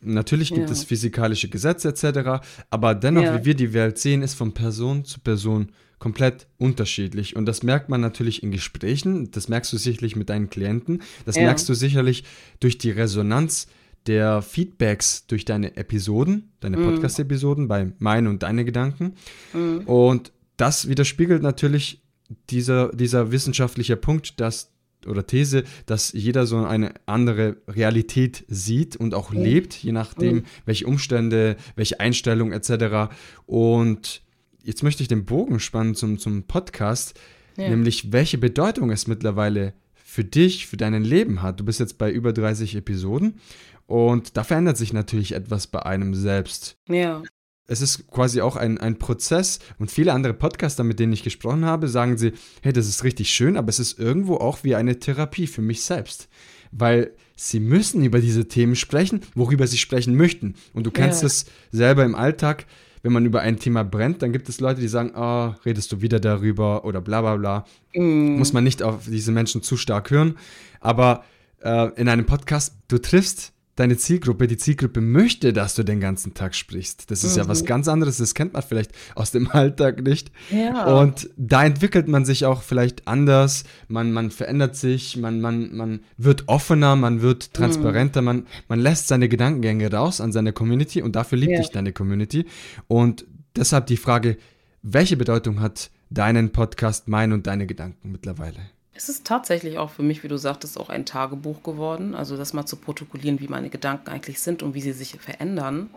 Natürlich 0.00 0.54
gibt 0.54 0.68
ja. 0.68 0.72
es 0.72 0.84
physikalische 0.84 1.48
Gesetze 1.48 1.88
etc., 1.88 2.46
aber 2.70 2.94
dennoch, 2.94 3.22
ja. 3.22 3.38
wie 3.38 3.44
wir 3.44 3.54
die 3.54 3.74
Welt 3.74 3.98
sehen, 3.98 4.22
ist 4.22 4.34
von 4.34 4.54
Person 4.54 5.04
zu 5.04 5.20
Person 5.20 5.70
komplett 5.98 6.46
unterschiedlich. 6.58 7.36
Und 7.36 7.46
das 7.46 7.62
merkt 7.62 7.88
man 7.88 8.00
natürlich 8.00 8.42
in 8.42 8.50
Gesprächen, 8.50 9.30
das 9.30 9.48
merkst 9.48 9.72
du 9.72 9.78
sicherlich 9.78 10.16
mit 10.16 10.28
deinen 10.28 10.50
Klienten, 10.50 11.02
das 11.24 11.36
ja. 11.36 11.42
merkst 11.42 11.68
du 11.68 11.74
sicherlich 11.74 12.24
durch 12.60 12.78
die 12.78 12.90
Resonanz 12.90 13.66
der 14.06 14.42
Feedbacks 14.42 15.26
durch 15.26 15.44
deine 15.44 15.76
Episoden, 15.76 16.52
deine 16.60 16.76
mhm. 16.76 16.84
Podcast-Episoden 16.84 17.66
bei 17.68 17.92
meinen 17.98 18.28
und 18.28 18.42
deine 18.42 18.64
Gedanken. 18.64 19.14
Mhm. 19.52 19.80
Und 19.80 20.32
das 20.56 20.88
widerspiegelt 20.88 21.42
natürlich 21.42 22.02
dieser, 22.50 22.90
dieser 22.90 23.32
wissenschaftliche 23.32 23.96
Punkt, 23.96 24.40
dass 24.40 24.72
oder 25.06 25.26
These, 25.26 25.62
dass 25.86 26.12
jeder 26.12 26.46
so 26.46 26.64
eine 26.64 26.94
andere 27.06 27.58
Realität 27.68 28.44
sieht 28.48 28.96
und 28.96 29.14
auch 29.14 29.30
mhm. 29.30 29.42
lebt, 29.42 29.74
je 29.74 29.92
nachdem, 29.92 30.36
mhm. 30.36 30.44
welche 30.64 30.86
Umstände, 30.86 31.56
welche 31.76 32.00
Einstellung 32.00 32.52
etc. 32.52 33.12
Und 33.46 34.22
jetzt 34.66 34.82
möchte 34.82 35.02
ich 35.02 35.08
den 35.08 35.24
Bogen 35.24 35.60
spannen 35.60 35.94
zum, 35.94 36.18
zum 36.18 36.42
Podcast, 36.42 37.18
ja. 37.56 37.68
nämlich 37.68 38.12
welche 38.12 38.36
Bedeutung 38.36 38.90
es 38.90 39.06
mittlerweile 39.06 39.74
für 39.94 40.24
dich, 40.24 40.66
für 40.66 40.76
dein 40.76 41.02
Leben 41.02 41.42
hat. 41.42 41.60
Du 41.60 41.64
bist 41.64 41.80
jetzt 41.80 41.98
bei 41.98 42.10
über 42.10 42.32
30 42.32 42.74
Episoden 42.74 43.40
und 43.86 44.36
da 44.36 44.44
verändert 44.44 44.76
sich 44.76 44.92
natürlich 44.92 45.32
etwas 45.32 45.68
bei 45.68 45.84
einem 45.84 46.14
selbst. 46.14 46.76
Ja. 46.88 47.22
Es 47.68 47.80
ist 47.80 48.08
quasi 48.08 48.40
auch 48.40 48.56
ein, 48.56 48.78
ein 48.78 48.98
Prozess 48.98 49.58
und 49.78 49.90
viele 49.90 50.12
andere 50.12 50.34
Podcaster, 50.34 50.84
mit 50.84 51.00
denen 51.00 51.12
ich 51.12 51.24
gesprochen 51.24 51.64
habe, 51.64 51.88
sagen 51.88 52.16
sie, 52.16 52.32
hey, 52.62 52.72
das 52.72 52.88
ist 52.88 53.02
richtig 53.04 53.30
schön, 53.30 53.56
aber 53.56 53.68
es 53.68 53.80
ist 53.80 53.98
irgendwo 53.98 54.36
auch 54.36 54.62
wie 54.62 54.74
eine 54.74 54.98
Therapie 54.98 55.46
für 55.46 55.62
mich 55.62 55.82
selbst. 55.82 56.28
Weil 56.70 57.12
sie 57.36 57.60
müssen 57.60 58.04
über 58.04 58.20
diese 58.20 58.46
Themen 58.48 58.76
sprechen, 58.76 59.20
worüber 59.34 59.66
sie 59.66 59.78
sprechen 59.78 60.14
möchten. 60.14 60.54
Und 60.72 60.86
du 60.86 60.90
kennst 60.90 61.24
es 61.24 61.42
ja. 61.42 61.78
selber 61.78 62.04
im 62.04 62.14
Alltag 62.14 62.66
wenn 63.06 63.12
man 63.12 63.24
über 63.24 63.40
ein 63.40 63.60
Thema 63.60 63.84
brennt, 63.84 64.22
dann 64.22 64.32
gibt 64.32 64.48
es 64.48 64.58
Leute, 64.58 64.80
die 64.80 64.88
sagen, 64.88 65.12
oh, 65.14 65.54
redest 65.64 65.92
du 65.92 66.00
wieder 66.00 66.18
darüber 66.18 66.84
oder 66.84 67.00
bla 67.00 67.20
bla 67.20 67.36
bla. 67.36 67.64
Mm. 67.94 68.36
Muss 68.36 68.52
man 68.52 68.64
nicht 68.64 68.82
auf 68.82 69.04
diese 69.06 69.30
Menschen 69.30 69.62
zu 69.62 69.76
stark 69.76 70.10
hören. 70.10 70.36
Aber 70.80 71.22
äh, 71.62 71.88
in 71.94 72.08
einem 72.08 72.26
Podcast, 72.26 72.74
du 72.88 72.98
triffst 72.98 73.52
deine 73.76 73.96
Zielgruppe, 73.96 74.46
die 74.46 74.56
Zielgruppe 74.56 75.00
möchte, 75.00 75.52
dass 75.52 75.74
du 75.74 75.84
den 75.84 76.00
ganzen 76.00 76.34
Tag 76.34 76.54
sprichst. 76.54 77.10
Das 77.10 77.22
ist 77.22 77.36
mhm. 77.36 77.42
ja 77.42 77.48
was 77.48 77.62
mhm. 77.62 77.66
ganz 77.66 77.88
anderes, 77.88 78.16
das 78.16 78.34
kennt 78.34 78.54
man 78.54 78.62
vielleicht 78.62 78.90
aus 79.14 79.30
dem 79.30 79.48
Alltag 79.52 80.02
nicht. 80.02 80.32
Ja. 80.50 81.00
Und 81.00 81.30
da 81.36 81.64
entwickelt 81.64 82.08
man 82.08 82.24
sich 82.24 82.46
auch 82.46 82.62
vielleicht 82.62 83.06
anders, 83.06 83.64
man, 83.88 84.12
man 84.12 84.30
verändert 84.30 84.76
sich, 84.76 85.16
man, 85.16 85.40
man, 85.40 85.76
man 85.76 86.00
wird 86.16 86.48
offener, 86.48 86.96
man 86.96 87.20
wird 87.22 87.48
mhm. 87.48 87.52
transparenter, 87.52 88.22
mhm. 88.22 88.24
man, 88.24 88.46
man 88.68 88.80
lässt 88.80 89.08
seine 89.08 89.28
Gedankengänge 89.28 89.92
raus 89.92 90.20
an 90.20 90.32
seine 90.32 90.52
Community 90.52 91.02
und 91.02 91.14
dafür 91.14 91.38
liebt 91.38 91.52
ja. 91.52 91.58
dich 91.58 91.70
deine 91.70 91.92
Community. 91.92 92.46
Und 92.88 93.26
deshalb 93.54 93.86
die 93.86 93.98
Frage, 93.98 94.38
welche 94.82 95.16
Bedeutung 95.16 95.60
hat 95.60 95.90
deinen 96.10 96.50
Podcast, 96.50 97.08
mein 97.08 97.32
und 97.32 97.46
deine 97.46 97.66
Gedanken 97.66 98.12
mittlerweile? 98.12 98.58
Es 98.96 99.10
ist 99.10 99.26
tatsächlich 99.26 99.76
auch 99.76 99.90
für 99.90 100.02
mich, 100.02 100.22
wie 100.24 100.28
du 100.28 100.38
sagtest, 100.38 100.80
auch 100.80 100.88
ein 100.88 101.04
Tagebuch 101.04 101.62
geworden. 101.62 102.14
Also 102.14 102.36
das 102.36 102.54
mal 102.54 102.64
zu 102.64 102.76
protokollieren, 102.76 103.40
wie 103.40 103.48
meine 103.48 103.68
Gedanken 103.68 104.08
eigentlich 104.08 104.40
sind 104.40 104.62
und 104.62 104.74
wie 104.74 104.80
sie 104.80 104.92
sich 104.92 105.20
verändern. 105.20 105.90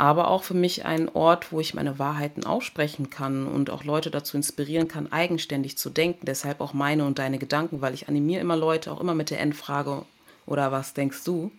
aber 0.00 0.28
auch 0.28 0.44
für 0.44 0.54
mich 0.54 0.86
ein 0.86 1.10
Ort, 1.10 1.52
wo 1.52 1.60
ich 1.60 1.74
meine 1.74 1.98
Wahrheiten 1.98 2.44
aussprechen 2.44 3.10
kann 3.10 3.46
und 3.46 3.68
auch 3.68 3.84
Leute 3.84 4.10
dazu 4.10 4.38
inspirieren 4.38 4.88
kann, 4.88 5.12
eigenständig 5.12 5.76
zu 5.76 5.90
denken. 5.90 6.24
Deshalb 6.24 6.62
auch 6.62 6.72
meine 6.72 7.04
und 7.04 7.18
deine 7.18 7.36
Gedanken, 7.36 7.82
weil 7.82 7.92
ich 7.92 8.08
animiere 8.08 8.40
immer 8.40 8.56
Leute 8.56 8.92
auch 8.92 9.00
immer 9.02 9.14
mit 9.14 9.28
der 9.28 9.40
Endfrage, 9.40 10.06
oder 10.46 10.72
was 10.72 10.94
denkst 10.94 11.22
du, 11.24 11.52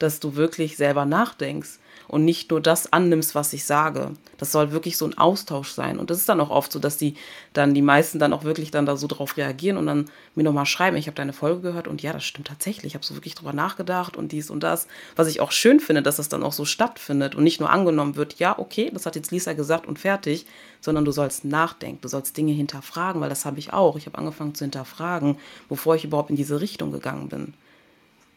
dass 0.00 0.18
du 0.18 0.34
wirklich 0.34 0.76
selber 0.76 1.06
nachdenkst 1.06 1.78
und 2.08 2.24
nicht 2.24 2.50
nur 2.50 2.60
das 2.60 2.92
annimmst, 2.92 3.34
was 3.34 3.52
ich 3.52 3.64
sage. 3.64 4.12
Das 4.38 4.52
soll 4.52 4.72
wirklich 4.72 4.96
so 4.96 5.06
ein 5.06 5.16
Austausch 5.16 5.70
sein. 5.70 5.98
Und 5.98 6.10
das 6.10 6.18
ist 6.18 6.28
dann 6.28 6.40
auch 6.40 6.50
oft 6.50 6.72
so, 6.72 6.78
dass 6.78 6.96
die 6.96 7.14
dann 7.52 7.74
die 7.74 7.82
meisten 7.82 8.18
dann 8.18 8.32
auch 8.32 8.44
wirklich 8.44 8.70
dann 8.70 8.86
da 8.86 8.96
so 8.96 9.06
drauf 9.06 9.36
reagieren 9.36 9.76
und 9.76 9.86
dann 9.86 10.10
mir 10.34 10.42
nochmal 10.42 10.66
schreiben, 10.66 10.96
ich 10.96 11.06
habe 11.06 11.16
deine 11.16 11.32
Folge 11.32 11.60
gehört 11.60 11.88
und 11.88 12.02
ja, 12.02 12.12
das 12.12 12.24
stimmt 12.24 12.48
tatsächlich. 12.48 12.92
Ich 12.92 12.94
habe 12.94 13.04
so 13.04 13.14
wirklich 13.14 13.34
drüber 13.34 13.52
nachgedacht 13.52 14.16
und 14.16 14.32
dies 14.32 14.50
und 14.50 14.62
das. 14.62 14.86
Was 15.16 15.28
ich 15.28 15.40
auch 15.40 15.52
schön 15.52 15.80
finde, 15.80 16.02
dass 16.02 16.16
das 16.16 16.28
dann 16.28 16.42
auch 16.42 16.52
so 16.52 16.64
stattfindet 16.64 17.34
und 17.34 17.44
nicht 17.44 17.60
nur 17.60 17.70
angenommen 17.70 18.16
wird, 18.16 18.34
ja, 18.38 18.58
okay, 18.58 18.90
das 18.92 19.06
hat 19.06 19.16
jetzt 19.16 19.30
Lisa 19.30 19.52
gesagt 19.52 19.86
und 19.86 19.98
fertig, 19.98 20.46
sondern 20.80 21.04
du 21.04 21.12
sollst 21.12 21.44
nachdenken, 21.44 22.00
du 22.02 22.08
sollst 22.08 22.36
Dinge 22.36 22.52
hinterfragen, 22.52 23.20
weil 23.20 23.30
das 23.30 23.44
habe 23.44 23.58
ich 23.58 23.72
auch. 23.72 23.96
Ich 23.96 24.06
habe 24.06 24.18
angefangen 24.18 24.54
zu 24.54 24.64
hinterfragen, 24.64 25.38
bevor 25.68 25.94
ich 25.94 26.04
überhaupt 26.04 26.30
in 26.30 26.36
diese 26.36 26.60
Richtung 26.60 26.92
gegangen 26.92 27.28
bin. 27.28 27.54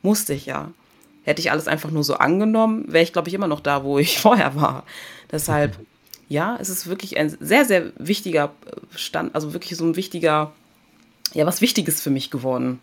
Musste 0.01 0.33
ich 0.33 0.45
ja. 0.45 0.71
Hätte 1.27 1.41
ich 1.41 1.51
alles 1.51 1.67
einfach 1.67 1.91
nur 1.91 2.05
so 2.05 2.13
angenommen, 2.13 2.85
wäre 2.87 3.03
ich, 3.03 3.11
glaube 3.11 3.27
ich, 3.27 3.33
immer 3.33 3.49
noch 3.49 3.59
da, 3.59 3.83
wo 3.83 3.99
ich 3.99 4.17
vorher 4.21 4.55
war. 4.55 4.85
Deshalb, 5.29 5.77
ja, 6.29 6.57
es 6.61 6.69
ist 6.69 6.87
wirklich 6.87 7.17
ein 7.17 7.35
sehr, 7.41 7.65
sehr 7.65 7.91
wichtiger 7.97 8.53
Stand, 8.95 9.35
also 9.35 9.51
wirklich 9.51 9.75
so 9.75 9.83
ein 9.83 9.97
wichtiger, 9.97 10.53
ja, 11.33 11.45
was 11.45 11.59
Wichtiges 11.59 12.01
für 12.01 12.11
mich 12.11 12.31
geworden. 12.31 12.79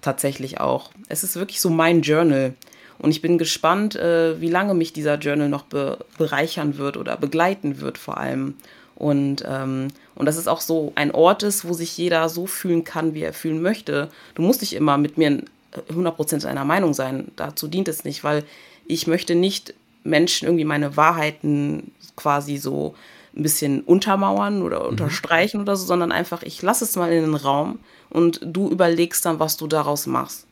Tatsächlich 0.00 0.60
auch. 0.60 0.92
Es 1.08 1.24
ist 1.24 1.34
wirklich 1.34 1.60
so 1.60 1.70
mein 1.70 2.02
Journal. 2.02 2.54
Und 3.00 3.10
ich 3.10 3.20
bin 3.20 3.36
gespannt, 3.36 3.96
äh, 3.96 4.40
wie 4.40 4.48
lange 4.48 4.74
mich 4.74 4.92
dieser 4.92 5.16
Journal 5.16 5.48
noch 5.48 5.64
be 5.64 5.98
bereichern 6.18 6.78
wird 6.78 6.96
oder 6.96 7.16
begleiten 7.16 7.80
wird 7.80 7.98
vor 7.98 8.18
allem. 8.18 8.54
Und, 8.94 9.44
ähm, 9.44 9.88
und 10.14 10.26
dass 10.26 10.36
es 10.36 10.46
auch 10.46 10.60
so 10.60 10.92
ein 10.94 11.10
Ort 11.10 11.42
ist, 11.42 11.64
wo 11.64 11.72
sich 11.72 11.98
jeder 11.98 12.28
so 12.28 12.46
fühlen 12.46 12.84
kann, 12.84 13.14
wie 13.14 13.22
er 13.22 13.32
fühlen 13.32 13.60
möchte. 13.60 14.08
Du 14.36 14.42
musst 14.42 14.60
nicht 14.60 14.74
immer 14.74 14.98
mit 14.98 15.18
mir 15.18 15.42
100% 15.72 16.46
einer 16.46 16.64
Meinung 16.64 16.94
sein. 16.94 17.30
Dazu 17.36 17.68
dient 17.68 17.88
es 17.88 18.04
nicht, 18.04 18.24
weil 18.24 18.44
ich 18.86 19.06
möchte 19.06 19.34
nicht 19.34 19.74
Menschen 20.04 20.46
irgendwie 20.46 20.64
meine 20.64 20.96
Wahrheiten 20.96 21.92
quasi 22.16 22.56
so 22.56 22.94
ein 23.36 23.42
bisschen 23.42 23.82
untermauern 23.82 24.62
oder 24.62 24.80
mhm. 24.82 24.88
unterstreichen 24.88 25.60
oder 25.60 25.76
so, 25.76 25.86
sondern 25.86 26.12
einfach, 26.12 26.42
ich 26.42 26.62
lasse 26.62 26.84
es 26.84 26.96
mal 26.96 27.12
in 27.12 27.22
den 27.22 27.34
Raum 27.34 27.78
und 28.10 28.40
du 28.42 28.70
überlegst 28.70 29.24
dann, 29.24 29.38
was 29.38 29.56
du 29.56 29.66
daraus 29.66 30.06
machst. 30.06 30.46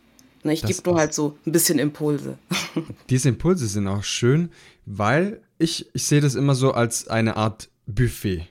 Ne, 0.44 0.52
ich 0.52 0.62
gebe 0.62 0.80
nur 0.84 0.98
halt 0.98 1.12
so 1.12 1.36
ein 1.46 1.52
bisschen 1.52 1.78
Impulse. 1.78 2.38
Diese 3.10 3.30
Impulse 3.30 3.66
sind 3.66 3.88
auch 3.88 4.04
schön, 4.04 4.50
weil 4.84 5.40
ich, 5.58 5.86
ich 5.92 6.04
sehe 6.04 6.20
das 6.20 6.34
immer 6.34 6.54
so 6.54 6.72
als 6.72 7.08
eine 7.08 7.36
Art 7.36 7.68
Buffet. 7.86 8.46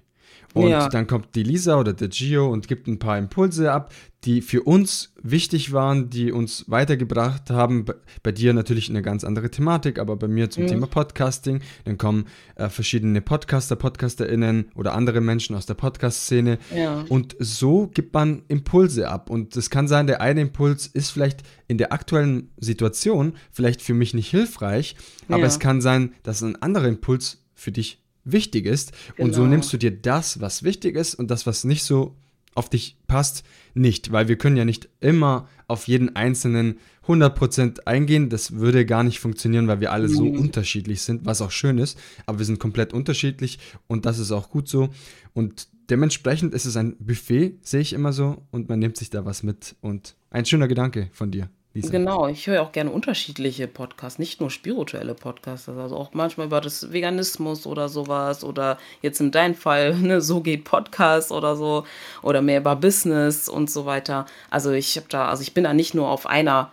Und 0.56 0.70
ja. 0.70 0.88
dann 0.88 1.06
kommt 1.06 1.36
die 1.36 1.44
Lisa 1.44 1.78
oder 1.78 1.92
der 1.92 2.08
Gio 2.08 2.50
und 2.50 2.70
gibt 2.70 2.88
ein 2.88 2.98
paar 2.98 3.18
Impulse 3.18 3.74
ab, 3.74 3.94
die 4.24 4.42
für 4.42 4.64
uns 4.64 5.14
wichtig 5.22 5.74
waren, 5.74 6.10
die 6.10 6.32
uns 6.32 6.64
weitergebracht 6.70 7.50
haben. 7.50 7.86
Bei 8.24 8.32
dir 8.32 8.54
natürlich 8.54 8.90
eine 8.90 9.02
ganz 9.02 9.26
andere 9.26 9.52
Thematik, 9.52 10.00
aber 10.00 10.16
bei 10.16 10.30
mir 10.30 10.50
zum 10.50 10.64
mhm. 10.64 10.68
Thema 10.68 10.88
Podcasting. 10.88 11.60
Dann 11.84 11.98
kommen 11.98 12.28
äh, 12.56 12.70
verschiedene 12.70 13.20
Podcaster, 13.20 13.76
PodcasterInnen 13.76 14.70
oder 14.76 14.94
andere 14.94 15.20
Menschen 15.20 15.58
aus 15.58 15.66
der 15.66 15.74
Podcast-Szene. 15.74 16.58
Ja. 16.74 17.04
Und 17.10 17.36
so 17.38 17.88
gibt 17.88 18.14
man 18.14 18.44
Impulse 18.48 19.10
ab. 19.10 19.30
Und 19.30 19.58
es 19.58 19.70
kann 19.70 19.90
sein, 19.90 20.08
der 20.08 20.22
eine 20.22 20.40
Impuls 20.40 20.88
ist 20.88 21.12
vielleicht 21.12 21.44
in 21.68 21.78
der 21.78 21.92
aktuellen 21.92 22.50
Situation 22.56 23.34
vielleicht 23.52 23.82
für 23.82 23.94
mich 23.94 24.14
nicht 24.14 24.30
hilfreich, 24.30 24.96
aber 25.28 25.40
ja. 25.40 25.48
es 25.48 25.60
kann 25.60 25.82
sein, 25.82 26.14
dass 26.24 26.42
ein 26.42 26.56
anderer 26.62 26.88
Impuls 26.88 27.44
für 27.54 27.74
dich 27.74 28.05
wichtig 28.26 28.66
ist. 28.66 28.92
Genau. 29.16 29.28
Und 29.28 29.34
so 29.34 29.42
genau. 29.42 29.52
nimmst 29.52 29.72
du 29.72 29.78
dir 29.78 29.92
das, 29.92 30.42
was 30.42 30.64
wichtig 30.64 30.96
ist 30.96 31.16
und 31.16 31.32
das, 31.32 31.46
was 31.46 31.64
nicht 31.64 31.84
so 31.84 32.16
auf 32.56 32.70
dich 32.70 32.98
passt, 33.08 33.44
nicht, 33.74 34.14
weil 34.14 34.30
wir 34.30 34.38
können 34.38 34.56
ja 34.56 34.64
nicht 34.64 34.88
immer 35.02 35.50
auf 35.68 35.88
jeden 35.88 36.16
einzelnen 36.16 36.80
100% 37.06 37.82
eingehen. 37.86 38.30
Das 38.30 38.54
würde 38.54 38.86
gar 38.86 39.04
nicht 39.04 39.20
funktionieren, 39.20 39.68
weil 39.68 39.82
wir 39.82 39.92
alle 39.92 40.08
so 40.08 40.24
mhm. 40.24 40.40
unterschiedlich 40.40 41.02
sind, 41.02 41.26
was 41.26 41.42
auch 41.42 41.52
schön 41.52 41.78
ist, 41.78 42.00
aber 42.26 42.40
wir 42.40 42.46
sind 42.46 42.60
komplett 42.60 42.94
unterschiedlich 42.94 43.60
und 43.88 44.06
das 44.06 44.20
ist 44.20 44.32
auch 44.32 44.50
gut 44.50 44.70
so. 44.70 44.90
Und 45.34 45.68
dementsprechend 45.90 46.54
ist 46.54 46.66
es 46.66 46.78
ein 46.78 46.96
Buffet, 46.98 47.56
sehe 47.62 47.82
ich 47.82 47.92
immer 47.92 48.14
so, 48.14 48.44
und 48.52 48.70
man 48.70 48.80
nimmt 48.80 48.96
sich 48.98 49.10
da 49.10 49.26
was 49.26 49.44
mit 49.44 49.76
und 49.82 50.16
ein 50.30 50.46
schöner 50.46 50.70
Gedanke 50.70 51.10
von 51.12 51.32
dir. 51.32 51.50
Lisa. 51.76 51.90
Genau, 51.90 52.28
ich 52.28 52.48
höre 52.48 52.62
auch 52.62 52.72
gerne 52.72 52.90
unterschiedliche 52.90 53.68
Podcasts, 53.68 54.18
nicht 54.18 54.40
nur 54.40 54.50
spirituelle 54.50 55.14
Podcasts, 55.14 55.68
also 55.68 55.98
auch 55.98 56.14
manchmal 56.14 56.48
über 56.48 56.62
das 56.62 56.94
Veganismus 56.94 57.68
oder 57.68 57.90
sowas 57.90 58.46
oder 58.46 58.78
jetzt 59.02 59.20
in 59.20 59.32
deinem 59.32 59.56
Fall, 59.56 59.94
ne, 60.00 60.22
so 60.22 60.40
geht 60.40 60.64
Podcast 60.64 61.34
oder 61.34 61.58
so 61.58 61.84
oder 62.22 62.42
mehr 62.42 62.62
über 62.62 62.78
Business 62.78 63.50
und 63.50 63.70
so 63.70 63.86
weiter. 63.86 64.26
Also 64.50 64.72
ich 64.72 64.96
habe 64.96 65.08
da, 65.10 65.28
also 65.28 65.42
ich 65.42 65.54
bin 65.54 65.66
da 65.66 65.74
nicht 65.74 65.94
nur 65.94 66.10
auf 66.10 66.28
einer 66.28 66.72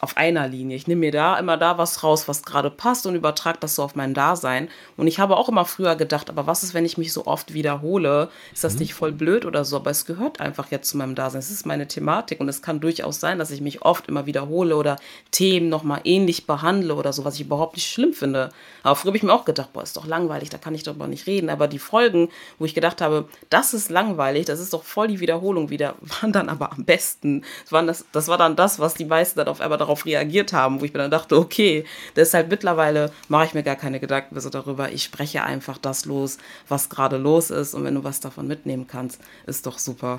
auf 0.00 0.16
einer 0.16 0.48
Linie. 0.48 0.76
Ich 0.76 0.86
nehme 0.86 1.00
mir 1.00 1.12
da 1.12 1.38
immer 1.38 1.58
da 1.58 1.76
was 1.76 2.02
raus, 2.02 2.26
was 2.26 2.42
gerade 2.42 2.70
passt 2.70 3.06
und 3.06 3.14
übertrage 3.14 3.58
das 3.60 3.74
so 3.74 3.82
auf 3.82 3.94
mein 3.94 4.14
Dasein. 4.14 4.68
Und 4.96 5.06
ich 5.06 5.18
habe 5.18 5.36
auch 5.36 5.48
immer 5.48 5.66
früher 5.66 5.94
gedacht, 5.94 6.30
aber 6.30 6.46
was 6.46 6.62
ist, 6.62 6.72
wenn 6.72 6.86
ich 6.86 6.96
mich 6.96 7.12
so 7.12 7.26
oft 7.26 7.52
wiederhole? 7.52 8.30
Ist 8.52 8.64
das 8.64 8.74
mhm. 8.74 8.78
nicht 8.80 8.94
voll 8.94 9.12
blöd 9.12 9.44
oder 9.44 9.64
so? 9.64 9.76
Aber 9.76 9.90
es 9.90 10.06
gehört 10.06 10.40
einfach 10.40 10.70
jetzt 10.70 10.88
zu 10.88 10.96
meinem 10.96 11.14
Dasein. 11.14 11.40
Es 11.40 11.50
ist 11.50 11.66
meine 11.66 11.86
Thematik 11.86 12.40
und 12.40 12.48
es 12.48 12.62
kann 12.62 12.80
durchaus 12.80 13.20
sein, 13.20 13.38
dass 13.38 13.50
ich 13.50 13.60
mich 13.60 13.82
oft 13.82 14.08
immer 14.08 14.24
wiederhole 14.24 14.74
oder 14.74 14.96
Themen 15.32 15.68
nochmal 15.68 16.00
ähnlich 16.04 16.46
behandle 16.46 16.94
oder 16.94 17.12
so, 17.12 17.26
was 17.26 17.34
ich 17.34 17.42
überhaupt 17.42 17.76
nicht 17.76 17.90
schlimm 17.90 18.14
finde. 18.14 18.50
Aber 18.82 18.96
früher 18.96 19.10
habe 19.10 19.18
ich 19.18 19.22
mir 19.22 19.34
auch 19.34 19.44
gedacht, 19.44 19.74
boah, 19.74 19.82
ist 19.82 19.98
doch 19.98 20.06
langweilig, 20.06 20.48
da 20.48 20.56
kann 20.56 20.74
ich 20.74 20.82
darüber 20.82 21.08
nicht 21.08 21.26
reden. 21.26 21.50
Aber 21.50 21.68
die 21.68 21.78
Folgen, 21.78 22.30
wo 22.58 22.64
ich 22.64 22.74
gedacht 22.74 23.02
habe, 23.02 23.28
das 23.50 23.74
ist 23.74 23.90
langweilig, 23.90 24.46
das 24.46 24.60
ist 24.60 24.72
doch 24.72 24.82
voll 24.82 25.08
die 25.08 25.20
Wiederholung 25.20 25.68
wieder, 25.68 25.96
waren 26.20 26.32
dann 26.32 26.48
aber 26.48 26.72
am 26.72 26.86
besten. 26.86 27.44
Das, 27.64 27.72
waren 27.72 27.86
das, 27.86 28.06
das 28.12 28.28
war 28.28 28.38
dann 28.38 28.56
das, 28.56 28.78
was 28.78 28.94
die 28.94 29.04
meisten 29.04 29.38
dann 29.38 29.48
auf 29.48 29.60
einmal 29.60 29.76
darauf 29.76 29.89
darauf 29.90 30.06
reagiert 30.06 30.52
haben, 30.52 30.80
wo 30.80 30.84
ich 30.84 30.92
mir 30.92 31.00
dann 31.00 31.10
dachte, 31.10 31.36
okay, 31.36 31.84
deshalb 32.14 32.48
mittlerweile 32.48 33.10
mache 33.28 33.46
ich 33.46 33.54
mir 33.54 33.64
gar 33.64 33.74
keine 33.74 33.98
Gedanken 33.98 34.34
mehr 34.34 34.40
so 34.40 34.48
darüber. 34.48 34.92
Ich 34.92 35.02
spreche 35.02 35.42
einfach 35.42 35.78
das 35.78 36.04
los, 36.04 36.38
was 36.68 36.88
gerade 36.88 37.16
los 37.16 37.50
ist. 37.50 37.74
Und 37.74 37.82
wenn 37.82 37.96
du 37.96 38.04
was 38.04 38.20
davon 38.20 38.46
mitnehmen 38.46 38.86
kannst, 38.86 39.20
ist 39.46 39.66
doch 39.66 39.78
super. 39.78 40.18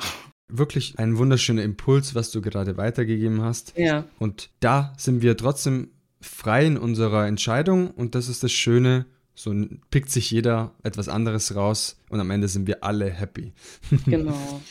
Wirklich 0.49 0.99
ein 0.99 1.17
wunderschöner 1.17 1.63
Impuls, 1.63 2.13
was 2.15 2.31
du 2.31 2.41
gerade 2.41 2.75
weitergegeben 2.75 3.41
hast. 3.41 3.73
Ja. 3.77 4.03
Und 4.19 4.49
da 4.59 4.93
sind 4.97 5.21
wir 5.21 5.37
trotzdem 5.37 5.91
frei 6.19 6.65
in 6.65 6.77
unserer 6.77 7.27
Entscheidung 7.27 7.91
und 7.91 8.13
das 8.13 8.27
ist 8.27 8.43
das 8.43 8.51
Schöne. 8.51 9.05
So 9.33 9.55
pickt 9.89 10.11
sich 10.11 10.29
jeder 10.29 10.75
etwas 10.83 11.07
anderes 11.07 11.55
raus 11.55 11.97
und 12.09 12.19
am 12.19 12.29
Ende 12.29 12.49
sind 12.49 12.67
wir 12.67 12.83
alle 12.83 13.09
happy. 13.09 13.53
Genau. 14.05 14.61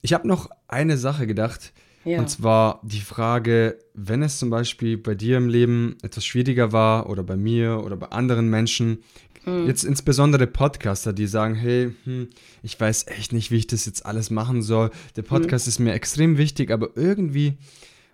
Ich 0.00 0.12
habe 0.12 0.28
noch 0.28 0.50
eine 0.68 0.98
Sache 0.98 1.26
gedacht, 1.26 1.72
ja. 2.04 2.18
Und 2.18 2.28
zwar 2.28 2.80
die 2.82 3.00
Frage, 3.00 3.78
wenn 3.94 4.22
es 4.22 4.38
zum 4.38 4.50
Beispiel 4.50 4.98
bei 4.98 5.14
dir 5.14 5.36
im 5.36 5.48
Leben 5.48 5.96
etwas 6.02 6.24
schwieriger 6.24 6.72
war 6.72 7.08
oder 7.08 7.22
bei 7.22 7.36
mir 7.36 7.82
oder 7.84 7.96
bei 7.96 8.08
anderen 8.08 8.48
Menschen, 8.48 8.98
mhm. 9.46 9.66
jetzt 9.66 9.84
insbesondere 9.84 10.46
Podcaster, 10.46 11.12
die 11.12 11.26
sagen, 11.26 11.54
hey, 11.54 11.94
hm, 12.04 12.28
ich 12.62 12.78
weiß 12.78 13.06
echt 13.08 13.32
nicht, 13.32 13.50
wie 13.50 13.56
ich 13.56 13.66
das 13.66 13.86
jetzt 13.86 14.04
alles 14.06 14.30
machen 14.30 14.62
soll. 14.62 14.90
Der 15.16 15.24
hm. 15.24 15.28
Podcast 15.28 15.66
mhm. 15.66 15.70
ist 15.70 15.78
mir 15.78 15.92
extrem 15.92 16.38
wichtig, 16.38 16.70
aber 16.70 16.90
irgendwie 16.96 17.58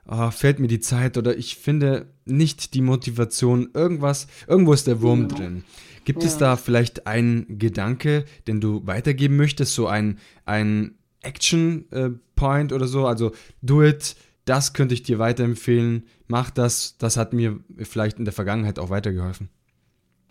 oh, 0.06 0.30
fällt 0.30 0.58
mir 0.58 0.68
die 0.68 0.80
Zeit 0.80 1.16
oder 1.16 1.36
ich 1.36 1.56
finde 1.56 2.06
nicht 2.24 2.74
die 2.74 2.82
Motivation, 2.82 3.70
irgendwas, 3.74 4.26
irgendwo 4.46 4.72
ist 4.72 4.86
der 4.86 5.00
Wurm 5.00 5.22
ja. 5.22 5.28
drin. 5.28 5.64
Gibt 6.04 6.22
ja. 6.22 6.28
es 6.28 6.38
da 6.38 6.56
vielleicht 6.56 7.06
einen 7.06 7.58
Gedanke, 7.58 8.24
den 8.46 8.60
du 8.60 8.86
weitergeben 8.86 9.36
möchtest, 9.36 9.74
so 9.74 9.86
ein, 9.86 10.18
ein 10.46 10.96
Action 11.22 11.90
äh, 11.92 12.10
Point 12.40 12.72
oder 12.72 12.88
so, 12.88 13.06
also 13.06 13.32
do 13.60 13.82
it, 13.84 14.16
das 14.46 14.72
könnte 14.72 14.94
ich 14.94 15.02
dir 15.02 15.18
weiterempfehlen, 15.18 16.06
mach 16.26 16.50
das, 16.50 16.96
das 16.96 17.18
hat 17.18 17.34
mir 17.34 17.60
vielleicht 17.76 18.18
in 18.18 18.24
der 18.24 18.32
Vergangenheit 18.32 18.78
auch 18.78 18.88
weitergeholfen. 18.88 19.50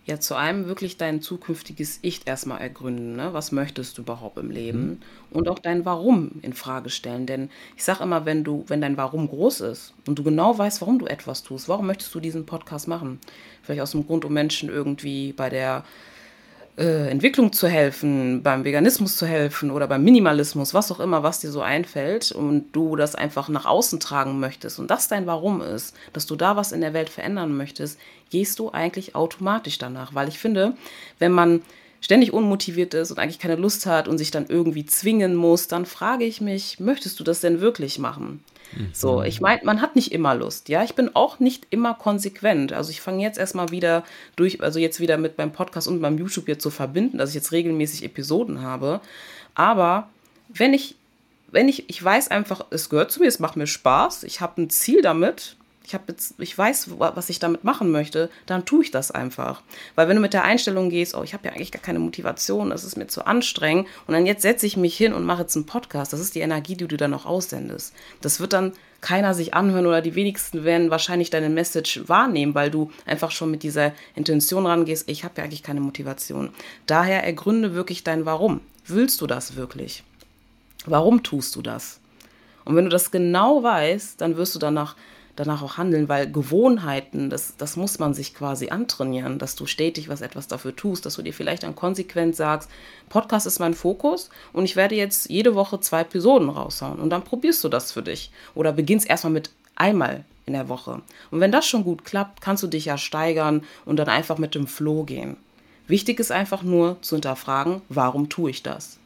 Ja, 0.06 0.19
zu 0.19 0.34
einem 0.34 0.65
wirklich 0.65 0.98
dein 0.98 1.22
zukünftiges 1.22 2.00
Ich 2.02 2.26
erstmal 2.26 2.62
ergründen. 2.62 3.15
Ne? 3.15 3.32
Was 3.34 3.52
möchtest 3.52 3.95
du 3.95 4.02
überhaupt 4.02 4.39
im 4.39 4.50
Leben? 4.50 4.88
Mhm. 4.88 4.98
Und 5.30 5.48
auch 5.48 5.60
dein 5.60 5.86
Warum 5.86 6.32
in 6.41 6.54
Frage 6.54 6.89
stellen. 6.89 7.28
Denn 7.28 7.52
ich 7.78 7.84
sage 7.84 8.02
immer, 8.02 8.26
wenn 8.26 8.43
du, 8.43 8.65
wenn 8.67 8.82
dein 8.82 8.98
Warum 8.98 9.30
groß 9.30 9.62
ist 9.62 9.93
und 10.08 10.17
du 10.17 10.24
genau 10.24 10.58
weißt, 10.58 10.82
warum 10.82 10.98
du 10.98 11.06
etwas 11.06 11.43
tust, 11.43 11.69
warum 11.69 11.86
möchtest 11.86 12.15
du 12.15 12.19
diesen 12.19 12.48
Podcast 12.48 12.88
machen? 12.88 13.19
Vielleicht 13.62 13.82
aus 13.82 13.91
dem 13.91 14.08
Grund, 14.08 14.26
um 14.26 14.34
Menschen 14.34 14.69
irgendwie 14.69 15.32
bei 15.32 15.52
der 15.52 15.84
äh, 16.80 17.10
Entwicklung 17.10 17.52
zu 17.52 17.68
helfen, 17.68 18.42
beim 18.42 18.63
Veganismus 18.63 19.18
zu 19.18 19.28
helfen 19.28 19.70
oder 19.70 19.86
beim 19.88 20.02
Minimalismus, 20.04 20.74
was 20.74 20.92
auch 20.92 21.02
immer, 21.02 21.24
was 21.24 21.42
dir 21.42 21.52
so 21.52 21.62
einfällt 21.62 22.32
und 22.32 22.72
du 22.72 22.96
das 22.96 23.15
einfach 23.15 23.50
nach 23.50 23.65
außen 23.65 24.00
tragen 24.00 24.39
möchtest 24.39 24.80
und 24.80 24.89
das 24.89 25.10
dein 25.10 25.28
Warum 25.28 25.62
ist, 25.62 25.94
dass 26.13 26.26
du 26.26 26.38
da 26.38 26.56
was 26.56 26.72
in 26.72 26.80
der 26.80 26.94
Welt 26.94 27.10
verändern 27.10 27.56
möchtest, 27.56 28.00
gehst 28.30 28.60
du 28.60 28.72
eigentlich 28.72 29.13
automatisch 29.13 29.78
danach. 29.78 30.15
Weil 30.15 30.30
ich 30.30 30.39
finde, 30.39 30.74
wenn 31.20 31.34
man 31.34 31.62
ständig 32.00 32.32
unmotiviert 32.32 32.94
ist 32.94 33.12
und 33.12 33.20
eigentlich 33.20 33.39
keine 33.39 33.58
Lust 33.58 33.86
hat 33.86 34.08
und 34.08 34.18
sich 34.18 34.32
dann 34.32 34.46
irgendwie 34.48 34.86
zwingen 34.86 35.36
muss, 35.36 35.68
dann 35.68 35.86
frage 35.86 36.24
ich 36.24 36.39
mich, 36.39 36.80
möchtest 36.80 37.20
du 37.20 37.26
das 37.26 37.42
denn 37.42 37.60
wirklich 37.60 38.00
machen? 38.00 38.42
Mhm. 38.74 38.90
So, 38.94 39.24
ich 39.24 39.42
meine, 39.42 39.62
man 39.64 39.82
hat 39.82 39.96
nicht 39.96 40.12
immer 40.12 40.36
Lust, 40.36 40.70
ja. 40.70 40.84
Ich 40.84 40.96
bin 40.96 41.16
auch 41.16 41.40
nicht 41.40 41.68
immer 41.70 41.94
konsequent. 41.94 42.74
Also 42.74 42.92
ich 42.92 43.02
fange 43.02 43.24
jetzt 43.24 43.38
erstmal 43.38 43.70
wieder 43.72 44.04
durch, 44.36 44.62
also 44.62 44.80
jetzt 44.80 45.00
wieder 45.00 45.18
mit 45.18 45.38
meinem 45.38 45.52
Podcast 45.52 45.88
und 45.88 46.02
meinem 46.02 46.18
YouTube 46.18 46.48
jetzt 46.48 46.64
zu 46.64 46.70
verbinden, 46.70 47.18
dass 47.18 47.30
ich 47.30 47.36
jetzt 47.36 47.52
regelmäßig 47.52 48.04
Episoden 48.04 48.62
habe. 48.62 49.02
Aber 49.56 50.10
wenn 50.50 50.74
ich, 50.74 50.96
wenn 51.52 51.67
ich, 51.67 51.90
ich 51.90 52.04
weiß 52.04 52.30
einfach, 52.30 52.65
es 52.70 52.90
gehört 52.90 53.12
zu 53.12 53.20
mir, 53.20 53.28
es 53.28 53.40
macht 53.40 53.56
mir 53.56 53.67
Spaß, 53.67 54.24
ich 54.24 54.42
habe 54.42 54.62
ein 54.62 54.70
Ziel 54.70 55.02
damit, 55.02 55.56
ich 55.90 55.96
habe 55.96 56.04
jetzt, 56.10 56.35
ich 56.37 56.56
weiß, 56.56 56.92
was 57.00 57.31
ich 57.31 57.40
damit 57.40 57.63
machen 57.63 57.90
möchte, 57.90 58.29
dann 58.46 58.63
tue 58.63 58.83
ich 58.83 58.92
das 58.92 59.10
einfach. 59.10 59.63
Weil 59.96 60.08
wenn 60.08 60.17
du 60.17 60.21
mit 60.21 60.33
der 60.33 60.44
Einstellung 60.44 60.92
gehst, 60.92 61.15
oh, 61.15 61.23
ich 61.23 61.33
habe 61.33 61.48
ja 61.48 61.52
eigentlich 61.52 61.71
gar 61.71 61.81
keine 61.81 61.98
Motivation, 61.98 62.69
das 62.69 62.83
ist 62.83 62.96
mir 62.96 63.08
zu 63.08 63.25
anstrengend, 63.25 63.87
und 64.06 64.13
dann 64.13 64.27
jetzt 64.27 64.44
setze 64.44 64.67
ich 64.67 64.77
mich 64.77 64.96
hin 64.96 65.13
und 65.13 65.25
mache 65.25 65.42
jetzt 65.42 65.56
einen 65.56 65.65
Podcast, 65.65 66.13
das 66.13 66.19
ist 66.19 66.35
die 66.35 66.42
Energie, 66.42 66.75
die 66.75 66.87
du 66.87 66.96
dann 66.96 67.15
auch 67.15 67.25
aussendest. 67.25 67.96
Das 68.21 68.40
wird 68.40 68.54
dann 68.54 68.73
keiner 69.02 69.33
sich 69.33 69.56
anhören 69.56 69.87
oder 69.87 70.04
die 70.04 70.13
wenigsten 70.13 70.63
werden 70.63 70.92
wahrscheinlich 70.92 71.31
deine 71.31 71.50
Message 71.50 72.08
wahrnehmen, 72.08 72.54
weil 72.54 72.69
du 72.69 72.92
einfach 73.08 73.31
schon 73.31 73.50
mit 73.50 73.63
dieser 73.63 73.94
Intention 74.13 74.67
rangehst, 74.67 75.10
ich 75.10 75.23
habe 75.23 75.33
ja 75.37 75.44
eigentlich 75.44 75.63
keine 75.63 75.81
Motivation. 75.81 76.52
Daher 76.85 77.23
ergründe 77.23 77.73
wirklich 77.73 78.04
dein 78.04 78.25
Warum. 78.25 78.62
Willst 78.85 79.21
du 79.21 79.25
das 79.25 79.56
wirklich? 79.56 80.04
Warum 80.85 81.23
tust 81.23 81.56
du 81.56 81.63
das? 81.63 82.00
Und 82.63 82.75
wenn 82.75 82.83
du 82.83 82.92
das 82.92 83.10
genau 83.10 83.63
weißt, 83.63 84.21
dann 84.21 84.37
wirst 84.37 84.54
du 84.54 84.60
danach 84.60 84.96
danach 85.40 85.62
auch 85.62 85.77
handeln, 85.77 86.10
weil 86.10 86.29
Gewohnheiten, 86.29 87.29
das, 87.29 87.56
das 87.56 87.77
muss 87.77 87.98
man 87.98 88.13
sich 88.13 88.35
quasi 88.35 88.69
antrainieren, 88.69 89.40
dass 89.40 89.56
du 89.56 89.65
stetig 89.65 90.10
was 90.10 90.19
etwas 90.19 90.48
dafür 90.48 90.75
tust, 90.75 91.06
dass 91.06 91.15
du 91.15 91.21
dir 91.21 91.33
vielleicht 91.33 91.63
dann 91.63 91.75
konsequent 91.75 92.35
sagst, 92.35 92.69
Podcast 93.08 93.48
ist 93.48 93.60
mein 93.60 93.73
Fokus 93.73 94.29
und 94.52 94.65
ich 94.65 94.75
werde 94.75 94.96
jetzt 94.96 95.29
jede 95.29 95.56
Woche 95.56 95.79
zwei 95.79 96.02
Episoden 96.02 96.50
raushauen 96.50 97.00
und 97.00 97.10
dann 97.10 97.23
probierst 97.23 97.63
du 97.63 97.69
das 97.69 97.94
für 97.94 98.04
dich 98.04 98.31
oder 98.54 98.73
beginnst 98.73 99.10
erstmal 99.10 99.31
mit 99.31 99.52
einmal 99.75 100.25
in 100.46 100.54
der 100.54 100.67
Woche. 100.67 101.02
Und 101.31 101.40
wenn 101.40 101.54
das 101.54 101.65
schon 101.65 101.85
gut 101.85 102.04
klappt, 102.04 102.42
kannst 102.42 102.62
du 102.62 102.67
dich 102.67 102.83
ja 102.85 102.98
steigern 102.98 103.63
und 103.85 103.96
dann 103.98 104.10
einfach 104.10 104.37
mit 104.37 104.56
dem 104.56 104.67
Flow 104.67 105.04
gehen. 105.04 105.37
Wichtig 105.87 106.19
ist 106.19 106.33
einfach 106.33 106.63
nur 106.63 107.02
zu 107.02 107.15
hinterfragen, 107.15 107.81
warum 107.87 108.27
tue 108.27 108.50
ich 108.50 108.62
das? 108.62 109.00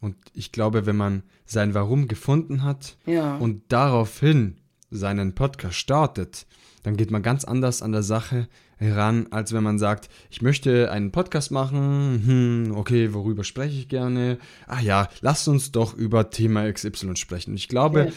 Und 0.00 0.16
ich 0.34 0.50
glaube, 0.50 0.84
wenn 0.84 0.96
man 0.96 1.22
sein 1.46 1.74
Warum 1.74 2.08
gefunden 2.08 2.64
hat 2.64 2.96
ja. 3.06 3.36
und 3.36 3.62
daraufhin 3.68 4.56
seinen 4.90 5.34
Podcast 5.34 5.76
startet, 5.76 6.46
dann 6.82 6.96
geht 6.96 7.10
man 7.10 7.22
ganz 7.22 7.44
anders 7.44 7.82
an 7.82 7.92
der 7.92 8.02
Sache 8.02 8.48
heran, 8.76 9.26
als 9.30 9.52
wenn 9.52 9.64
man 9.64 9.78
sagt, 9.78 10.08
ich 10.30 10.42
möchte 10.42 10.90
einen 10.90 11.10
Podcast 11.10 11.50
machen, 11.50 12.22
hm, 12.24 12.76
okay, 12.76 13.14
worüber 13.14 13.42
spreche 13.42 13.78
ich 13.78 13.88
gerne? 13.88 14.38
Ach 14.66 14.80
ja, 14.80 15.08
lasst 15.20 15.48
uns 15.48 15.72
doch 15.72 15.94
über 15.94 16.30
Thema 16.30 16.70
XY 16.70 17.16
sprechen. 17.16 17.54
Ich 17.54 17.68
glaube, 17.68 18.02
okay. 18.02 18.12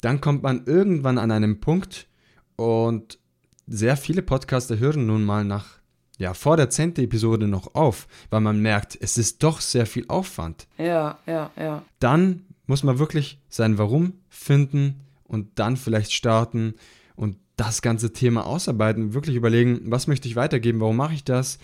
dann 0.00 0.20
kommt 0.20 0.42
man 0.42 0.64
irgendwann 0.66 1.18
an 1.18 1.30
einem 1.30 1.60
Punkt 1.60 2.08
und 2.56 3.18
sehr 3.66 3.96
viele 3.96 4.22
Podcaster 4.22 4.78
hören 4.78 5.06
nun 5.06 5.24
mal 5.24 5.44
nach 5.44 5.80
ja, 6.18 6.34
vor 6.34 6.58
der 6.58 6.68
10. 6.68 6.96
Episode 6.96 7.48
noch 7.48 7.74
auf, 7.74 8.06
weil 8.28 8.42
man 8.42 8.60
merkt, 8.60 8.98
es 9.00 9.16
ist 9.16 9.42
doch 9.42 9.62
sehr 9.62 9.86
viel 9.86 10.04
Aufwand. 10.08 10.68
Ja, 10.76 11.18
ja, 11.26 11.50
ja. 11.56 11.82
Dann 11.98 12.44
muss 12.66 12.82
man 12.82 12.98
wirklich 12.98 13.40
sein 13.48 13.78
Warum 13.78 14.12
finden, 14.28 15.00
und 15.30 15.58
dann 15.58 15.76
vielleicht 15.76 16.12
starten 16.12 16.74
und 17.16 17.36
das 17.56 17.82
ganze 17.82 18.12
Thema 18.12 18.46
ausarbeiten, 18.46 19.14
wirklich 19.14 19.36
überlegen, 19.36 19.80
was 19.84 20.06
möchte 20.06 20.28
ich 20.28 20.36
weitergeben, 20.36 20.80
warum 20.80 20.96
mache 20.96 21.14
ich 21.14 21.24
das? 21.24 21.58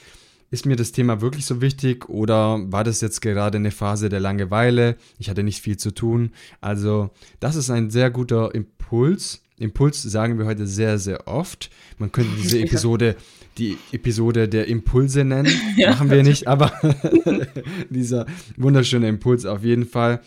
Ist 0.50 0.66
mir 0.66 0.76
das 0.76 0.92
Thema 0.92 1.20
wirklich 1.20 1.44
so 1.44 1.60
wichtig 1.60 2.08
oder 2.08 2.60
war 2.70 2.84
das 2.84 3.00
jetzt 3.00 3.20
gerade 3.20 3.58
eine 3.58 3.72
Phase 3.72 4.08
der 4.08 4.20
Langeweile? 4.20 4.96
Ich 5.18 5.28
hatte 5.28 5.42
nicht 5.42 5.60
viel 5.60 5.76
zu 5.76 5.92
tun. 5.92 6.30
Also, 6.60 7.10
das 7.40 7.56
ist 7.56 7.68
ein 7.70 7.90
sehr 7.90 8.10
guter 8.10 8.54
Impuls. 8.54 9.42
Impuls 9.58 10.02
sagen 10.02 10.38
wir 10.38 10.46
heute 10.46 10.66
sehr, 10.66 10.98
sehr 10.98 11.26
oft. 11.26 11.70
Man 11.98 12.12
könnte 12.12 12.30
diese 12.42 12.60
Episode 12.60 13.16
die 13.58 13.78
Episode 13.92 14.48
der 14.48 14.68
Impulse 14.68 15.24
nennen. 15.24 15.50
Ja. 15.76 15.90
Machen 15.90 16.10
wir 16.10 16.22
nicht, 16.22 16.46
aber 16.46 16.72
dieser 17.90 18.24
wunderschöne 18.56 19.08
Impuls 19.08 19.44
auf 19.44 19.62
jeden 19.62 19.84
Fall. 19.84 20.20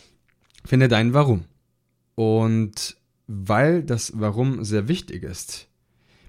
Finde 0.63 0.87
dein 0.87 1.13
Warum. 1.13 1.45
Und 2.13 2.97
weil 3.32 3.84
das 3.84 4.13
Warum 4.15 4.63
sehr 4.63 4.88
wichtig 4.88 5.21
ist, 5.21 5.67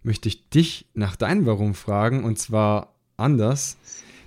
möchte 0.02 0.28
ich 0.28 0.50
dich 0.50 0.86
nach 0.92 1.16
deinem 1.16 1.46
Warum 1.46 1.72
fragen 1.72 2.24
und 2.24 2.38
zwar 2.38 2.94
anders. 3.16 3.78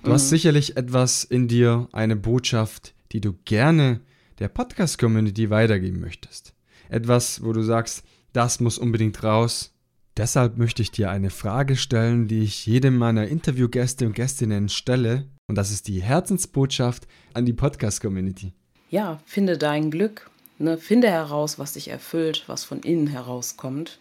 Du 0.02 0.10
mhm. 0.10 0.14
hast 0.14 0.28
sicherlich 0.28 0.76
etwas 0.76 1.22
in 1.22 1.46
dir, 1.46 1.88
eine 1.92 2.16
Botschaft, 2.16 2.94
die 3.12 3.20
du 3.20 3.32
gerne 3.44 4.00
der 4.40 4.48
Podcast-Community 4.48 5.50
weitergeben 5.50 6.00
möchtest. 6.00 6.52
Etwas, 6.88 7.44
wo 7.44 7.52
du 7.52 7.62
sagst, 7.62 8.02
das 8.32 8.58
muss 8.58 8.76
unbedingt 8.76 9.22
raus. 9.22 9.72
Deshalb 10.16 10.58
möchte 10.58 10.82
ich 10.82 10.90
dir 10.90 11.10
eine 11.10 11.30
Frage 11.30 11.76
stellen, 11.76 12.26
die 12.26 12.40
ich 12.40 12.66
jedem 12.66 12.96
meiner 12.96 13.28
Interviewgäste 13.28 14.04
und 14.04 14.16
Gästinnen 14.16 14.68
stelle. 14.68 15.28
Und 15.46 15.56
das 15.56 15.70
ist 15.70 15.86
die 15.86 16.02
Herzensbotschaft 16.02 17.06
an 17.34 17.46
die 17.46 17.52
Podcast-Community. 17.52 18.52
Ja, 18.90 19.20
finde 19.26 19.58
dein 19.58 19.92
Glück 19.92 20.28
Ne, 20.58 20.78
finde 20.78 21.08
heraus, 21.10 21.58
was 21.58 21.72
dich 21.72 21.88
erfüllt, 21.88 22.44
was 22.46 22.62
von 22.62 22.80
innen 22.80 23.08
herauskommt, 23.08 23.98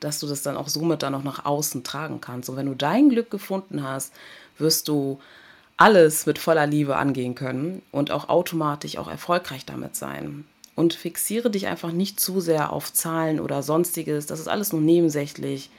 dass 0.00 0.20
du 0.20 0.26
das 0.26 0.42
dann 0.42 0.56
auch 0.56 0.68
somit 0.68 1.02
dann 1.02 1.14
auch 1.14 1.22
nach 1.22 1.46
außen 1.46 1.82
tragen 1.82 2.20
kannst. 2.20 2.50
Und 2.50 2.56
wenn 2.56 2.66
du 2.66 2.74
dein 2.74 3.08
Glück 3.08 3.30
gefunden 3.30 3.82
hast, 3.82 4.12
wirst 4.58 4.88
du 4.88 5.18
alles 5.76 6.26
mit 6.26 6.38
voller 6.38 6.66
Liebe 6.66 6.96
angehen 6.96 7.34
können 7.34 7.82
und 7.90 8.10
auch 8.10 8.28
automatisch 8.28 8.98
auch 8.98 9.08
erfolgreich 9.08 9.64
damit 9.64 9.96
sein. 9.96 10.44
Und 10.76 10.92
fixiere 10.92 11.50
dich 11.50 11.68
einfach 11.68 11.92
nicht 11.92 12.20
zu 12.20 12.40
sehr 12.40 12.72
auf 12.72 12.92
Zahlen 12.92 13.40
oder 13.40 13.62
sonstiges. 13.62 14.26
Das 14.26 14.40
ist 14.40 14.48
alles 14.48 14.72
nur 14.72 14.82
nebensächlich. 14.82 15.70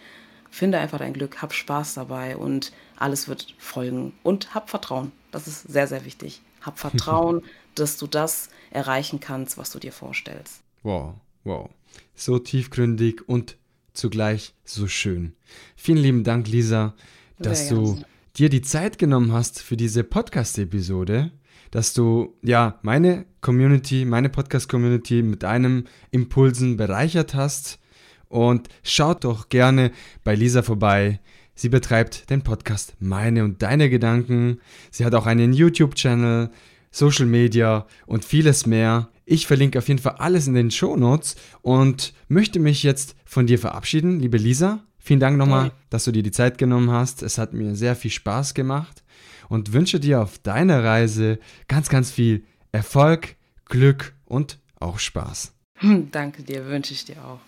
Finde 0.49 0.79
einfach 0.79 0.99
dein 0.99 1.13
Glück, 1.13 1.41
hab 1.41 1.53
Spaß 1.53 1.95
dabei 1.95 2.37
und 2.37 2.71
alles 2.97 3.27
wird 3.27 3.53
folgen. 3.57 4.13
Und 4.23 4.55
hab 4.55 4.69
Vertrauen. 4.69 5.11
Das 5.31 5.47
ist 5.47 5.63
sehr, 5.63 5.87
sehr 5.87 6.05
wichtig. 6.05 6.41
Hab 6.61 6.79
Vertrauen, 6.79 7.43
dass 7.75 7.97
du 7.97 8.07
das 8.07 8.49
erreichen 8.75 9.19
kannst, 9.19 9.57
was 9.57 9.71
du 9.71 9.79
dir 9.79 9.91
vorstellst. 9.91 10.61
Wow, 10.83 11.15
wow. 11.43 11.69
So 12.13 12.37
tiefgründig 12.37 13.27
und 13.27 13.57
zugleich 13.93 14.53
so 14.65 14.87
schön. 14.87 15.33
Vielen 15.75 15.97
lieben 15.97 16.23
Dank, 16.23 16.47
Lisa, 16.47 16.93
dass 17.39 17.69
du 17.69 17.99
dir 18.35 18.49
die 18.49 18.61
Zeit 18.61 18.97
genommen 18.97 19.31
hast 19.31 19.61
für 19.61 19.77
diese 19.77 20.03
Podcast-Episode, 20.03 21.31
dass 21.71 21.93
du 21.93 22.35
ja 22.41 22.79
meine 22.81 23.25
Community, 23.41 24.05
meine 24.05 24.29
Podcast-Community 24.29 25.23
mit 25.23 25.43
deinem 25.43 25.85
Impulsen 26.11 26.77
bereichert 26.77 27.33
hast. 27.33 27.79
Und 28.27 28.67
schaut 28.83 29.23
doch 29.23 29.49
gerne 29.49 29.91
bei 30.23 30.35
Lisa 30.35 30.61
vorbei. 30.61 31.21
Sie 31.53 31.69
betreibt 31.69 32.29
den 32.29 32.41
Podcast 32.41 32.95
Meine 32.99 33.45
und 33.45 33.61
Deine 33.61 33.89
Gedanken. 33.89 34.59
Sie 34.91 35.05
hat 35.05 35.15
auch 35.15 35.25
einen 35.25 35.53
YouTube-Channel. 35.53 36.49
Social 36.95 37.25
Media 37.25 37.85
und 38.05 38.23
vieles 38.23 38.65
mehr. 38.65 39.09
Ich 39.25 39.47
verlinke 39.47 39.79
auf 39.79 39.89
jeden 39.89 39.99
Fall 39.99 40.15
alles 40.19 40.47
in 40.47 40.53
den 40.53 40.71
Show 40.71 40.95
Notes 40.95 41.35
und 41.61 42.13
möchte 42.29 42.59
mich 42.59 42.83
jetzt 42.83 43.15
von 43.25 43.47
dir 43.47 43.59
verabschieden, 43.59 44.21
liebe 44.21 44.37
Lisa. 44.37 44.85
Vielen 44.97 45.19
Dank 45.19 45.37
nochmal, 45.37 45.73
dass 45.89 46.05
du 46.05 46.13
dir 46.13 46.23
die 46.23 46.31
Zeit 46.31 46.57
genommen 46.57 46.89
hast. 46.89 47.21
Es 47.21 47.37
hat 47.37 47.53
mir 47.53 47.75
sehr 47.75 47.97
viel 47.97 48.11
Spaß 48.11 48.53
gemacht 48.53 49.03
und 49.49 49.73
wünsche 49.73 49.99
dir 49.99 50.21
auf 50.21 50.37
deiner 50.39 50.85
Reise 50.85 51.37
ganz, 51.67 51.89
ganz 51.89 52.11
viel 52.11 52.45
Erfolg, 52.71 53.35
Glück 53.65 54.13
und 54.23 54.59
auch 54.79 54.97
Spaß. 54.97 55.53
Hm, 55.79 56.09
danke 56.11 56.43
dir, 56.43 56.65
wünsche 56.67 56.93
ich 56.93 57.03
dir 57.03 57.23
auch. 57.25 57.41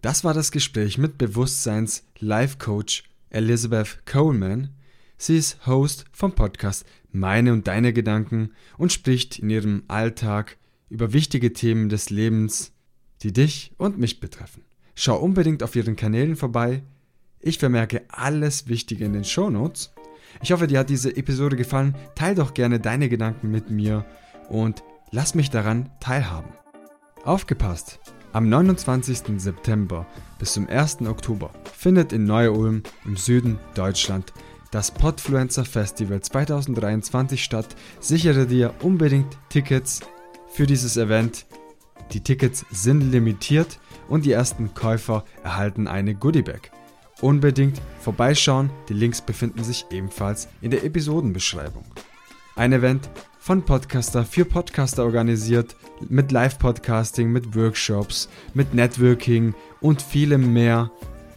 Das 0.00 0.22
war 0.22 0.32
das 0.32 0.52
Gespräch 0.52 0.96
mit 0.96 1.18
Bewusstseins 1.18 2.04
Life 2.20 2.58
Coach 2.58 3.02
Elizabeth 3.30 4.06
Coleman. 4.06 4.70
Sie 5.22 5.36
ist 5.36 5.68
Host 5.68 6.04
vom 6.10 6.32
Podcast 6.32 6.84
meine 7.12 7.52
und 7.52 7.68
deine 7.68 7.92
Gedanken 7.92 8.50
und 8.76 8.90
spricht 8.90 9.38
in 9.38 9.50
ihrem 9.50 9.84
Alltag 9.86 10.56
über 10.88 11.12
wichtige 11.12 11.52
Themen 11.52 11.88
des 11.88 12.10
Lebens, 12.10 12.72
die 13.22 13.32
dich 13.32 13.70
und 13.78 14.00
mich 14.00 14.18
betreffen. 14.18 14.64
Schau 14.96 15.16
unbedingt 15.16 15.62
auf 15.62 15.76
ihren 15.76 15.94
Kanälen 15.94 16.34
vorbei. 16.34 16.82
Ich 17.38 17.58
vermerke 17.58 18.02
alles 18.08 18.66
Wichtige 18.66 19.04
in 19.04 19.12
den 19.12 19.22
Show 19.22 19.48
Notes. 19.48 19.94
Ich 20.42 20.50
hoffe, 20.50 20.66
dir 20.66 20.80
hat 20.80 20.90
diese 20.90 21.16
Episode 21.16 21.54
gefallen. 21.54 21.94
Teil 22.16 22.34
doch 22.34 22.52
gerne 22.52 22.80
deine 22.80 23.08
Gedanken 23.08 23.48
mit 23.52 23.70
mir 23.70 24.04
und 24.48 24.82
lass 25.12 25.36
mich 25.36 25.50
daran 25.50 25.88
teilhaben. 26.00 26.50
Aufgepasst! 27.22 28.00
Am 28.32 28.48
29. 28.48 29.40
September 29.40 30.04
bis 30.40 30.54
zum 30.54 30.66
1. 30.66 31.02
Oktober 31.02 31.50
findet 31.76 32.12
in 32.12 32.24
Neu-Ulm 32.24 32.82
im 33.04 33.16
Süden 33.16 33.60
Deutschland 33.74 34.32
das 34.72 34.90
Podfluencer 34.90 35.64
Festival 35.64 36.20
2023 36.20 37.44
statt. 37.44 37.76
Sichere 38.00 38.46
dir 38.46 38.74
unbedingt 38.80 39.38
Tickets 39.48 40.00
für 40.48 40.66
dieses 40.66 40.96
Event. 40.96 41.46
Die 42.12 42.20
Tickets 42.20 42.64
sind 42.70 43.12
limitiert 43.12 43.78
und 44.08 44.24
die 44.24 44.32
ersten 44.32 44.74
Käufer 44.74 45.24
erhalten 45.44 45.86
eine 45.86 46.14
Goodiebag. 46.14 46.72
Unbedingt 47.20 47.80
vorbeischauen, 48.00 48.70
die 48.88 48.94
Links 48.94 49.20
befinden 49.20 49.62
sich 49.62 49.86
ebenfalls 49.90 50.48
in 50.60 50.70
der 50.70 50.84
Episodenbeschreibung. 50.84 51.84
Ein 52.56 52.72
Event 52.72 53.08
von 53.38 53.62
Podcaster 53.62 54.24
für 54.24 54.44
Podcaster 54.44 55.04
organisiert, 55.04 55.76
mit 56.08 56.32
Live-Podcasting, 56.32 57.30
mit 57.30 57.54
Workshops, 57.54 58.28
mit 58.54 58.72
Networking 58.72 59.54
und 59.80 60.00
vielem 60.00 60.52
mehr. 60.52 60.90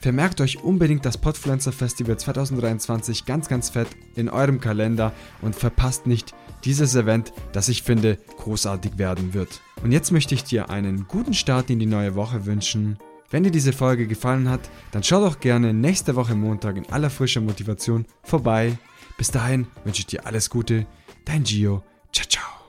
Vermerkt 0.06 0.39
euch 0.39 0.64
unbedingt 0.64 1.03
das 1.03 1.18
Podfluencer 1.18 1.72
Festival 1.72 2.16
2023 2.16 3.26
ganz, 3.26 3.49
ganz 3.49 3.72
fett 3.72 3.88
in 4.14 4.30
eurem 4.30 4.62
Kalender 4.62 5.14
und 5.41 5.56
verpasst 5.56 6.06
nicht 6.06 6.36
dieses 6.64 6.93
Event, 6.93 7.34
das 7.53 7.70
ich 7.70 7.82
finde 7.82 8.20
großartig 8.38 8.99
werden 8.99 9.34
wird. 9.34 9.62
Und 9.82 9.91
jetzt 9.91 10.12
möchte 10.12 10.36
ich 10.36 10.43
dir 10.43 10.70
einen 10.70 11.08
guten 11.08 11.34
Start 11.34 11.72
in 11.72 11.80
die 11.80 11.88
neue 11.88 12.14
Woche 12.14 12.45
wünschen. 12.45 12.99
Wenn 13.32 13.45
dir 13.45 13.49
diese 13.49 13.74
Folge 13.74 14.06
gefallen 14.06 14.47
hat, 14.47 14.70
dann 14.91 15.01
schau 15.01 15.22
doch 15.22 15.39
gerne 15.39 15.74
nächste 15.74 16.16
Woche 16.16 16.36
Montag 16.36 16.78
in 16.78 16.88
aller 16.91 17.10
frischer 17.10 17.41
Motivation 17.41 18.06
vorbei. 18.22 18.78
Bis 19.18 19.32
dahin 19.32 19.66
wünsche 19.86 20.01
ich 20.01 20.06
dir 20.06 20.28
alles 20.28 20.51
Gute. 20.51 20.86
Dein 21.26 21.45
Gio. 21.45 21.82
Ciao, 22.14 22.28
ciao. 22.30 22.64